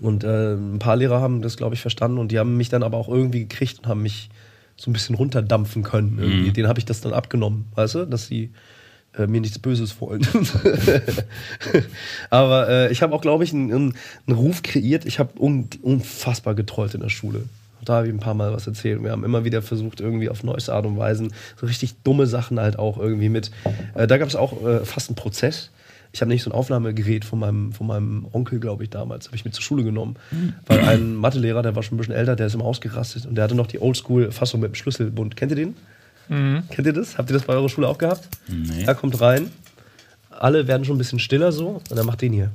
und 0.00 0.24
äh, 0.24 0.54
ein 0.54 0.78
paar 0.78 0.96
Lehrer 0.96 1.20
haben 1.20 1.42
das, 1.42 1.56
glaube 1.56 1.74
ich, 1.74 1.80
verstanden 1.80 2.18
und 2.18 2.32
die 2.32 2.38
haben 2.38 2.56
mich 2.56 2.68
dann 2.68 2.82
aber 2.82 2.96
auch 2.96 3.08
irgendwie 3.08 3.40
gekriegt 3.40 3.80
und 3.80 3.86
haben 3.86 4.02
mich 4.02 4.30
so 4.76 4.90
ein 4.90 4.92
bisschen 4.92 5.16
runterdampfen 5.16 5.82
können. 5.82 6.18
Irgendwie. 6.20 6.52
Den 6.52 6.68
habe 6.68 6.78
ich 6.78 6.84
das 6.84 7.00
dann 7.00 7.12
abgenommen, 7.12 7.66
weißt 7.74 7.96
du, 7.96 8.04
dass 8.06 8.26
sie 8.26 8.52
äh, 9.16 9.26
mir 9.26 9.40
nichts 9.40 9.58
Böses 9.58 10.00
wollen. 10.00 10.24
aber 12.30 12.68
äh, 12.68 12.92
ich 12.92 13.02
habe 13.02 13.14
auch, 13.14 13.20
glaube 13.20 13.44
ich, 13.44 13.52
einen, 13.52 13.72
einen, 13.72 13.94
einen 14.26 14.36
Ruf 14.36 14.62
kreiert. 14.62 15.04
Ich 15.04 15.18
habe 15.18 15.40
un 15.40 15.68
unfassbar 15.82 16.54
getrollt 16.54 16.94
in 16.94 17.00
der 17.00 17.08
Schule. 17.08 17.44
Da 17.84 17.96
habe 17.96 18.08
ich 18.08 18.12
ein 18.12 18.20
paar 18.20 18.34
Mal 18.34 18.52
was 18.52 18.66
erzählt. 18.66 19.02
Wir 19.02 19.12
haben 19.12 19.24
immer 19.24 19.44
wieder 19.44 19.62
versucht, 19.62 20.00
irgendwie 20.00 20.28
auf 20.28 20.42
neueste 20.42 20.74
Art 20.74 20.84
und 20.84 20.98
Weise 20.98 21.28
so 21.56 21.66
richtig 21.66 21.94
dumme 22.04 22.26
Sachen 22.26 22.60
halt 22.60 22.78
auch 22.78 22.98
irgendwie 22.98 23.28
mit. 23.28 23.50
Äh, 23.94 24.06
da 24.06 24.18
gab 24.18 24.28
es 24.28 24.36
auch 24.36 24.64
äh, 24.64 24.84
fast 24.84 25.08
einen 25.08 25.16
Prozess. 25.16 25.70
Ich 26.18 26.20
habe 26.20 26.32
nicht 26.32 26.42
so 26.42 26.50
ein 26.50 26.52
Aufnahmegerät 26.52 27.24
von 27.24 27.38
meinem, 27.38 27.72
von 27.72 27.86
meinem 27.86 28.26
Onkel, 28.32 28.58
glaube 28.58 28.82
ich, 28.82 28.90
damals, 28.90 29.26
habe 29.26 29.36
ich 29.36 29.44
mit 29.44 29.54
zur 29.54 29.62
Schule 29.62 29.84
genommen. 29.84 30.16
Weil 30.66 30.80
ein 30.80 31.14
Mathelehrer, 31.14 31.62
der 31.62 31.76
war 31.76 31.84
schon 31.84 31.94
ein 31.94 31.98
bisschen 31.98 32.14
älter, 32.14 32.34
der 32.34 32.48
ist 32.48 32.54
immer 32.54 32.64
ausgerastet 32.64 33.24
und 33.24 33.36
der 33.36 33.44
hatte 33.44 33.54
noch 33.54 33.68
die 33.68 33.80
Oldschool-Fassung 33.80 34.58
mit 34.58 34.72
dem 34.72 34.74
Schlüsselbund. 34.74 35.36
Kennt 35.36 35.52
ihr 35.52 35.56
den? 35.56 35.76
Kennt 36.26 36.86
ihr 36.88 36.92
das? 36.92 37.18
Habt 37.18 37.30
ihr 37.30 37.34
das 37.34 37.44
bei 37.44 37.52
eurer 37.52 37.68
Schule 37.68 37.86
auch 37.86 37.98
gehabt? 37.98 38.28
Nee. 38.48 38.82
Er 38.82 38.96
kommt 38.96 39.20
rein, 39.20 39.52
alle 40.28 40.66
werden 40.66 40.84
schon 40.84 40.96
ein 40.96 40.98
bisschen 40.98 41.20
stiller 41.20 41.52
so 41.52 41.80
und 41.88 41.96
er 41.96 42.02
macht 42.02 42.20
den 42.20 42.32
hier. 42.32 42.50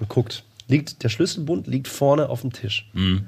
Und 0.00 0.08
guckt. 0.08 0.42
Liegt, 0.68 1.02
der 1.02 1.10
Schlüsselbund 1.10 1.66
liegt 1.66 1.86
vorne 1.86 2.30
auf 2.30 2.40
dem 2.40 2.54
Tisch. 2.54 2.88
Mhm. 2.94 3.26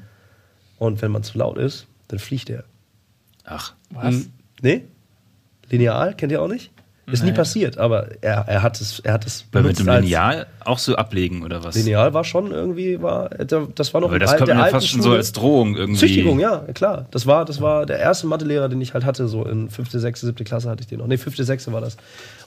Und 0.79 1.03
wenn 1.03 1.13
man 1.13 1.23
zu 1.23 1.37
laut 1.37 1.59
ist, 1.59 1.89
dann 2.09 2.21
fliegt 2.21 2.49
er. 2.49 2.65
Ach. 3.45 3.75
Was? 3.91 4.31
Nee? 4.63 4.85
Lineal, 5.69 6.15
kennt 6.15 6.33
ihr 6.33 6.41
auch 6.41 6.49
nicht? 6.49 6.71
Ist 7.11 7.23
nie 7.23 7.31
Nee. 7.31 7.37
passiert, 7.37 7.79
aber 7.79 8.09
er, 8.21 8.49
er 8.49 8.63
hat 8.63 8.81
es, 8.81 8.99
er 8.99 9.13
hat 9.13 9.25
es 9.27 9.45
Weil 9.53 9.63
mit 9.63 9.79
dem 9.79 9.87
Lineal 9.87 10.49
auch 10.65 10.79
so 10.79 10.97
ablegen 10.97 11.45
oder 11.45 11.63
was? 11.63 11.77
Lineal 11.77 12.15
war 12.15 12.25
schon 12.25 12.51
irgendwie, 12.51 13.01
war, 13.01 13.29
das 13.29 13.95
war 13.95 14.01
noch 14.01 14.09
Aber 14.09 14.19
das 14.19 14.37
kommt 14.37 14.53
mir 14.53 14.67
fast 14.67 14.89
schon 14.89 15.03
so 15.03 15.13
als 15.13 15.31
Drohung 15.31 15.77
irgendwie. 15.77 16.01
Züchtigung, 16.01 16.41
ja, 16.41 16.65
klar. 16.75 17.07
Das 17.13 17.25
war, 17.27 17.45
das 17.45 17.61
war 17.61 17.87
der 17.87 18.01
erste 18.01 18.27
Mathelehrer, 18.27 18.69
den 18.69 18.81
ich 18.81 18.93
halt 18.93 19.05
hatte, 19.05 19.29
so 19.29 19.45
in 19.45 19.71
fünfte, 19.71 20.01
sechste, 20.01 20.27
siebte 20.27 20.43
Klasse 20.43 20.69
hatte 20.69 20.81
ich 20.81 20.89
den 20.89 20.99
noch. 20.99 21.07
Nee, 21.07 21.17
fünfte, 21.17 21.45
sechste 21.45 21.73
war 21.73 21.81
das. 21.81 21.97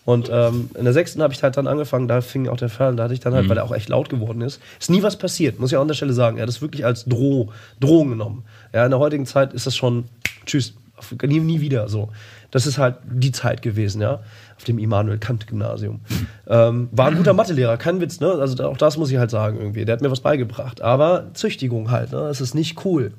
Und 0.03 0.29
ähm, 0.29 0.69
in 0.77 0.83
der 0.83 0.93
sechsten 0.93 1.21
habe 1.21 1.31
ich 1.33 1.41
halt 1.41 1.55
dann 1.55 1.67
angefangen, 1.67 2.09
da 2.09 2.19
fing 2.19 2.49
auch 2.49 2.57
der 2.57 2.69
Fall, 2.69 2.93
da 2.97 3.03
hatte 3.03 3.13
ich 3.13 3.21
dann 3.21 3.33
halt, 3.33 3.47
weil 3.47 3.57
er 3.57 3.63
auch 3.63 3.71
echt 3.73 3.87
laut 3.87 4.09
geworden 4.09 4.41
ist, 4.41 4.59
ist 4.77 4.89
nie 4.89 5.03
was 5.03 5.17
passiert, 5.17 5.59
muss 5.59 5.71
ich 5.71 5.77
auch 5.77 5.81
an 5.83 5.87
der 5.87 5.95
Stelle 5.95 6.11
sagen. 6.13 6.37
Er 6.37 6.41
hat 6.41 6.49
das 6.49 6.61
wirklich 6.61 6.83
als 6.83 7.05
Droh, 7.05 7.49
Drohung 7.79 8.09
genommen. 8.09 8.43
Ja, 8.73 8.83
in 8.83 8.91
der 8.91 8.99
heutigen 8.99 9.25
Zeit 9.25 9.53
ist 9.53 9.67
das 9.67 9.75
schon, 9.77 10.05
tschüss, 10.45 10.73
nie, 11.21 11.39
nie 11.39 11.61
wieder 11.61 11.87
so. 11.87 12.09
Das 12.51 12.65
ist 12.65 12.77
halt 12.77 12.97
die 13.05 13.31
Zeit 13.31 13.61
gewesen, 13.61 14.01
ja, 14.01 14.21
auf 14.57 14.63
dem 14.65 14.79
Immanuel 14.79 15.19
Kant 15.19 15.47
Gymnasium. 15.47 16.01
Ähm, 16.47 16.89
war 16.91 17.07
ein 17.07 17.15
guter 17.15 17.33
Mathelehrer, 17.33 17.77
kein 17.77 18.01
Witz, 18.01 18.19
ne? 18.19 18.31
Also 18.31 18.63
auch 18.67 18.77
das 18.77 18.97
muss 18.97 19.11
ich 19.11 19.17
halt 19.17 19.29
sagen 19.29 19.57
irgendwie. 19.57 19.85
Der 19.85 19.93
hat 19.93 20.01
mir 20.01 20.11
was 20.11 20.21
beigebracht. 20.21 20.81
Aber 20.81 21.27
Züchtigung 21.33 21.91
halt, 21.91 22.11
ne? 22.11 22.19
Das 22.27 22.41
ist 22.41 22.55
nicht 22.55 22.83
cool. 22.85 23.13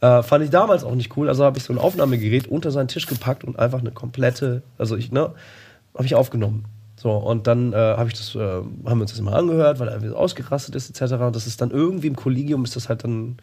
Äh, 0.00 0.22
fand 0.22 0.44
ich 0.44 0.50
damals 0.50 0.82
auch 0.84 0.94
nicht 0.94 1.16
cool. 1.16 1.28
Also 1.28 1.44
habe 1.44 1.58
ich 1.58 1.64
so 1.64 1.72
ein 1.72 1.78
Aufnahmegerät 1.78 2.48
unter 2.48 2.70
seinen 2.70 2.88
Tisch 2.88 3.06
gepackt 3.06 3.44
und 3.44 3.58
einfach 3.58 3.80
eine 3.80 3.92
komplette, 3.92 4.62
also 4.76 4.96
ich, 4.96 5.12
ne, 5.12 5.30
habe 5.94 6.04
ich 6.04 6.14
aufgenommen. 6.14 6.64
So, 6.96 7.10
und 7.12 7.46
dann 7.46 7.72
äh, 7.72 7.76
hab 7.76 8.06
ich 8.06 8.14
das, 8.14 8.34
äh, 8.34 8.38
haben 8.38 8.84
wir 8.84 9.02
uns 9.02 9.12
das 9.12 9.20
mal 9.20 9.34
angehört, 9.34 9.80
weil 9.80 9.88
er 9.88 9.94
irgendwie 9.94 10.10
so 10.10 10.16
ausgerastet 10.16 10.74
ist, 10.76 10.88
etc. 10.88 11.14
Und 11.14 11.34
das 11.34 11.46
ist 11.46 11.60
dann 11.60 11.70
irgendwie 11.70 12.06
im 12.06 12.16
Kollegium, 12.16 12.64
ist 12.64 12.76
das 12.76 12.88
halt 12.88 13.02
dann, 13.04 13.38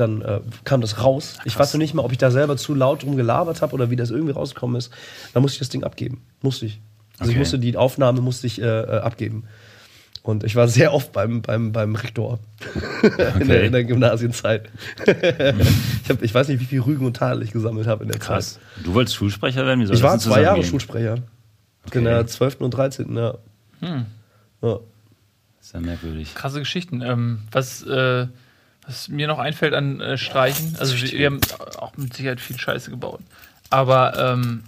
dann 0.00 0.22
äh, 0.22 0.40
kam 0.64 0.80
das 0.80 1.02
raus. 1.02 1.36
Ich 1.44 1.58
weiß 1.58 1.72
noch 1.74 1.78
nicht 1.78 1.94
mal, 1.94 2.02
ob 2.02 2.12
ich 2.12 2.18
da 2.18 2.30
selber 2.30 2.56
zu 2.56 2.74
laut 2.74 3.02
drum 3.02 3.16
gelabert 3.16 3.62
habe 3.62 3.74
oder 3.74 3.90
wie 3.90 3.96
das 3.96 4.10
irgendwie 4.10 4.32
rausgekommen 4.32 4.76
ist. 4.76 4.90
Dann 5.34 5.42
musste 5.42 5.56
ich 5.56 5.58
das 5.60 5.68
Ding 5.68 5.84
abgeben. 5.84 6.20
Musste 6.42 6.66
ich. 6.66 6.80
Also 7.18 7.30
ich 7.30 7.36
Okay. 7.36 7.38
musste 7.40 7.58
die 7.58 7.76
Aufnahme 7.76 8.20
musste 8.20 8.46
ich 8.46 8.60
äh, 8.60 8.64
äh, 8.64 8.98
abgeben. 9.00 9.44
Und 10.22 10.44
ich 10.44 10.54
war 10.56 10.68
sehr 10.68 10.92
oft 10.92 11.12
beim, 11.12 11.40
beim, 11.40 11.72
beim 11.72 11.94
Rektor 11.94 12.38
in, 13.40 13.48
der, 13.48 13.64
in 13.64 13.72
der 13.72 13.84
Gymnasienzeit. 13.84 14.68
ich, 15.06 16.10
hab, 16.10 16.22
ich 16.22 16.34
weiß 16.34 16.48
nicht, 16.48 16.60
wie 16.60 16.66
viel 16.66 16.80
Rügen 16.80 17.06
und 17.06 17.16
Tadel 17.16 17.42
ich 17.42 17.52
gesammelt 17.52 17.86
habe 17.86 18.02
in 18.04 18.10
der 18.10 18.20
Zeit. 18.20 18.28
Krass. 18.28 18.58
Du 18.84 18.92
wolltest 18.94 19.16
Schulsprecher 19.16 19.64
werden? 19.64 19.80
Wie 19.80 19.86
soll 19.86 19.96
Ich 19.96 20.02
das 20.02 20.10
war 20.10 20.18
zwei 20.18 20.42
Jahre? 20.42 20.62
Schulsprecher. 20.62 21.16
In 21.92 22.04
der 22.04 22.26
12. 22.26 22.60
und 22.60 22.72
13. 22.72 23.16
Ja. 23.16 23.34
Hm. 23.80 24.06
Ja. 24.62 24.78
Sehr 25.60 25.80
merkwürdig. 25.80 26.34
Krasse 26.34 26.58
Geschichten. 26.58 27.00
Ähm, 27.00 27.40
was, 27.52 27.82
äh, 27.84 28.26
was 28.86 29.08
mir 29.08 29.26
noch 29.26 29.38
einfällt 29.38 29.74
an 29.74 30.00
äh, 30.00 30.18
Streichen, 30.18 30.76
also 30.78 30.94
wir, 30.96 31.18
wir 31.18 31.26
haben 31.26 31.40
auch 31.78 31.96
mit 31.96 32.14
Sicherheit 32.14 32.40
viel 32.40 32.58
Scheiße 32.58 32.90
gebaut. 32.90 33.20
Aber 33.70 34.18
ähm, 34.18 34.64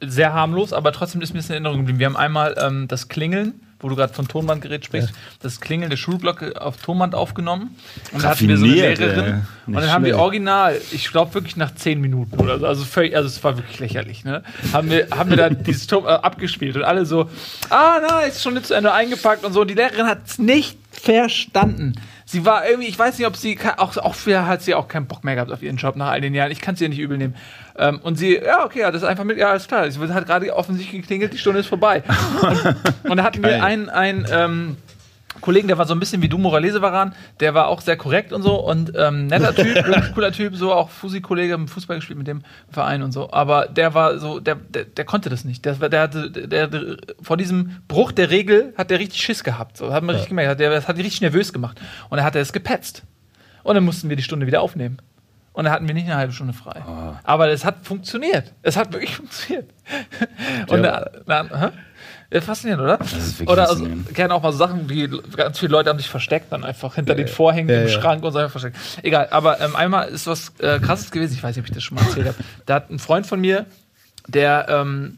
sehr 0.00 0.32
harmlos, 0.32 0.72
aber 0.72 0.92
trotzdem 0.92 1.20
ist 1.20 1.32
mir 1.32 1.40
das 1.40 1.48
in 1.48 1.54
Erinnerung 1.54 1.78
geblieben. 1.78 1.98
Wir 1.98 2.06
haben 2.06 2.16
einmal 2.16 2.54
ähm, 2.58 2.88
das 2.88 3.08
Klingeln, 3.08 3.60
wo 3.80 3.88
du 3.88 3.96
gerade 3.96 4.12
von 4.12 4.26
Tonbandgerät 4.26 4.84
sprichst, 4.84 5.12
das 5.40 5.60
Klingeln 5.60 5.88
der 5.88 5.96
Schulglocke 5.96 6.60
auf 6.60 6.78
Tonband 6.78 7.14
aufgenommen. 7.14 7.76
Und 8.12 8.24
da 8.24 8.30
hatten 8.30 8.48
wir 8.48 8.58
so 8.58 8.64
eine 8.64 8.74
Lehrerin. 8.74 9.24
ey. 9.24 9.34
Und 9.66 9.74
dann 9.74 9.90
haben 9.90 10.04
wir 10.04 10.18
original, 10.18 10.78
ich 10.90 11.10
glaube 11.10 11.34
wirklich 11.34 11.56
nach 11.56 11.74
zehn 11.74 12.00
Minuten 12.00 12.38
oder 12.38 12.58
so, 12.58 12.66
also 12.66 12.84
völlig, 12.84 13.16
also 13.16 13.28
es 13.28 13.42
war 13.44 13.56
wirklich 13.56 13.78
lächerlich, 13.78 14.24
ne? 14.24 14.42
Haben 14.72 14.90
wir, 14.90 15.08
haben 15.10 15.30
wir 15.30 15.36
dann 15.36 15.62
dieses 15.64 15.86
Ton 15.86 16.04
äh, 16.04 16.08
abgespielt 16.08 16.76
und 16.76 16.82
alle 16.82 17.06
so, 17.06 17.30
ah, 17.70 18.00
nice, 18.00 18.42
schon 18.42 18.62
zu 18.62 18.74
Ende 18.74 18.92
eingepackt 18.92 19.44
und 19.44 19.52
so. 19.52 19.60
Und 19.60 19.68
die 19.68 19.74
Lehrerin 19.74 20.06
hat 20.06 20.26
es 20.26 20.38
nicht 20.38 20.76
verstanden. 20.90 21.94
Sie 22.30 22.44
war 22.44 22.68
irgendwie, 22.68 22.88
ich 22.88 22.98
weiß 22.98 23.16
nicht, 23.16 23.26
ob 23.26 23.36
sie, 23.36 23.58
auch, 23.78 23.96
auch 23.96 24.14
für 24.14 24.46
hat 24.46 24.60
sie 24.60 24.74
auch 24.74 24.86
keinen 24.86 25.06
Bock 25.06 25.24
mehr 25.24 25.36
gehabt 25.36 25.50
auf 25.50 25.62
ihren 25.62 25.78
Job 25.78 25.96
nach 25.96 26.08
all 26.08 26.20
den 26.20 26.34
Jahren. 26.34 26.50
Ich 26.50 26.60
kann 26.60 26.74
es 26.74 26.80
ihr 26.82 26.90
nicht 26.90 26.98
übel 26.98 27.16
nehmen. 27.16 27.34
Ähm, 27.78 28.00
und 28.02 28.16
sie, 28.16 28.36
ja, 28.36 28.66
okay, 28.66 28.80
ja, 28.80 28.90
das 28.90 29.00
ist 29.00 29.08
einfach 29.08 29.24
mit, 29.24 29.38
ja, 29.38 29.48
alles 29.48 29.66
klar. 29.66 29.90
Sie 29.90 29.98
hat 29.98 30.26
gerade 30.26 30.54
offensichtlich 30.54 31.00
geklingelt, 31.00 31.32
die 31.32 31.38
Stunde 31.38 31.60
ist 31.60 31.68
vorbei. 31.68 32.02
Und, 32.42 33.10
und 33.10 33.16
da 33.16 33.22
hatten 33.24 33.42
wir 33.42 33.64
einen, 33.64 33.88
einen 33.88 34.26
ähm, 34.30 34.76
Kollegen, 35.40 35.68
der 35.68 35.78
war 35.78 35.86
so 35.86 35.94
ein 35.94 36.00
bisschen 36.00 36.22
wie 36.22 36.28
du, 36.28 36.38
Moralese 36.38 36.82
Varan, 36.82 37.14
der 37.40 37.54
war 37.54 37.68
auch 37.68 37.80
sehr 37.80 37.96
korrekt 37.96 38.32
und 38.32 38.42
so 38.42 38.56
und 38.56 38.92
ähm, 38.96 39.26
netter 39.26 39.54
Typ, 39.54 39.84
cooler 40.14 40.32
Typ, 40.32 40.56
so 40.56 40.72
auch 40.72 40.90
Fusi-Kollege, 40.90 41.54
im 41.54 41.68
Fußball 41.68 41.96
gespielt 41.96 42.18
mit 42.18 42.26
dem 42.26 42.42
Verein 42.70 43.02
und 43.02 43.12
so. 43.12 43.30
Aber 43.32 43.66
der 43.66 43.94
war 43.94 44.18
so, 44.18 44.40
der, 44.40 44.54
der, 44.56 44.84
der 44.84 45.04
konnte 45.04 45.30
das 45.30 45.44
nicht. 45.44 45.64
Der, 45.64 45.74
der 45.74 46.00
hatte, 46.00 46.30
der, 46.30 46.66
der, 46.68 46.96
vor 47.22 47.36
diesem 47.36 47.78
Bruch 47.88 48.12
der 48.12 48.30
Regel 48.30 48.72
hat 48.76 48.90
der 48.90 48.98
richtig 48.98 49.22
Schiss 49.22 49.44
gehabt. 49.44 49.76
So, 49.76 49.92
hat 49.92 50.02
man 50.02 50.14
richtig 50.14 50.30
gemerkt. 50.30 50.50
Hat 50.50 50.60
der, 50.60 50.70
das 50.70 50.88
hat 50.88 50.96
ihn 50.96 51.02
richtig 51.02 51.20
nervös 51.20 51.52
gemacht. 51.52 51.80
Und 52.10 52.16
dann 52.18 52.24
hat 52.26 52.34
er 52.34 52.42
es 52.42 52.52
gepetzt. 52.52 53.02
Und 53.62 53.74
dann 53.74 53.84
mussten 53.84 54.08
wir 54.08 54.16
die 54.16 54.22
Stunde 54.22 54.46
wieder 54.46 54.62
aufnehmen. 54.62 54.98
Und 55.52 55.64
dann 55.64 55.72
hatten 55.72 55.88
wir 55.88 55.94
nicht 55.94 56.06
eine 56.06 56.14
halbe 56.16 56.32
Stunde 56.32 56.52
frei. 56.52 56.82
Aber 57.24 57.48
es 57.48 57.64
hat 57.64 57.78
funktioniert. 57.84 58.54
Es 58.62 58.76
hat 58.76 58.92
wirklich 58.92 59.16
funktioniert. 59.16 59.68
Und 60.68 60.84
Ja. 60.84 61.04
dann 61.26 61.48
hä? 61.48 61.68
Ja, 62.30 62.42
faszinierend, 62.42 62.82
oder? 62.82 63.00
ist 63.00 63.38
wirklich 63.38 63.48
oder 63.48 63.70
also, 63.70 63.86
gerne 64.12 64.34
auch 64.34 64.42
mal 64.42 64.52
Sachen, 64.52 64.90
wie 64.90 65.08
ganz 65.34 65.58
viele 65.58 65.72
Leute 65.72 65.88
haben 65.88 65.98
sich 65.98 66.10
versteckt, 66.10 66.52
dann 66.52 66.62
einfach 66.62 66.94
hinter 66.94 67.14
den 67.14 67.26
Vorhängen 67.26 67.70
Ja, 67.70 67.82
im 67.82 67.88
ja. 67.88 67.92
Schrank 68.00 68.22
und 68.22 68.32
so 68.32 68.38
einfach 68.38 68.60
versteckt. 68.60 68.76
Egal, 69.02 69.28
aber 69.30 69.60
ähm, 69.60 69.74
einmal 69.74 70.08
ist 70.08 70.26
was 70.26 70.52
äh, 70.58 70.78
krasses 70.78 71.10
gewesen, 71.10 71.32
ich 71.32 71.42
weiß 71.42 71.56
nicht, 71.56 71.64
ob 71.64 71.68
ich 71.68 71.74
das 71.74 71.82
schon 71.82 71.94
mal 71.94 72.04
erzählt 72.04 72.26
habe. 72.26 72.36
Da 72.66 72.74
hat 72.74 72.90
ein 72.90 72.98
Freund 72.98 73.26
von 73.26 73.40
mir, 73.40 73.64
der, 74.26 74.66
ähm, 74.68 75.16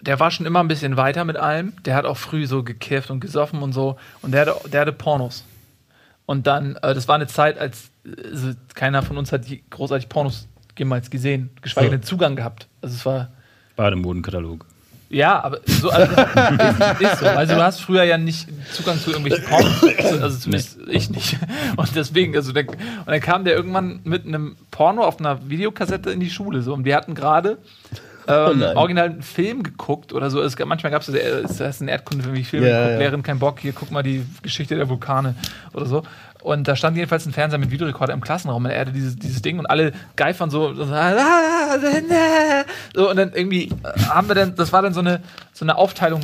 der 0.00 0.20
war 0.20 0.30
schon 0.30 0.46
immer 0.46 0.60
ein 0.60 0.68
bisschen 0.68 0.96
weiter 0.96 1.24
mit 1.24 1.36
allem. 1.36 1.72
Der 1.84 1.96
hat 1.96 2.04
auch 2.04 2.18
früh 2.18 2.46
so 2.46 2.62
gekifft 2.62 3.10
und 3.10 3.18
gesoffen 3.18 3.60
und 3.60 3.72
so. 3.72 3.96
Und 4.22 4.32
der 4.32 4.42
hatte, 4.42 4.68
der 4.68 4.82
hatte 4.82 4.92
Pornos. 4.92 5.44
Und 6.24 6.46
dann, 6.46 6.76
äh, 6.76 6.94
das 6.94 7.08
war 7.08 7.16
eine 7.16 7.26
Zeit, 7.26 7.58
als 7.58 7.90
äh, 8.04 8.10
also 8.30 8.52
keiner 8.74 9.02
von 9.02 9.18
uns 9.18 9.32
hat 9.32 9.42
großartig 9.70 10.08
Pornos 10.08 10.46
jemals 10.78 11.10
gesehen, 11.10 11.50
geschweige 11.62 11.90
denn 11.90 12.02
Zugang 12.02 12.36
gehabt. 12.36 12.68
Also 12.80 12.94
es 12.94 13.04
war. 13.04 13.32
Bademodenkatalog. 13.76 14.66
Ja, 15.14 15.44
aber 15.44 15.60
so, 15.66 15.90
also, 15.90 16.12
ist, 17.00 17.00
ist 17.00 17.20
so. 17.20 17.26
Also 17.26 17.54
du 17.54 17.62
hast 17.62 17.80
früher 17.80 18.02
ja 18.02 18.18
nicht 18.18 18.48
Zugang 18.72 18.98
zu 18.98 19.10
irgendwelchen 19.10 19.44
Pornos. 19.44 19.82
Also 20.20 20.38
zumindest 20.38 20.78
ich 20.88 21.08
nicht. 21.10 21.38
Und 21.76 21.94
deswegen, 21.94 22.34
also 22.34 22.52
der, 22.52 22.68
und 22.68 22.78
dann 23.06 23.20
kam 23.20 23.44
der 23.44 23.54
irgendwann 23.54 24.00
mit 24.02 24.26
einem 24.26 24.56
Porno 24.70 25.04
auf 25.04 25.20
einer 25.20 25.48
Videokassette 25.48 26.10
in 26.10 26.18
die 26.18 26.30
Schule. 26.30 26.62
So. 26.62 26.74
Und 26.74 26.84
wir 26.84 26.96
hatten 26.96 27.14
gerade 27.14 27.58
ähm, 28.26 28.58
nein. 28.58 28.76
original 28.76 29.04
einen 29.06 29.22
Film 29.22 29.62
geguckt 29.62 30.12
oder 30.12 30.30
so. 30.30 30.42
Es, 30.42 30.58
manchmal 30.58 30.90
gab 30.90 31.02
es 31.02 31.06
das, 31.06 31.16
äh, 31.16 31.42
das 31.42 31.60
heißt 31.60 31.82
ein 31.82 31.88
Erdkunde, 31.88 32.32
wie 32.32 32.42
Filme 32.42 32.68
Ja, 32.68 32.78
geguckt, 32.78 32.92
ja. 32.92 32.98
Lehrerin, 32.98 33.22
kein 33.22 33.38
Bock, 33.38 33.60
hier 33.60 33.72
guck 33.72 33.90
mal 33.90 34.02
die 34.02 34.24
Geschichte 34.42 34.74
der 34.74 34.88
Vulkane 34.88 35.34
oder 35.72 35.86
so. 35.86 36.02
Und 36.44 36.68
da 36.68 36.76
stand 36.76 36.94
jedenfalls 36.94 37.24
ein 37.24 37.32
Fernseher 37.32 37.58
mit 37.58 37.70
Videorekorder 37.70 38.12
im 38.12 38.20
Klassenraum 38.20 38.66
und 38.66 38.70
er 38.70 38.82
hatte 38.82 38.92
dieses, 38.92 39.16
dieses 39.16 39.40
Ding 39.40 39.58
und 39.58 39.64
alle 39.64 39.92
geifern 40.14 40.50
so, 40.50 40.74
so, 40.74 40.84
so 42.94 43.10
und 43.10 43.16
dann 43.16 43.32
irgendwie 43.32 43.70
äh, 43.82 44.00
haben 44.10 44.28
wir 44.28 44.34
dann, 44.34 44.54
das 44.54 44.70
war 44.70 44.82
dann 44.82 44.92
so 44.92 45.00
eine, 45.00 45.22
so 45.54 45.64
eine 45.64 45.78
Aufteilung 45.78 46.20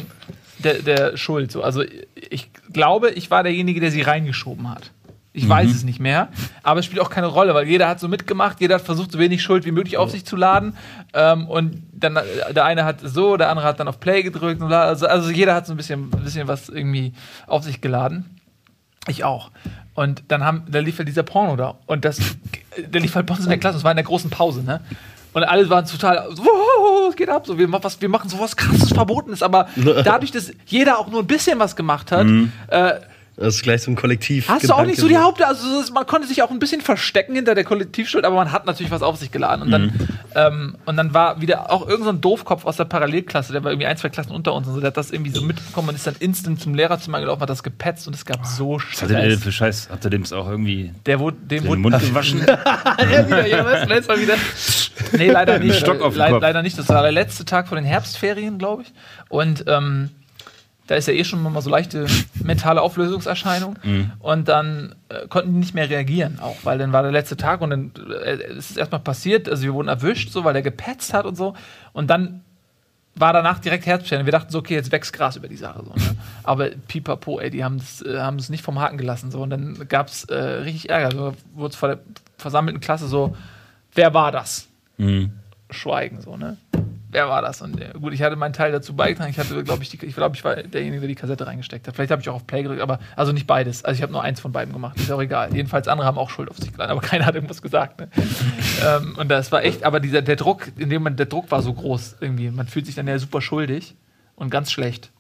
der, 0.59 0.75
der 0.75 1.17
Schuld. 1.17 1.51
So. 1.51 1.63
Also 1.63 1.83
ich 2.15 2.51
glaube, 2.71 3.13
ich 3.13 3.31
war 3.31 3.43
derjenige, 3.43 3.81
der 3.81 3.91
sie 3.91 4.03
reingeschoben 4.03 4.69
hat. 4.69 4.91
Ich 5.33 5.49
weiß 5.49 5.71
es 5.71 5.85
nicht 5.85 6.01
mehr, 6.01 6.29
aber 6.63 6.81
es 6.81 6.87
spielt 6.87 7.01
auch 7.01 7.09
keine 7.09 7.29
Rolle, 7.29 7.55
weil 7.55 7.67
jeder 7.67 7.89
hat 7.89 7.99
so 8.01 8.09
mitgemacht, 8.09 8.61
jeder 8.61 8.75
hat 8.75 8.83
versucht, 8.83 9.13
so 9.13 9.19
wenig 9.19 9.43
Schuld 9.43 9.65
wie 9.65 9.71
möglich 9.71 9.97
auf 9.97 10.11
sich 10.11 10.27
zu 10.27 10.37
laden. 10.37 10.77
Ähm, 11.15 11.49
und 11.49 11.83
dann 11.93 12.17
äh, 12.17 12.53
der 12.53 12.67
eine 12.67 12.85
hat 12.85 12.99
so, 13.03 13.39
der 13.39 13.49
andere 13.49 13.67
hat 13.67 13.81
dann 13.81 13.89
auf 13.89 14.01
Play 14.01 14.23
gedrückt. 14.23 14.61
Also, 14.61 15.07
also 15.07 15.31
jeder 15.31 15.55
hat 15.55 15.67
so 15.67 15.73
ein 15.73 15.79
bisschen, 15.79 16.11
ein 16.13 16.25
bisschen 16.25 16.47
was 16.47 16.69
irgendwie 16.69 17.15
auf 17.47 17.63
sich 17.63 17.81
geladen. 17.81 18.40
Ich 19.09 19.25
auch. 19.25 19.51
Und 19.95 20.23
dann 20.29 20.45
haben, 20.45 20.65
da 20.69 20.79
lief 20.79 20.99
halt 20.99 21.09
dieser 21.09 21.23
Porno 21.23 21.57
da. 21.57 21.77
Und 21.87 22.05
das, 22.05 22.19
der 22.79 23.01
lief 23.01 23.15
halt 23.15 23.27
bei 23.27 23.35
uns 23.35 23.45
in 23.45 23.51
der 23.51 23.59
Klasse. 23.59 23.79
Das 23.79 23.85
war 23.85 23.93
in 23.93 23.97
der 23.97 24.05
großen 24.05 24.31
Pause, 24.31 24.63
ne? 24.63 24.81
Und 25.33 25.45
alle 25.45 25.69
waren 25.71 25.85
total, 25.87 26.29
so, 26.35 26.43
wow, 26.43 27.09
was 27.09 27.17
geht 27.17 27.29
ab? 27.29 27.47
So, 27.47 27.57
wir, 27.57 27.69
machen 27.69 27.85
was, 27.85 28.01
wir 28.01 28.09
machen 28.09 28.29
sowas 28.29 28.57
krasses 28.57 28.93
Verbotenes. 28.93 29.43
Aber 29.43 29.69
dadurch, 30.05 30.33
dass 30.33 30.53
jeder 30.67 30.99
auch 30.99 31.09
nur 31.09 31.21
ein 31.23 31.27
bisschen 31.27 31.59
was 31.59 31.77
gemacht 31.77 32.11
hat, 32.11 32.27
äh, 32.69 32.95
Das 33.41 33.55
ist 33.55 33.63
gleich 33.63 33.83
so 33.83 33.91
ein 33.91 33.97
Kollektiv. 33.97 34.49
Hast 34.49 34.69
du 34.69 34.75
auch 34.75 34.85
nicht 34.85 34.99
so 35.01 35.09
die 35.09 35.17
Haupt... 35.17 35.43
Also 35.43 35.65
man 35.95 36.07
konnte 36.07 36.29
sich 36.29 36.43
auch 36.43 36.51
ein 36.51 36.59
bisschen 36.59 36.83
verstecken 36.83 37.35
hinter 37.35 37.55
der 37.55 37.65
Kollektivschuld, 37.65 38.27
aber 38.27 38.37
man 38.37 38.53
hat 38.53 38.67
natürlich 38.67 38.93
was 38.93 39.01
auf 39.01 39.17
sich 39.17 39.33
geladen. 39.33 39.63
Und 39.63 39.71
dann, 39.71 40.09
ähm, 40.35 40.77
und 40.85 40.99
dann 40.99 41.15
war 41.15 41.41
wieder 41.41 41.71
auch 41.71 41.81
irgendein 41.89 42.05
so 42.05 42.11
ein 42.11 42.21
Doofkopf 42.21 42.67
aus 42.67 42.77
der 42.77 42.85
Parallelklasse, 42.85 43.53
der 43.53 43.65
war 43.65 43.71
irgendwie 43.71 43.87
ein, 43.87 43.97
zwei 43.97 44.11
Klassen 44.11 44.33
unter 44.33 44.53
uns 44.53 44.69
und 44.69 44.75
so, 44.75 44.81
der 44.81 44.89
hat 44.89 44.99
das 44.99 45.11
irgendwie 45.11 45.31
so 45.31 45.41
mitbekommen 45.41 45.89
und 45.89 45.95
ist 45.95 46.07
dann 46.07 46.17
instant 46.21 46.61
zum 46.61 46.75
Lehrerzimmer 46.75 47.19
gelaufen, 47.21 47.41
hat 47.41 47.49
das 47.49 47.63
gepetzt 47.63 48.07
und 48.07 48.15
es 48.15 48.27
gab 48.27 48.45
so 48.45 48.79
Was 48.79 49.03
hat 49.03 49.09
der 49.09 49.27
denn 49.27 49.39
für 49.39 49.53
Scheiß? 49.53 49.89
Habt 49.91 50.05
ihr 50.05 50.11
dem 50.11 50.25
auch 50.33 50.49
irgendwie 50.49 50.93
Der 51.07 51.19
wurde, 51.19 51.39
dem 51.39 51.63
den 51.63 51.67
wurde 51.67 51.81
Mund 51.81 51.99
gewaschen? 52.01 52.45
ja, 52.47 53.27
wieder, 53.27 53.47
ja, 53.47 53.65
was? 53.65 53.89
Letztes 53.89 54.09
Mal 54.09 54.21
wieder. 54.21 54.35
Nee, 55.13 55.31
leider 55.31 55.59
nicht. 55.59 55.81
Stock 55.81 56.03
auf 56.03 56.15
Le 56.15 56.29
Kopf. 56.29 56.43
leider 56.43 56.63
nicht. 56.63 56.79
Das 56.79 56.89
war 56.91 57.03
der 57.03 57.13
letzte 57.13 57.47
Tag 57.47 57.69
vor 57.69 57.77
den 57.77 57.87
Herbstferien, 57.87 58.59
glaube 58.59 58.83
ich. 58.83 58.93
Und 59.29 59.65
ähm, 59.67 60.11
da 60.91 60.97
ist 60.97 61.07
ja 61.07 61.15
eh 61.15 61.23
schon 61.23 61.41
mal 61.41 61.63
so 61.63 61.71
leichte 61.71 62.07
mentale 62.43 62.83
Auflösungserscheinung. 62.83 63.79
Mhm. 63.85 64.11
Und 64.19 64.49
dann 64.49 64.97
äh, 65.09 65.29
konnten 65.29 65.53
die 65.53 65.61
nicht 65.61 65.73
mehr 65.73 65.89
reagieren, 65.89 66.41
auch, 66.41 66.57
weil 66.65 66.79
dann 66.79 66.93
war 66.93 67.03
der 67.03 67.13
letzte 67.13 67.37
Tag 67.37 67.61
und 67.61 67.71
dann 67.71 67.93
äh, 68.25 68.43
es 68.59 68.73
ist 68.73 68.77
erstmal 68.77 69.01
passiert. 69.01 69.49
Also 69.49 69.63
wir 69.63 69.73
wurden 69.73 69.87
erwischt, 69.87 70.33
so, 70.33 70.43
weil 70.43 70.53
der 70.53 70.63
gepetzt 70.63 71.15
hat 71.15 71.27
und 71.27 71.37
so. 71.37 71.55
Und 71.93 72.11
dann 72.11 72.41
war 73.15 73.33
danach 73.33 73.61
direkt 73.61 73.87
Herzbeschwerden. 73.87 74.27
Wir 74.27 74.33
dachten 74.33 74.51
so, 74.51 74.59
okay, 74.59 74.75
jetzt 74.75 74.91
wächst 74.91 75.13
Gras 75.13 75.37
über 75.37 75.47
die 75.47 75.57
Sache. 75.57 75.85
So, 75.85 75.93
ne? 75.93 76.17
Aber 76.43 76.71
pipapo, 76.71 77.39
ey, 77.39 77.51
die 77.51 77.63
haben 77.63 77.77
es 77.77 78.03
äh, 78.03 78.33
es 78.37 78.49
nicht 78.49 78.65
vom 78.65 78.81
Haken 78.81 78.99
gelassen. 78.99 79.31
So. 79.31 79.43
Und 79.43 79.51
dann 79.51 79.87
gab 79.89 80.09
es 80.09 80.25
äh, 80.25 80.35
richtig 80.35 80.91
Ärger. 80.91 81.13
So, 81.17 81.35
wurde 81.55 81.71
es 81.71 81.77
vor 81.77 81.91
der 81.91 82.01
versammelten 82.37 82.81
Klasse 82.81 83.07
so, 83.07 83.37
wer 83.95 84.13
war 84.13 84.33
das? 84.33 84.67
Mhm. 84.99 85.31
Schweigen, 85.71 86.21
so, 86.21 86.37
ne? 86.37 86.57
Wer 87.13 87.29
war 87.29 87.43
das? 87.43 87.61
Und 87.61 87.81
äh, 87.81 87.91
gut, 87.99 88.13
ich 88.13 88.23
hatte 88.23 88.37
meinen 88.37 88.53
Teil 88.53 88.71
dazu 88.73 88.95
beigetragen. 88.95 89.31
Ich 89.31 89.39
hatte, 89.39 89.63
glaube 89.65 89.83
ich, 89.83 89.89
die, 89.89 90.05
ich 90.07 90.15
glaube, 90.15 90.37
ich 90.37 90.45
war 90.45 90.57
derjenige, 90.57 91.01
der 91.01 91.09
die 91.09 91.15
Kassette 91.17 91.47
reingesteckt 91.47 91.89
hat. 91.89 91.95
Vielleicht 91.97 92.11
habe 92.13 92.23
ich 92.23 92.29
auch 92.29 92.37
auf 92.37 92.47
Play 92.47 92.63
gedrückt, 92.63 92.81
aber 92.83 93.01
also 93.17 93.33
nicht 93.33 93.47
beides. 93.47 93.85
Also 93.85 93.97
ich 93.99 94.03
habe 94.03 94.13
nur 94.13 94.23
eins 94.23 94.39
von 94.41 94.53
beiden 94.53 94.73
gemacht. 94.73 94.97
Ist 94.99 95.11
auch 95.11 95.21
egal. 95.21 95.55
Jedenfalls 95.55 95.89
andere 95.89 96.07
haben 96.07 96.19
auch 96.19 96.31
Schuld 96.31 96.51
auf 96.51 96.59
sich 96.59 96.73
geladen, 96.73 96.93
aber 96.93 97.01
keiner 97.07 97.27
hat 97.27 97.35
irgendwas 97.35 97.63
gesagt. 97.63 98.01
Ne? 98.01 98.09
ähm, 98.87 99.17
und 99.19 99.29
das 99.29 99.51
war 99.53 99.65
echt, 99.65 99.85
aber 99.85 100.01
dieser 100.01 100.23
der 100.23 100.37
Druck, 100.37 100.69
in 100.77 100.91
dem 100.91 101.03
man 101.03 101.17
der 101.17 101.27
Druck 101.27 101.51
war 101.51 101.63
so 101.63 101.73
groß 101.73 102.17
irgendwie. 102.21 102.51
Man 102.51 102.67
fühlt 102.69 102.87
sich 102.87 102.95
dann 102.95 103.09
ja 103.09 103.19
super 103.19 103.41
schuldig 103.41 103.95
und 104.37 104.51
ganz 104.51 104.71
schlecht. 104.71 105.11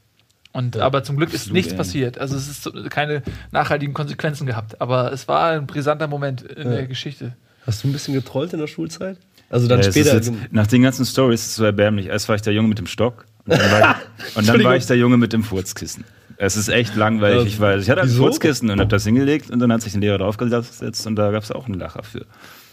Und 0.53 0.77
aber 0.79 1.05
zum 1.05 1.17
Glück 1.17 1.33
ist 1.33 1.53
nichts 1.53 1.73
ey. 1.73 1.79
passiert. 1.79 2.19
Also 2.19 2.37
es 2.37 2.49
ist 2.49 2.91
keine 2.91 3.23
nachhaltigen 3.53 3.95
Konsequenzen 3.95 4.47
gehabt. 4.47 4.81
Aber 4.81 5.13
es 5.13 5.29
war 5.29 5.51
ein 5.53 5.67
brisanter 5.67 6.09
Moment 6.09 6.43
in 6.43 6.69
Ja. 6.69 6.75
der 6.77 6.87
Geschichte. 6.87 7.37
Hast 7.67 7.85
du 7.85 7.89
ein 7.89 7.93
bisschen 7.93 8.15
getrollt 8.15 8.53
in 8.53 8.59
der 8.59 8.67
Schulzeit? 8.67 9.17
Also 9.51 9.69
dann 9.69 9.81
Ja, 9.83 9.91
später. 9.91 10.15
Jetzt, 10.15 10.33
nach 10.53 10.67
den 10.67 10.83
ganzen 10.83 11.05
Stories 11.05 11.41
ist 11.43 11.47
es 11.49 11.57
so 11.57 11.65
erbärmlich. 11.65 12.07
Erst 12.07 12.29
war 12.29 12.37
ich 12.37 12.43
der 12.43 12.53
Junge 12.55 12.69
mit 12.69 12.79
dem 12.79 12.87
Stock 12.87 13.27
und 13.47 13.59
dann 13.59 13.71
war 13.73 13.81
ich, 13.81 14.37
und 14.37 14.49
dann 14.49 14.65
war 14.65 14.77
ich 14.77 14.87
der 14.87 14.97
Junge 14.97 15.17
mit 15.19 15.33
dem 15.33 15.43
Furzkissen. 15.43 16.05
Es 16.37 16.57
ist 16.57 16.69
echt 16.69 16.97
langweilig. 16.97 17.41
Ja, 17.43 17.47
Ich, 17.47 17.61
weiß. 17.61 17.83
ich 17.83 17.91
hatte 17.91 18.01
ein 18.01 18.09
wieso? 18.09 18.23
Furzkissen 18.23 18.71
und 18.71 18.81
habe 18.81 18.89
das 18.89 19.05
hingelegt 19.05 19.51
und 19.51 19.59
dann 19.59 19.71
hat 19.73 19.83
sich 19.83 19.95
ein 19.95 20.01
Lehrer 20.01 20.19
draufgesetzt 20.19 21.07
und 21.07 21.17
da 21.17 21.31
gab 21.33 21.43
es 21.43 21.51
auch 21.53 21.67
einen 21.67 21.79
Lacher 21.79 22.03
für. 22.03 22.25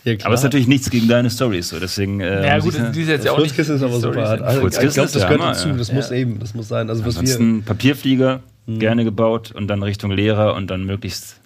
Ja, 0.05 0.15
klar. 0.15 0.28
Aber 0.28 0.36
es 0.36 0.39
ist 0.41 0.43
natürlich 0.45 0.67
nichts 0.67 0.89
gegen 0.89 1.09
deine 1.09 1.30
Stories, 1.30 1.67
so 1.69 1.80
deswegen. 1.80 2.21
Äh, 2.21 2.45
Ja, 2.47 2.59
gut, 2.59 2.75
ich 2.75 2.82
die 2.93 3.01
ist 3.01 3.09
jetzt 3.09 3.25
ja 3.25 3.32
auch 3.34 3.38
nicht. 3.39 3.47
Furzkissen 3.55 3.75
ist 3.75 3.84
aber 3.84 3.99
super. 3.99 4.28
Sind- 4.28 4.41
Also, 4.43 4.57
ich 4.57 4.61
Furzkissen 4.61 4.93
glaube, 4.93 5.05
ist 5.07 5.15
das 5.15 5.23
gehört 5.23 5.41
Hammer, 5.41 5.51
dazu. 5.51 5.67
ja. 5.67 5.73
Das 5.75 5.91
muss 5.91 6.11
eben, 6.11 6.39
das 6.39 6.53
muss 6.53 6.67
sein. 6.69 6.89
Also 6.89 7.03
was 7.05 7.15
wir, 7.15 7.19
Ansonsten 7.21 7.63
Papierflieger 7.63 8.39
gerne 8.67 9.03
gebaut 9.03 9.51
und 9.51 9.67
dann 9.67 9.82
Richtung 9.84 10.11
Lehrer 10.11 10.53
und 10.53 10.67
dann 10.69 10.86
möglichst. 10.86 11.41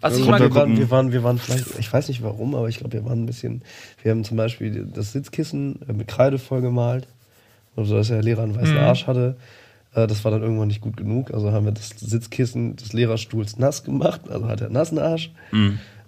Was 0.00 0.16
ich 0.16 0.24
Und 0.24 0.30
mal 0.30 0.40
wir, 0.40 0.54
waren, 0.54 0.76
wir 0.78 0.90
waren, 0.90 1.12
wir 1.12 1.22
waren 1.22 1.38
vielleicht, 1.38 1.78
ich 1.78 1.92
weiß 1.92 2.08
nicht 2.08 2.22
warum, 2.22 2.54
aber 2.54 2.68
ich 2.68 2.78
glaube, 2.78 2.94
wir 2.94 3.04
waren 3.04 3.22
ein 3.22 3.26
bisschen. 3.26 3.62
Wir 4.02 4.12
haben 4.12 4.24
zum 4.24 4.36
Beispiel 4.36 4.86
das 4.94 5.12
Sitzkissen 5.12 5.80
äh, 5.88 5.92
mit 5.92 6.08
Kreide 6.08 6.38
voll 6.38 6.62
gemalt, 6.62 7.06
also 7.76 7.96
dass 7.96 8.08
der 8.08 8.22
Lehrer 8.22 8.42
einen 8.44 8.54
weißen 8.56 8.74
Mhm. 8.76 8.80
Arsch 8.80 9.06
hatte. 9.06 9.36
Äh, 9.94 10.06
Das 10.06 10.24
war 10.24 10.30
dann 10.30 10.42
irgendwann 10.42 10.68
nicht 10.68 10.80
gut 10.80 10.96
genug. 10.96 11.32
Also 11.34 11.52
haben 11.52 11.66
wir 11.66 11.72
das 11.72 11.90
Sitzkissen 11.98 12.76
des 12.76 12.92
Lehrerstuhls 12.92 13.58
nass 13.58 13.84
gemacht, 13.84 14.22
also 14.30 14.46
hat 14.48 14.60
er 14.60 14.66
einen 14.68 14.74
nassen 14.74 14.98
Arsch. 14.98 15.32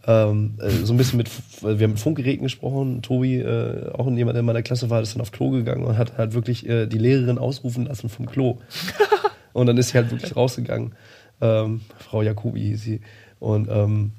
Ähm, 0.04 0.54
äh, 0.58 0.70
so 0.84 0.94
ein 0.94 0.96
bisschen 0.96 1.18
mit, 1.18 1.30
wir 1.60 1.70
haben 1.70 1.92
mit 1.92 2.00
Funkgeräten 2.00 2.42
gesprochen. 2.42 3.02
Tobi, 3.02 3.36
äh, 3.38 3.90
auch 3.92 4.10
jemand, 4.10 4.36
in 4.36 4.44
meiner 4.44 4.62
Klasse 4.62 4.90
war, 4.90 5.00
ist 5.00 5.14
dann 5.14 5.20
auf 5.20 5.30
Klo 5.32 5.50
gegangen 5.50 5.84
und 5.84 5.96
hat 5.98 6.18
halt 6.18 6.34
wirklich 6.34 6.68
äh, 6.68 6.86
die 6.86 6.98
Lehrerin 6.98 7.38
ausrufen 7.38 7.86
lassen 7.86 8.08
vom 8.08 8.26
Klo. 8.26 8.58
und 9.52 9.66
dann 9.66 9.76
ist 9.76 9.90
sie 9.90 9.98
halt 9.98 10.10
wirklich 10.10 10.34
rausgegangen. 10.34 10.92
Ähm, 11.40 11.82
Frau 11.98 12.22
Jacobi 12.22 12.60
hieß 12.60 12.82
sie. 12.82 13.00
Und 13.42 13.68
ähm, 13.68 14.12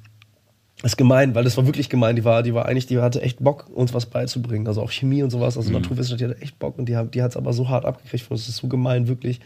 ist 0.83 0.97
gemein, 0.97 1.33
weil 1.33 1.45
das 1.45 1.55
war 1.55 1.65
wirklich 1.65 1.87
gemein. 1.89 2.17
Die 2.17 2.25
war, 2.25 2.43
die 2.43 2.53
war 2.53 2.65
eigentlich, 2.65 2.87
die 2.87 2.99
hatte 2.99 3.21
echt 3.21 3.39
Bock, 3.41 3.69
uns 3.73 3.93
was 3.93 4.05
beizubringen. 4.07 4.67
Also 4.67 4.81
auch 4.81 4.91
Chemie 4.91 5.23
und 5.23 5.29
sowas, 5.29 5.55
also 5.57 5.71
Naturwissenschaft, 5.71 6.19
die 6.19 6.25
hatte 6.25 6.41
echt 6.41 6.59
Bock 6.59 6.77
und 6.77 6.89
die, 6.89 6.97
hat- 6.97 7.15
die 7.15 7.21
hat 7.21 7.31
es 7.31 7.37
aber 7.37 7.53
so 7.53 7.69
hart 7.69 7.85
abgekriegt. 7.85 8.25
Das 8.29 8.49
ist 8.49 8.57
so 8.57 8.67
gemein, 8.67 9.07
wirklich. 9.07 9.39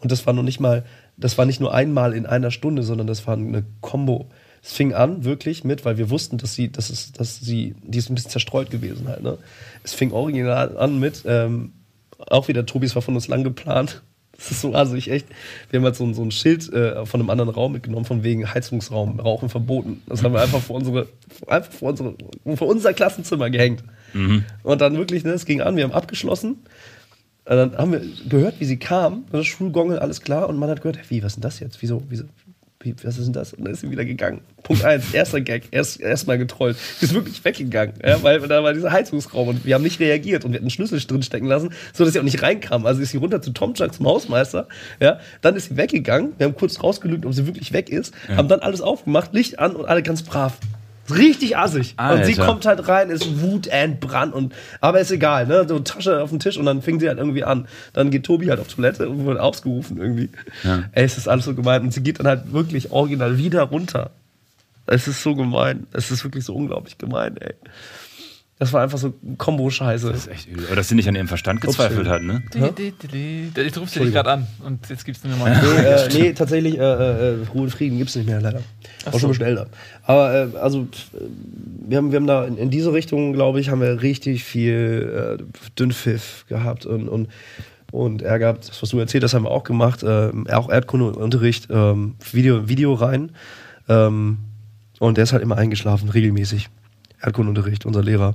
Und 0.00 0.10
das 0.10 0.26
war 0.26 0.32
noch 0.34 0.42
nicht 0.42 0.58
mal, 0.58 0.84
das 1.16 1.38
war 1.38 1.46
nicht 1.46 1.60
nur 1.60 1.72
einmal 1.72 2.12
in 2.12 2.26
einer 2.26 2.50
Stunde, 2.50 2.82
sondern 2.82 3.06
das 3.06 3.26
war 3.28 3.34
eine 3.36 3.62
Combo. 3.80 4.26
Es 4.62 4.72
fing 4.72 4.92
an 4.92 5.24
wirklich 5.24 5.62
mit, 5.62 5.84
weil 5.84 5.96
wir 5.96 6.10
wussten, 6.10 6.36
dass 6.38 6.54
sie, 6.54 6.72
dass 6.72 6.90
es, 6.90 7.12
dass 7.12 7.38
sie, 7.38 7.76
die 7.84 7.98
ist 7.98 8.10
ein 8.10 8.14
bisschen 8.16 8.30
zerstreut 8.32 8.70
gewesen 8.70 9.06
halt. 9.06 9.22
Ne? 9.22 9.38
Es 9.84 9.94
fing 9.94 10.10
original 10.12 10.76
an 10.76 10.98
mit, 10.98 11.22
ähm, 11.24 11.72
auch 12.18 12.48
wieder 12.48 12.66
Tobis 12.66 12.94
war 12.96 13.02
von 13.02 13.14
uns 13.14 13.28
lang 13.28 13.44
geplant. 13.44 14.02
Das 14.42 14.52
ist 14.52 14.62
so 14.62 14.74
assig, 14.74 15.10
echt. 15.10 15.26
Wir 15.68 15.78
haben 15.78 15.84
halt 15.84 15.96
so, 15.96 16.04
ein- 16.04 16.14
so 16.14 16.22
ein 16.22 16.30
Schild 16.30 16.72
äh, 16.72 17.04
von 17.04 17.20
einem 17.20 17.28
anderen 17.28 17.50
Raum 17.50 17.72
mitgenommen, 17.72 18.06
von 18.06 18.22
wegen 18.22 18.52
Heizungsraum, 18.52 19.20
Rauchen 19.20 19.50
verboten. 19.50 20.02
Das 20.06 20.22
haben 20.24 20.32
wir 20.32 20.40
einfach 20.40 20.60
vor 20.62 20.76
unsere, 20.76 21.08
einfach 21.46 21.72
vor 21.72 21.90
unsere, 21.90 22.14
vor 22.56 22.68
unser 22.68 22.94
Klassenzimmer 22.94 23.50
gehängt. 23.50 23.84
Und 24.62 24.80
dann 24.80 24.96
wirklich, 24.96 25.24
ne, 25.24 25.32
es 25.32 25.44
ging 25.44 25.60
an, 25.60 25.76
wir 25.76 25.84
haben 25.84 25.92
abgeschlossen. 25.92 26.52
Und 27.44 27.56
dann 27.56 27.76
haben 27.76 27.92
wir 27.92 28.02
gehört, 28.28 28.60
wie 28.60 28.64
sie 28.64 28.78
kam, 28.78 29.24
das 29.30 29.46
Schulgongel, 29.46 29.98
alles 29.98 30.20
klar. 30.22 30.48
Und 30.48 30.56
man 30.58 30.70
hat 30.70 30.80
gehört, 30.82 30.98
wie, 31.10 31.22
was 31.22 31.32
ist 31.32 31.36
denn 31.36 31.42
das 31.42 31.60
jetzt? 31.60 31.82
Wieso, 31.82 32.02
wieso, 32.08 32.24
wie, 32.82 32.94
was 33.02 33.18
ist 33.18 33.26
denn 33.26 33.34
das? 33.34 33.52
Und 33.52 33.64
dann 33.64 33.74
ist 33.74 33.80
sie 33.80 33.90
wieder 33.90 34.06
gegangen. 34.06 34.40
Punkt 34.62 34.84
eins, 34.84 35.12
erster 35.12 35.42
Gag, 35.42 35.64
erst, 35.70 36.00
erstmal 36.00 36.38
getrollt. 36.38 36.78
Sie 36.98 37.04
ist 37.04 37.14
wirklich 37.14 37.44
weggegangen, 37.44 37.94
ja, 38.02 38.22
weil 38.22 38.40
da 38.40 38.62
war 38.62 38.72
dieser 38.72 38.90
Heizungsraum 38.90 39.48
und 39.48 39.66
wir 39.66 39.74
haben 39.74 39.82
nicht 39.82 40.00
reagiert 40.00 40.46
und 40.46 40.52
wir 40.52 40.56
hatten 40.56 40.64
einen 40.64 40.70
Schlüssel 40.70 40.98
drin 41.00 41.22
stecken 41.22 41.46
lassen, 41.46 41.74
so 41.92 42.04
dass 42.04 42.14
sie 42.14 42.20
auch 42.20 42.24
nicht 42.24 42.42
reinkam. 42.42 42.86
Also 42.86 43.02
ist 43.02 43.10
sie 43.10 43.18
runter 43.18 43.42
zu 43.42 43.52
Tomczak, 43.52 43.92
zum 43.94 44.06
Hausmeister, 44.06 44.66
ja, 44.98 45.20
dann 45.42 45.56
ist 45.56 45.68
sie 45.68 45.76
weggegangen, 45.76 46.32
wir 46.38 46.46
haben 46.46 46.54
kurz 46.54 46.82
rausgelügt, 46.82 47.26
ob 47.26 47.34
sie 47.34 47.46
wirklich 47.46 47.72
weg 47.74 47.90
ist, 47.90 48.14
haben 48.28 48.48
dann 48.48 48.60
alles 48.60 48.80
aufgemacht, 48.80 49.34
Licht 49.34 49.58
an 49.58 49.76
und 49.76 49.84
alle 49.84 50.02
ganz 50.02 50.22
brav. 50.22 50.58
Richtig 51.16 51.56
assig. 51.56 51.94
Und 51.98 52.24
sie 52.24 52.32
Alter. 52.32 52.46
kommt 52.46 52.66
halt 52.66 52.88
rein, 52.88 53.10
ist 53.10 53.40
Wutentbrannt 53.40 54.34
und 54.34 54.54
aber 54.80 55.00
ist 55.00 55.10
egal, 55.10 55.46
ne? 55.46 55.66
So 55.68 55.78
Tasche 55.80 56.22
auf 56.22 56.30
den 56.30 56.38
Tisch 56.38 56.56
und 56.56 56.66
dann 56.66 56.82
fing 56.82 57.00
sie 57.00 57.08
halt 57.08 57.18
irgendwie 57.18 57.44
an. 57.44 57.68
Dann 57.92 58.10
geht 58.10 58.24
Tobi 58.24 58.48
halt 58.48 58.60
auf 58.60 58.68
Toilette 58.68 59.08
und 59.08 59.24
wird 59.26 59.38
ausgerufen 59.38 59.98
irgendwie. 59.98 60.30
Ey, 60.92 61.04
es 61.04 61.18
ist 61.18 61.28
alles 61.28 61.44
so 61.44 61.54
gemein. 61.54 61.82
Und 61.82 61.92
sie 61.92 62.02
geht 62.02 62.18
dann 62.18 62.26
halt 62.26 62.52
wirklich 62.52 62.90
original 62.90 63.38
wieder 63.38 63.62
runter. 63.62 64.10
Es 64.86 65.06
ist 65.06 65.22
so 65.22 65.34
gemein. 65.34 65.86
Es 65.92 66.10
ist 66.10 66.24
wirklich 66.24 66.44
so 66.44 66.54
unglaublich 66.54 66.98
gemein, 66.98 67.36
ey. 67.38 67.54
Das 68.60 68.74
war 68.74 68.82
einfach 68.82 68.98
so 68.98 69.14
Kombo-Scheiße. 69.38 70.12
Das 70.12 70.18
ist 70.18 70.28
echt 70.28 70.46
übel. 70.46 70.66
Oder 70.66 70.76
dass 70.76 70.88
sie 70.88 70.94
nicht 70.94 71.08
an 71.08 71.14
ihrem 71.14 71.28
Verstand 71.28 71.62
gezweifelt 71.62 72.06
hat, 72.06 72.22
ne? 72.22 72.42
Jetzt 73.56 73.78
rufst 73.78 73.96
dich 73.96 74.12
gerade 74.12 74.32
an 74.32 74.46
und 74.62 74.86
jetzt 74.90 75.06
gibst 75.06 75.24
du 75.24 75.28
mir 75.28 75.36
mal. 75.36 75.58
Nee, 75.62 75.78
äh, 75.78 76.08
nee 76.12 76.32
tatsächlich, 76.34 76.78
äh, 76.78 76.82
äh, 76.82 77.36
Ruhe 77.54 77.62
und 77.62 77.70
Frieden 77.70 77.96
gibt's 77.96 78.16
nicht 78.16 78.26
mehr, 78.26 78.38
leider. 78.38 78.60
Auch 79.06 79.18
schon 79.18 79.30
ein 79.30 79.32
bisschen 79.32 79.46
älter. 79.46 79.66
Aber 80.02 80.34
äh, 80.34 80.58
also, 80.58 80.86
wir 81.88 81.96
haben, 81.96 82.12
wir 82.12 82.16
haben 82.16 82.26
da 82.26 82.44
in, 82.44 82.58
in 82.58 82.68
diese 82.68 82.92
Richtung, 82.92 83.32
glaube 83.32 83.60
ich, 83.60 83.70
haben 83.70 83.80
wir 83.80 84.02
richtig 84.02 84.44
viel 84.44 85.38
äh, 85.40 85.42
Dünnpfiff 85.78 86.44
gehabt 86.46 86.84
und, 86.84 87.08
und, 87.08 87.28
und 87.92 88.20
Ärger. 88.20 88.52
Das, 88.52 88.82
was 88.82 88.90
du 88.90 88.98
erzählt 88.98 89.24
hast, 89.24 89.32
haben 89.32 89.44
wir 89.44 89.52
auch 89.52 89.64
gemacht. 89.64 90.02
Äh, 90.02 90.32
auch 90.52 90.68
Erdkundeunterricht, 90.68 91.68
ähm, 91.70 92.16
Video, 92.30 92.68
Video 92.68 92.92
rein. 92.92 93.32
Ähm, 93.88 94.36
und 94.98 95.16
der 95.16 95.24
ist 95.24 95.32
halt 95.32 95.42
immer 95.42 95.56
eingeschlafen, 95.56 96.10
regelmäßig. 96.10 96.68
Erdkundeunterricht, 97.20 97.86
unser 97.86 98.02
Lehrer. 98.02 98.34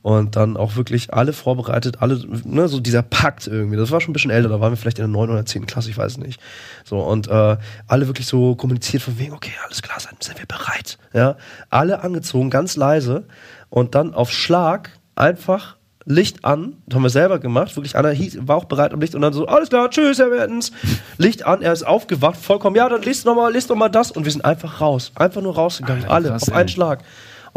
Und 0.00 0.36
dann 0.36 0.56
auch 0.56 0.76
wirklich 0.76 1.12
alle 1.12 1.32
vorbereitet, 1.32 2.00
alle, 2.00 2.22
ne, 2.44 2.68
so 2.68 2.78
dieser 2.78 3.02
Pakt 3.02 3.48
irgendwie. 3.48 3.76
Das 3.76 3.90
war 3.90 4.00
schon 4.00 4.10
ein 4.10 4.12
bisschen 4.12 4.30
älter, 4.30 4.48
da 4.48 4.60
waren 4.60 4.72
wir 4.72 4.76
vielleicht 4.76 5.00
in 5.00 5.02
der 5.02 5.08
9. 5.08 5.30
oder 5.30 5.44
10. 5.44 5.66
Klasse, 5.66 5.90
ich 5.90 5.98
weiß 5.98 6.18
nicht. 6.18 6.40
So, 6.84 7.00
und 7.00 7.26
äh, 7.26 7.56
alle 7.88 8.06
wirklich 8.06 8.26
so 8.26 8.54
kommuniziert 8.54 9.02
von 9.02 9.18
wegen, 9.18 9.34
okay, 9.34 9.50
alles 9.64 9.82
klar, 9.82 9.98
sind, 9.98 10.22
sind 10.22 10.38
wir 10.38 10.46
bereit. 10.46 10.98
Ja, 11.12 11.36
alle 11.68 12.00
angezogen, 12.02 12.48
ganz 12.48 12.76
leise. 12.76 13.24
Und 13.70 13.96
dann 13.96 14.14
auf 14.14 14.30
Schlag 14.30 14.90
einfach 15.16 15.78
Licht 16.10 16.44
an, 16.46 16.76
das 16.86 16.96
haben 16.96 17.02
wir 17.02 17.10
selber 17.10 17.38
gemacht, 17.38 17.76
wirklich 17.76 17.94
einer 17.94 18.10
hieß, 18.10 18.38
war 18.48 18.56
auch 18.56 18.64
bereit 18.64 18.94
am 18.94 19.00
Licht 19.00 19.14
und 19.14 19.20
dann 19.20 19.34
so, 19.34 19.46
alles 19.46 19.68
klar, 19.68 19.90
tschüss, 19.90 20.18
Herr 20.18 20.28
Mertens. 20.28 20.72
Licht 21.18 21.44
an, 21.44 21.60
er 21.60 21.72
ist 21.74 21.86
aufgewacht, 21.86 22.38
vollkommen, 22.38 22.76
ja, 22.76 22.88
dann 22.88 23.02
lest 23.02 23.26
nochmal, 23.26 23.52
lest 23.52 23.68
nochmal 23.68 23.90
das 23.90 24.10
und 24.10 24.24
wir 24.24 24.32
sind 24.32 24.42
einfach 24.42 24.80
raus, 24.80 25.12
einfach 25.16 25.42
nur 25.42 25.54
rausgegangen, 25.54 26.04
Alter, 26.04 26.14
alle, 26.14 26.28
krass, 26.30 26.44
auf 26.44 26.48
ey. 26.48 26.54
einen 26.54 26.68
Schlag. 26.70 27.00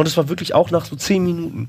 Und 0.02 0.08
es 0.08 0.18
war 0.18 0.30
wirklich 0.30 0.56
auch 0.56 0.72
nach 0.72 0.86
so 0.86 0.96
zehn 0.96 1.24
Minuten. 1.24 1.68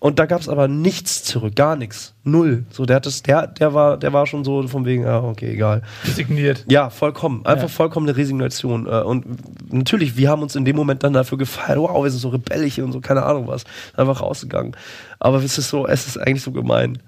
Und 0.00 0.18
da 0.18 0.24
gab 0.24 0.40
es 0.40 0.48
aber 0.48 0.68
nichts 0.68 1.22
zurück, 1.22 1.54
gar 1.54 1.76
nichts, 1.76 2.14
null. 2.24 2.64
So, 2.70 2.86
der 2.86 2.96
hat 2.96 3.04
das, 3.04 3.22
der, 3.22 3.46
der 3.46 3.74
war, 3.74 3.98
der 3.98 4.14
war 4.14 4.26
schon 4.26 4.42
so 4.42 4.66
von 4.68 4.86
wegen, 4.86 5.02
ja, 5.02 5.20
okay, 5.22 5.50
egal. 5.52 5.82
Signiert. 6.04 6.64
Ja, 6.70 6.88
vollkommen. 6.88 7.44
Einfach 7.44 7.64
Ja. 7.64 7.68
vollkommene 7.68 8.16
Resignation. 8.16 8.86
Äh, 8.86 9.02
Und 9.02 9.26
natürlich, 9.70 10.16
wir 10.16 10.30
haben 10.30 10.40
uns 10.40 10.56
in 10.56 10.64
dem 10.64 10.76
Moment 10.76 11.02
dann 11.02 11.12
dafür 11.12 11.36
gefeiert, 11.36 11.78
wow, 11.78 12.02
wir 12.02 12.10
sind 12.10 12.20
so 12.20 12.30
rebellisch 12.30 12.78
und 12.78 12.92
so, 12.92 13.00
keine 13.00 13.22
Ahnung 13.22 13.48
was. 13.48 13.64
Einfach 13.96 14.22
rausgegangen. 14.22 14.74
Aber 15.18 15.38
es 15.44 15.58
ist 15.58 15.68
so, 15.68 15.86
es 15.86 16.06
ist 16.06 16.16
eigentlich 16.16 16.42
so 16.42 16.52
gemein. 16.52 16.98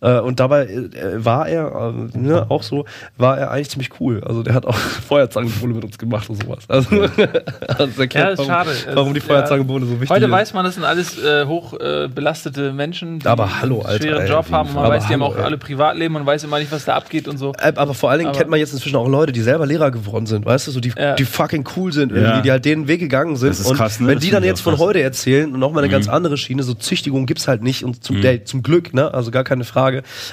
Äh, 0.00 0.20
Und 0.20 0.40
dabei 0.40 0.66
äh, 0.66 0.90
war 1.24 1.48
er, 1.48 1.94
äh, 2.14 2.18
ne, 2.18 2.46
auch 2.50 2.62
so, 2.62 2.84
war 3.16 3.38
er 3.38 3.50
eigentlich 3.50 3.70
ziemlich 3.70 3.90
cool. 4.00 4.22
Also 4.24 4.42
der 4.42 4.52
hat 4.54 4.66
auch 4.66 4.74
Feuerzangenbowle 5.08 5.74
mit 5.74 5.84
uns 5.84 5.96
gemacht 5.98 6.28
und 6.28 6.42
sowas. 6.42 6.64
Also, 6.68 6.88
also 7.68 8.00
erklärt, 8.02 8.14
Ja, 8.14 8.28
ist 8.30 8.38
warum, 8.38 8.46
schade. 8.50 8.70
warum 8.94 9.14
die 9.14 9.20
Ja. 9.20 9.26
Feuerzangenbowle 9.26 9.86
so 9.86 9.92
wichtig 9.92 10.10
Heute 10.10 10.26
ist. 10.26 10.30
weiß 10.30 10.52
man, 10.54 10.64
das 10.64 10.74
sind 10.74 10.84
alles 10.84 11.18
äh, 11.22 11.46
hoch 11.46 11.72
äh, 11.80 12.08
belastete 12.08 12.72
Menschen, 12.72 13.20
die 13.20 13.26
Aber 13.26 13.60
hallo, 13.60 13.82
einen 13.82 13.98
schweren 14.02 14.22
ey, 14.22 14.28
Job 14.28 14.50
haben. 14.50 14.68
Und 14.68 14.74
man 14.74 14.84
Fall. 14.86 14.96
weiß, 14.98 15.06
die 15.08 15.14
Aber 15.14 15.24
haben 15.24 15.32
auch 15.32 15.36
ey. 15.38 15.44
alle 15.44 15.58
Privatleben 15.58 16.16
und 16.16 16.26
weiß 16.26 16.44
immer 16.44 16.58
nicht, 16.58 16.70
was 16.72 16.84
da 16.84 16.94
abgeht 16.94 17.26
und 17.28 17.38
so. 17.38 17.52
Aber 17.76 17.94
vor 17.94 18.10
allen 18.10 18.18
Dingen 18.18 18.30
Aber- 18.30 18.38
kennt 18.38 18.50
man 18.50 18.60
jetzt 18.60 18.72
inzwischen 18.74 18.96
auch 18.96 19.08
Leute, 19.08 19.32
die 19.32 19.40
selber 19.40 19.66
Lehrer 19.66 19.90
geworden 19.90 20.26
sind, 20.26 20.44
weißt 20.44 20.66
du, 20.66 20.72
so 20.72 20.80
die, 20.80 20.92
Ja. 20.96 21.14
die 21.14 21.24
fucking 21.24 21.66
cool 21.76 21.92
sind 21.92 22.12
irgendwie, 22.12 22.30
Ja. 22.36 22.40
die 22.42 22.50
halt 22.50 22.64
den 22.66 22.86
Weg 22.86 23.00
gegangen 23.00 23.36
sind. 23.36 23.50
Das 23.50 23.60
ist 23.60 23.66
und 23.70 23.76
krass, 23.76 23.98
ne? 24.00 24.08
wenn 24.08 24.18
die 24.18 24.30
dann 24.30 24.44
jetzt 24.44 24.60
von 24.60 24.74
krass. 24.74 24.80
Mhm. 24.80 24.84
heute 24.84 25.00
erzählen 25.00 25.52
und 25.54 25.58
nochmal 25.60 25.82
eine 25.84 25.90
ganz 25.90 26.06
andere 26.08 26.36
Schiene, 26.36 26.62
so 26.62 26.74
Züchtigung 26.74 27.24
gibt's 27.26 27.48
halt 27.48 27.62
nicht 27.62 27.82
und 27.84 28.04
zum, 28.04 28.20
der, 28.20 28.44
zum 28.44 28.62
Glück, 28.62 28.92
ne? 28.92 29.12
Also 29.14 29.30
gar 29.30 29.44
keine 29.44 29.64
Frage. 29.64 29.85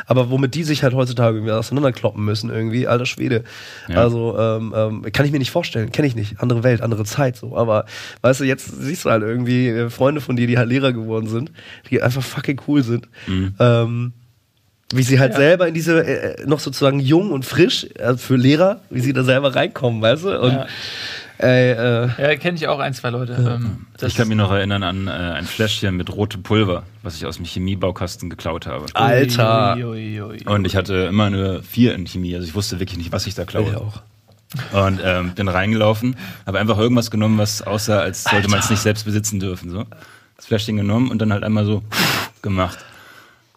Aber 0.06 0.30
womit 0.30 0.56
die 0.56 0.64
sich 0.64 0.84
halt 0.84 0.94
heutzutage 0.94 1.38
irgendwie 1.38 1.54
auseinanderkloppen 1.54 2.24
müssen, 2.24 2.50
irgendwie, 2.50 2.88
alter 2.88 3.06
Schwede. 3.06 3.44
Ja. 3.88 3.98
Also 3.98 4.38
ähm, 4.38 4.74
ähm, 4.76 5.06
kann 5.12 5.26
ich 5.26 5.32
mir 5.32 5.40
nicht 5.40 5.52
vorstellen, 5.52 5.92
kenne 5.92 6.08
ich 6.08 6.16
nicht. 6.16 6.40
Andere 6.40 6.64
Welt, 6.64 6.82
andere 6.82 7.06
Zeit 7.06 7.36
so. 7.38 7.56
Aber 7.58 7.86
weißt 8.22 8.40
du, 8.42 8.44
jetzt 8.46 8.66
siehst 8.82 9.06
du 9.06 9.10
halt 9.12 9.24
irgendwie 9.24 9.68
äh, 9.70 9.90
Freunde 9.90 10.22
von 10.22 10.36
dir, 10.36 10.48
die 10.48 10.58
halt 10.58 10.70
Lehrer 10.70 10.94
geworden 10.94 11.28
sind, 11.28 11.52
die 11.90 12.02
einfach 12.02 12.24
fucking 12.24 12.62
cool 12.68 12.84
sind. 12.84 13.08
Mhm. 13.28 13.54
Ähm, 13.60 14.14
wie 14.94 15.02
sie 15.04 15.20
halt 15.20 15.32
Ja. 15.32 15.38
selber 15.40 15.68
in 15.68 15.74
diese, 15.74 16.06
äh, 16.06 16.46
noch 16.46 16.60
sozusagen 16.60 17.00
jung 17.00 17.32
und 17.32 17.46
frisch 17.46 17.88
äh, 17.96 18.16
für 18.16 18.36
Lehrer, 18.36 18.82
wie 18.92 19.00
sie 19.02 19.12
da 19.14 19.24
selber 19.24 19.56
reinkommen, 19.56 20.02
weißt 20.02 20.24
du? 20.26 20.40
Und, 20.40 20.52
Ja. 20.52 20.68
Ey, 21.38 21.72
äh, 21.72 22.10
Ja, 22.18 22.36
kenne 22.38 22.58
ich 22.58 22.68
auch 22.68 22.80
ein, 22.80 22.94
zwei 22.94 23.10
Leute. 23.10 23.34
Ähm, 23.34 23.88
das 23.98 24.12
Ich 24.12 24.18
kann 24.18 24.28
mich 24.28 24.38
noch 24.38 24.52
erinnern 24.52 24.84
an 24.84 25.08
äh, 25.08 25.12
ein 25.12 25.46
Fläschchen 25.46 25.96
mit 25.96 26.14
rotem 26.14 26.44
Pulver, 26.44 26.84
was 27.02 27.16
ich 27.16 27.26
aus 27.26 27.38
dem 27.38 27.46
Chemiebaukasten 27.46 28.30
geklaut 28.30 28.68
habe. 28.68 28.86
Alter. 28.94 29.76
Ui, 29.76 29.84
ui, 29.84 30.22
ui, 30.22 30.32
ui. 30.32 30.46
Und 30.46 30.66
ich 30.66 30.76
hatte 30.76 30.96
immer 31.10 31.30
nur 31.30 31.64
vier 31.64 31.96
in 31.96 32.06
Chemie, 32.06 32.36
also 32.36 32.48
ich 32.48 32.56
wusste 32.56 32.80
wirklich 32.80 32.98
nicht, 32.98 33.12
was 33.12 33.28
ich 33.28 33.36
da 33.36 33.46
klaue. 33.46 33.70
ich 33.70 33.76
auch. 33.76 34.02
Und 34.72 35.00
ähm, 35.04 35.34
bin 35.34 35.48
reingelaufen, 35.48 36.16
habe 36.46 36.60
einfach 36.60 36.78
irgendwas 36.78 37.10
genommen, 37.10 37.38
was 37.38 37.62
aussah, 37.62 38.00
als 38.00 38.24
sollte 38.24 38.50
man 38.50 38.60
es 38.60 38.70
nicht 38.70 38.82
selbst 38.82 39.04
besitzen 39.06 39.40
dürfen. 39.40 39.72
So. 39.72 39.86
Das 40.38 40.46
Fläschchen 40.46 40.78
genommen 40.78 41.10
und 41.10 41.20
dann 41.22 41.34
halt 41.34 41.44
einmal 41.44 41.66
so 41.66 41.84
gemacht. 42.42 42.78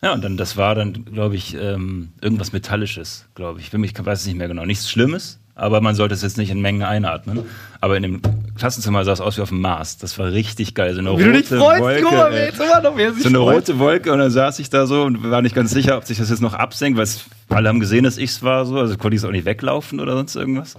Ja, 0.02 0.12
und 0.12 0.22
dann, 0.22 0.36
das 0.36 0.56
war 0.56 0.74
dann, 0.74 1.04
glaube 1.04 1.36
ich, 1.36 1.54
ähm, 1.54 2.12
irgendwas 2.20 2.52
Metallisches, 2.52 3.26
glaube 3.34 3.60
ich. 3.60 3.70
Für 3.70 3.78
mich 3.78 3.92
weiß 3.98 4.20
es 4.20 4.26
nicht 4.26 4.36
mehr 4.36 4.48
genau. 4.48 4.64
Nichts 4.64 4.90
Schlimmes, 4.90 5.38
aber 5.56 5.80
man 5.80 5.94
sollte 5.94 6.14
es 6.14 6.22
jetzt 6.22 6.36
nicht 6.38 6.50
in 6.50 6.60
Mengen 6.60 6.82
einatmen. 6.82 7.40
Aber 7.80 7.96
in 7.96 8.02
dem 8.02 8.20
Klassenzimmer 8.58 9.04
sah 9.04 9.12
es 9.12 9.20
aus 9.20 9.36
wie 9.38 9.42
auf 9.42 9.48
dem 9.48 9.60
Mars. 9.60 9.96
Das 9.98 10.18
war 10.18 10.30
richtig 10.30 10.74
geil. 10.74 10.92
So 10.94 11.00
eine 11.00 11.18
Wie 11.18 11.24
du 11.24 11.32
dich 11.32 11.50
rote 11.50 11.58
freust, 11.58 11.80
Wolke, 11.82 12.04
mal, 12.16 12.32
ey. 12.32 12.50
immer 12.54 12.80
noch, 12.82 12.96
wie 12.96 13.02
er 13.02 13.12
sich 13.14 13.22
So 13.22 13.28
eine 13.30 13.38
freut. 13.38 13.56
rote 13.56 13.78
Wolke 13.78 14.12
und 14.12 14.18
dann 14.18 14.30
saß 14.30 14.58
ich 14.58 14.70
da 14.70 14.86
so 14.86 15.02
und 15.02 15.28
war 15.30 15.42
nicht 15.42 15.54
ganz 15.54 15.70
sicher, 15.72 15.96
ob 15.96 16.04
sich 16.04 16.18
das 16.18 16.30
jetzt 16.30 16.42
noch 16.42 16.54
absenkt, 16.54 16.98
weil 16.98 17.08
alle 17.56 17.68
haben 17.68 17.80
gesehen, 17.80 18.04
dass 18.04 18.18
ich 18.18 18.30
es 18.30 18.42
war 18.42 18.64
so, 18.66 18.78
also 18.78 18.96
konnte 18.96 19.16
ich 19.16 19.22
es 19.22 19.24
auch 19.26 19.32
nicht 19.32 19.44
weglaufen 19.46 19.98
oder 20.00 20.12
sonst 20.12 20.36
irgendwas. 20.36 20.76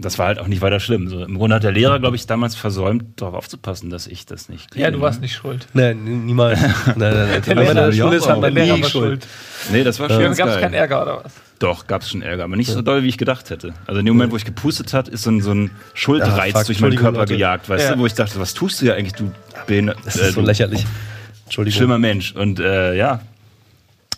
Das 0.00 0.18
war 0.18 0.26
halt 0.26 0.38
auch 0.38 0.46
nicht 0.46 0.62
weiter 0.62 0.80
schlimm. 0.80 1.08
So, 1.08 1.22
Im 1.24 1.36
Grunde 1.36 1.56
hat 1.56 1.62
der 1.64 1.72
Lehrer, 1.72 1.98
glaube 2.00 2.16
ich, 2.16 2.26
damals 2.26 2.54
versäumt, 2.54 3.20
darauf 3.20 3.34
aufzupassen, 3.34 3.90
dass 3.90 4.06
ich 4.06 4.26
das 4.26 4.48
nicht 4.48 4.70
kriege. 4.70 4.84
Ja, 4.84 4.90
du 4.90 5.00
warst 5.00 5.20
nicht 5.20 5.34
schuld. 5.34 5.66
Nein, 5.74 6.04
niemals. 6.26 6.60
nein, 6.86 6.96
nein, 6.96 6.96
nein. 6.96 7.42
Der 7.42 7.48
in 7.48 7.56
der 7.76 7.88
Lehrer- 7.90 7.92
Schule 7.92 8.16
ist, 8.16 8.26
man 8.28 8.40
Der 8.40 8.50
Lehrer 8.50 8.80
war 8.80 8.88
Schuld. 8.88 9.26
Nee, 9.72 9.84
das 9.84 9.98
war 10.00 10.08
schon 10.08 10.16
Dann 10.18 10.26
ganz 10.26 10.38
gab 10.38 10.48
es 10.48 10.60
keinen 10.60 10.74
Ärger 10.74 11.02
oder 11.02 11.24
was? 11.24 11.32
Doch, 11.58 11.86
gab 11.86 12.00
es 12.02 12.10
schon 12.10 12.22
Ärger, 12.22 12.44
aber 12.44 12.56
nicht 12.56 12.70
so 12.70 12.80
doll, 12.80 13.02
wie 13.02 13.08
ich 13.08 13.18
gedacht 13.18 13.50
hätte. 13.50 13.74
Also 13.86 14.00
in 14.00 14.06
dem 14.06 14.14
Moment, 14.14 14.32
wo 14.32 14.36
ich 14.36 14.46
gepustet 14.46 14.94
hat, 14.94 15.08
ist 15.08 15.24
so 15.24 15.30
ein, 15.30 15.42
so 15.42 15.52
ein 15.52 15.70
Schuldreiz 15.92 16.52
Ja, 16.54 16.58
fuck, 16.60 16.66
durch 16.66 16.80
meinen 16.80 16.96
Körper 16.96 17.18
Leute. 17.18 17.34
gejagt, 17.34 17.68
weißt 17.68 17.84
Ja. 17.90 17.94
du, 17.94 18.00
wo 18.00 18.06
ich 18.06 18.14
dachte, 18.14 18.40
was 18.40 18.54
tust 18.54 18.80
du 18.80 18.86
ja 18.86 18.94
eigentlich, 18.94 19.12
du 19.12 19.30
behindert, 19.66 19.98
Das 20.04 20.16
äh, 20.16 20.28
ist 20.28 20.34
so 20.34 20.40
du 20.40 20.46
lächerlich. 20.46 20.86
Entschuldigung. 21.44 21.76
schlimmer 21.76 21.98
Mensch. 21.98 22.32
Und 22.32 22.60
äh, 22.60 22.94
ja, 22.96 23.20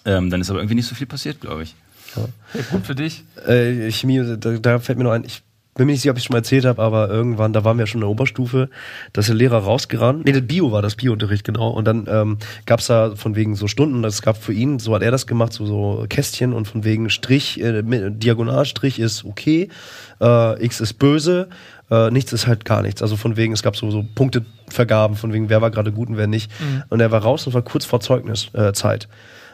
ähm, 0.04 0.30
dann 0.30 0.40
ist 0.40 0.50
aber 0.50 0.60
irgendwie 0.60 0.76
nicht 0.76 0.86
so 0.88 0.94
viel 0.94 1.06
passiert, 1.08 1.40
glaube 1.40 1.64
ich. 1.64 1.74
Ja, 2.14 2.60
gut 2.70 2.86
für 2.86 2.94
dich. 2.94 3.24
Äh, 3.46 3.90
Chemie, 3.90 4.22
da, 4.38 4.50
da 4.58 4.78
fällt 4.78 4.98
mir 4.98 5.04
noch 5.04 5.12
ein, 5.12 5.24
ich 5.24 5.42
bin 5.74 5.86
mir 5.86 5.92
nicht 5.92 6.02
sicher, 6.02 6.12
ob 6.12 6.18
ich 6.18 6.24
schon 6.24 6.34
mal 6.34 6.40
erzählt 6.40 6.64
habe, 6.64 6.82
aber 6.82 7.08
irgendwann, 7.08 7.52
da 7.52 7.64
waren 7.64 7.78
wir 7.78 7.86
schon 7.86 8.00
in 8.00 8.06
der 8.06 8.10
Oberstufe, 8.10 8.68
dass 9.12 9.26
der 9.26 9.34
Lehrer 9.34 9.58
rausgerannt, 9.58 10.24
nee, 10.26 10.32
das 10.32 10.46
Bio 10.46 10.70
war 10.70 10.82
das 10.82 10.96
Biounterricht, 10.96 11.44
genau, 11.44 11.70
und 11.70 11.86
dann 11.86 12.06
ähm, 12.10 12.38
gab's 12.66 12.86
da 12.88 13.14
von 13.16 13.36
wegen 13.36 13.54
so 13.54 13.68
Stunden, 13.68 14.02
das 14.02 14.20
gab 14.20 14.36
für 14.36 14.52
ihn, 14.52 14.78
so 14.78 14.94
hat 14.94 15.02
er 15.02 15.10
das 15.10 15.26
gemacht, 15.26 15.52
so, 15.52 15.64
so 15.64 16.04
Kästchen 16.08 16.52
und 16.52 16.68
von 16.68 16.84
wegen 16.84 17.08
Strich, 17.08 17.60
äh, 17.60 17.82
Diagonalstrich 17.82 18.98
ist 18.98 19.24
okay, 19.24 19.70
äh, 20.20 20.64
X 20.64 20.80
ist 20.80 20.94
böse, 20.94 21.48
äh, 21.90 22.10
nichts 22.10 22.32
ist 22.32 22.46
halt 22.46 22.64
gar 22.66 22.82
nichts, 22.82 23.00
also 23.00 23.16
von 23.16 23.36
wegen, 23.36 23.54
es 23.54 23.62
gab 23.62 23.76
so, 23.76 23.90
so 23.90 24.04
Punktevergaben, 24.14 25.16
von 25.16 25.32
wegen, 25.32 25.48
wer 25.48 25.62
war 25.62 25.70
gerade 25.70 25.92
gut 25.92 26.08
und 26.08 26.18
wer 26.18 26.26
nicht, 26.26 26.50
und 26.90 27.00
er 27.00 27.10
war 27.10 27.22
raus 27.22 27.46
und 27.46 27.54
war 27.54 27.62
kurz 27.62 27.86
vor 27.86 28.00
Zeugniszeit. 28.00 28.70
Äh, 28.70 28.72
Zeit. 28.74 29.08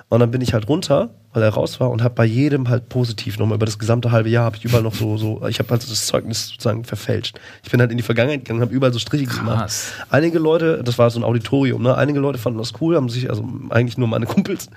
Und 0.09 0.21
dann 0.21 0.31
bin 0.31 0.41
ich 0.41 0.55
halt 0.55 0.69
runter, 0.69 1.11
weil 1.39 1.45
er 1.45 1.55
raus 1.55 1.79
war 1.79 1.91
und 1.91 2.03
habe 2.03 2.15
bei 2.15 2.25
jedem 2.25 2.69
halt 2.69 2.89
positiv 2.89 3.39
nochmal 3.39 3.57
über 3.57 3.67
das 3.67 3.79
gesamte 3.79 4.11
halbe 4.11 4.29
Jahr 4.29 4.45
habe 4.45 4.57
ich 4.57 4.65
überall 4.65 4.83
noch 4.83 4.95
so 4.95 5.17
so 5.17 5.47
ich 5.47 5.61
habe 5.61 5.71
also 5.71 5.89
das 5.89 6.07
Zeugnis 6.07 6.49
sozusagen 6.49 6.85
verfälscht. 6.85 7.39
Ich 7.63 7.71
bin 7.71 7.81
halt 7.81 7.93
in 7.93 7.97
die 7.97 8.03
Vergangenheit 8.03 8.41
gegangen, 8.41 8.61
habe 8.61 8.75
überall 8.75 8.93
so 8.93 8.99
Striche 8.99 9.27
gemacht. 9.27 9.59
Krass. 9.59 9.93
Einige 10.11 10.41
Leute, 10.41 10.83
das 10.83 10.99
war 10.99 11.11
so 11.11 11.21
ein 11.21 11.25
Auditorium, 11.25 11.83
ne? 11.83 11.97
Einige 11.97 12.19
Leute 12.19 12.39
fanden 12.39 12.59
das 12.59 12.73
cool, 12.81 12.97
haben 12.97 13.09
sich 13.09 13.31
also 13.31 13.49
eigentlich 13.71 13.99
nur 13.99 14.09
meine 14.09 14.27
Kumpels, 14.39 14.69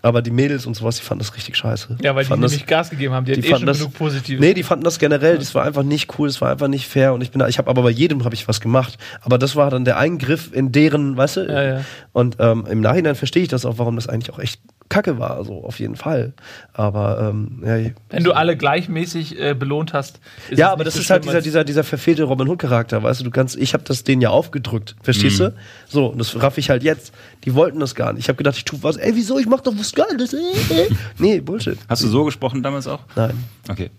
aber 0.00 0.22
die 0.22 0.30
Mädels 0.30 0.64
und 0.64 0.74
sowas, 0.74 0.96
die 0.96 1.02
fanden 1.02 1.24
das 1.24 1.34
richtig 1.36 1.56
scheiße. 1.56 1.98
Ja, 2.02 2.14
weil 2.14 2.24
die 2.24 2.30
das, 2.30 2.38
nämlich 2.38 2.66
Gas 2.66 2.88
gegeben 2.88 3.12
haben. 3.12 3.26
Die, 3.26 3.32
hatten 3.32 3.44
eh 3.44 3.48
schon 3.50 3.66
genug 3.66 3.92
Positives. 3.92 4.40
Nee, 4.40 4.54
die 4.54 4.62
fanden 4.62 4.84
das 4.84 4.98
generell, 4.98 5.38
das 5.38 5.54
war 5.54 5.64
einfach 5.64 5.82
nicht 5.82 6.18
cool, 6.18 6.28
das 6.28 6.40
war 6.40 6.50
einfach 6.50 6.68
nicht 6.68 6.88
fair 6.88 7.12
und 7.12 7.20
ich 7.20 7.30
bin 7.30 7.40
da, 7.40 7.48
ich 7.48 7.58
habe 7.58 7.68
aber 7.68 7.82
bei 7.82 7.90
jedem 7.90 8.24
habe 8.24 8.34
ich 8.34 8.48
was 8.48 8.60
gemacht, 8.60 8.96
aber 9.20 9.36
das 9.36 9.56
war 9.56 9.70
dann 9.70 9.84
der 9.84 9.98
Eingriff 9.98 10.52
in 10.52 10.72
deren, 10.72 11.16
weißt 11.16 11.36
du? 11.36 11.40
Ja, 11.42 11.62
ja. 11.62 11.84
Und 12.12 12.36
ähm, 12.38 12.66
im 12.70 12.80
Nachhinein 12.80 13.14
verstehe 13.14 13.42
ich 13.42 13.48
das 13.48 13.66
auch, 13.66 13.78
warum 13.78 13.96
das 13.96 14.08
eigentlich 14.08 14.32
auch 14.32 14.38
echt 14.38 14.60
Kacke 14.88 15.18
war, 15.18 15.36
also 15.36 15.64
auf 15.64 15.78
jeden 15.80 15.96
Fall. 15.96 16.32
Aber 16.72 17.30
ähm, 17.30 17.62
ja, 17.64 17.90
Wenn 18.10 18.24
du 18.24 18.32
alle 18.32 18.56
gleichmäßig 18.56 19.38
äh, 19.38 19.54
belohnt 19.54 19.92
hast. 19.92 20.20
Ist 20.48 20.58
ja, 20.58 20.66
es 20.66 20.72
aber 20.72 20.78
nicht 20.78 20.86
das 20.88 20.94
so 20.94 21.00
ist 21.00 21.10
halt 21.10 21.24
dieser, 21.24 21.40
dieser, 21.42 21.64
dieser 21.64 21.84
verfehlte 21.84 22.24
Robin 22.24 22.48
Hood 22.48 22.58
Charakter, 22.58 23.02
weißt 23.02 23.20
du, 23.20 23.24
du 23.24 23.30
kannst, 23.30 23.56
ich 23.56 23.74
habe 23.74 23.84
das 23.84 24.04
denen 24.04 24.22
ja 24.22 24.30
aufgedrückt, 24.30 24.96
verstehst 25.02 25.40
du? 25.40 25.54
So, 25.88 26.06
und 26.06 26.18
das 26.18 26.40
raff 26.40 26.58
ich 26.58 26.70
halt 26.70 26.82
jetzt. 26.82 27.12
Die 27.44 27.54
wollten 27.54 27.80
das 27.80 27.94
gar 27.94 28.12
nicht. 28.12 28.22
Ich 28.22 28.28
habe 28.28 28.36
gedacht, 28.36 28.56
ich 28.56 28.64
tu 28.64 28.78
was, 28.82 28.96
ey, 28.96 29.14
wieso, 29.14 29.38
ich 29.38 29.46
mach 29.46 29.60
doch 29.60 29.74
was 29.76 29.92
Geiles, 29.92 30.32
äh, 30.32 30.36
äh. 30.36 30.88
Nee, 31.18 31.40
Bullshit. 31.40 31.78
Hast 31.88 32.02
du 32.02 32.08
so 32.08 32.24
gesprochen 32.24 32.62
damals 32.62 32.86
auch? 32.86 33.00
Nein. 33.16 33.32
Okay. 33.68 33.90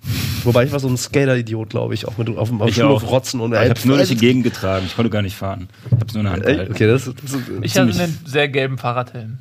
Wobei 0.43 0.63
ich 0.65 0.71
war 0.71 0.79
so 0.79 0.87
ein 0.87 0.97
Skater-Idiot, 0.97 1.69
glaube 1.69 1.93
ich, 1.93 2.07
auch 2.07 2.17
mit 2.17 2.29
auf 2.35 2.49
dem 2.49 2.67
Schulhof 2.71 3.09
rotzen 3.09 3.39
und 3.39 3.53
Aber 3.53 3.63
ich 3.63 3.69
habe 3.69 3.87
nur 3.87 3.97
durch 3.97 4.09
die 4.09 4.15
Gegend 4.15 4.43
getragen. 4.43 4.85
Ich 4.85 4.95
konnte 4.95 5.09
gar 5.09 5.21
nicht 5.21 5.35
fahren. 5.35 5.69
Ich 5.85 5.91
habe 5.91 6.13
nur 6.13 6.19
eine 6.19 6.31
Hand 6.31 6.43
gehalten. 6.45 6.73
Okay, 6.73 6.87
das, 6.87 7.05
das 7.05 7.33
ist 7.33 7.41
Ich 7.61 7.77
hatte 7.77 7.91
einen 7.91 8.17
sehr 8.25 8.47
gelben 8.47 8.77
Fahrradhelm, 8.77 9.39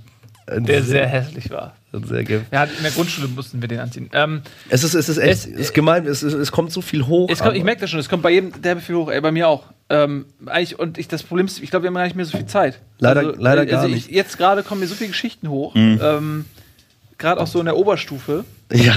der 0.57 0.83
sehr 0.83 1.07
hässlich 1.07 1.51
war. 1.51 1.75
sehr. 1.93 2.23
Ja, 2.51 2.65
in 2.65 2.83
der 2.83 2.91
Grundschule 2.91 3.29
mussten 3.29 3.61
wir 3.61 3.69
den 3.69 3.81
anziehen. 3.81 4.09
Ähm, 4.13 4.43
Es 4.69 4.83
ist, 4.85 4.95
es 4.95 5.09
ist 5.09 5.19
echt, 5.19 5.31
Es- 5.33 5.47
ist 5.47 5.75
gemein, 5.75 6.07
es, 6.07 6.23
ist, 6.23 6.33
es 6.35 6.51
kommt 6.53 6.73
so 6.73 6.81
viel 6.81 7.07
hoch. 7.07 7.29
es 7.31 7.41
kommt, 7.41 7.57
ich 7.57 7.65
merke 7.65 7.81
das 7.83 7.91
schon, 7.91 8.01
es 8.01 8.09
kommt 8.09 8.23
bei 8.23 8.31
jedem 8.31 8.61
derbe 8.63 8.81
viel 8.81 8.97
hoch, 8.97 9.11
ey, 9.11 9.21
bei 9.21 9.33
mir 9.33 9.49
auch. 9.49 9.65
Ähm, 9.91 10.27
eigentlich, 10.47 10.79
und 10.79 10.99
ich, 10.99 11.09
das 11.09 11.23
Problem 11.23 11.47
ist, 11.47 11.63
ich 11.63 11.71
glaube, 11.71 11.85
wir 11.85 11.89
haben 11.89 11.95
gar 11.95 12.05
nicht 12.05 12.17
mehr 12.17 12.25
so 12.27 12.37
viel 12.37 12.47
Zeit. 12.47 12.79
Leider- 12.99 13.35
leider 13.37 13.65
gar 13.67 13.87
ich, 13.87 13.95
nicht. 13.95 14.11
Jetzt 14.11 14.37
gerade 14.39 14.63
kommen 14.63 14.81
mir 14.81 14.87
so 14.87 14.95
viele 14.95 15.09
Geschichten 15.11 15.49
hoch, 15.49 15.75
Mhm. 15.75 16.01
ähm, 16.03 16.45
gerade 17.19 17.41
auch 17.41 17.47
so 17.47 17.59
in 17.59 17.65
der 17.67 17.77
Oberstufe. 17.77 18.45
Ja. 18.73 18.97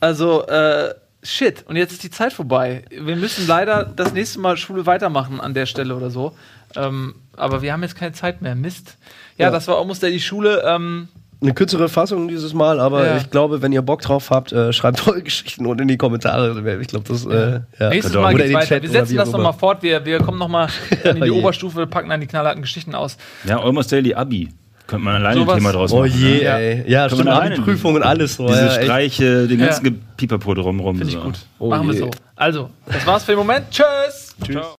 Also, 0.00 0.46
äh, 0.46 0.94
shit. 1.22 1.64
Und 1.68 1.76
jetzt 1.76 1.92
ist 1.92 2.02
die 2.02 2.10
Zeit 2.10 2.32
vorbei. 2.32 2.84
Wir 2.90 3.16
müssen 3.16 3.46
leider 3.46 3.84
das 3.84 4.12
nächste 4.14 4.38
Mal 4.40 4.56
Schule 4.56 4.86
weitermachen 4.86 5.40
an 5.40 5.52
der 5.52 5.66
Stelle 5.66 5.94
oder 5.94 6.10
so. 6.10 6.34
Ähm, 6.76 7.16
aber 7.36 7.60
wir 7.62 7.72
haben 7.72 7.82
jetzt 7.82 7.96
keine 7.96 8.12
Zeit 8.12 8.40
mehr. 8.42 8.54
Mist. 8.54 8.96
Ja, 9.40 9.46
Ja. 9.46 9.50
das 9.50 9.66
war 9.68 9.78
almost 9.78 10.02
die 10.02 10.20
Schule. 10.20 10.62
Ähm, 10.66 11.08
Eine 11.42 11.54
kürzere 11.54 11.88
Fassung 11.88 12.28
dieses 12.28 12.52
Mal, 12.52 12.78
aber 12.80 13.06
Ja. 13.06 13.16
ich 13.16 13.30
glaube, 13.30 13.62
wenn 13.62 13.72
ihr 13.72 13.80
Bock 13.80 14.02
drauf 14.02 14.28
habt, 14.30 14.52
äh, 14.52 14.72
schreibt 14.74 15.04
eure 15.08 15.22
Geschichten 15.22 15.64
unten 15.66 15.82
in 15.82 15.88
die 15.88 15.96
Kommentare. 15.96 16.50
Ich 16.80 16.88
glaube, 16.88 17.06
das 17.08 17.24
äh, 17.24 17.60
ja. 17.78 17.88
nächstes 17.88 18.12
Oder 18.14 18.22
Mal 18.24 18.34
geht's 18.34 18.52
weiter. 18.52 18.82
Wir 18.82 18.90
setzen 18.90 19.16
das 19.16 19.32
nochmal 19.32 19.54
fort. 19.54 19.82
Wir, 19.82 20.04
wir 20.04 20.18
kommen 20.18 20.38
nochmal 20.38 20.68
in 21.04 21.16
die 21.16 21.24
je. 21.24 21.30
Oberstufe, 21.30 21.86
packen 21.86 22.10
dann 22.10 22.20
die 22.20 22.26
knallharten 22.26 22.60
Geschichten 22.62 22.94
aus. 22.94 23.16
Ja, 23.44 23.58
Almost 23.62 23.90
Daily 23.90 24.12
Abi. 24.14 24.50
Könnte 24.86 25.04
man 25.04 25.14
alleine 25.14 25.40
Sowas- 25.40 25.54
ein 25.54 25.58
Thema 25.60 25.72
draus 25.72 25.92
Oh 25.92 26.00
machen. 26.00 26.12
je, 26.14 26.28
ne? 26.38 26.42
Ja. 26.42 26.58
ey. 26.58 26.84
Ja, 26.90 27.00
Können 27.08 27.20
stimmt, 27.20 27.24
wir 27.30 27.32
rein? 27.38 27.62
Prüfungen, 27.64 28.02
alles 28.02 28.34
so. 28.34 28.46
Diese 28.48 28.60
ja. 28.66 28.70
Streiche, 28.82 29.46
den 29.48 29.60
Ja. 29.60 29.66
ganzen 29.66 29.84
Gepipapo 29.84 30.52
drumrum. 30.52 30.96
Finde 30.96 31.10
ich 31.12 31.16
so. 31.18 31.22
gut. 31.24 31.38
Oh 31.60 31.70
Machen 31.70 31.86
wir 31.86 31.94
je. 31.94 32.00
so. 32.00 32.10
Also, 32.36 32.70
das 32.86 33.06
war's 33.06 33.22
für 33.24 33.32
den 33.32 33.38
Moment. 33.38 33.64
Tschüss. 33.70 34.34
Tschüss. 34.44 34.56
Ciao. 34.56 34.76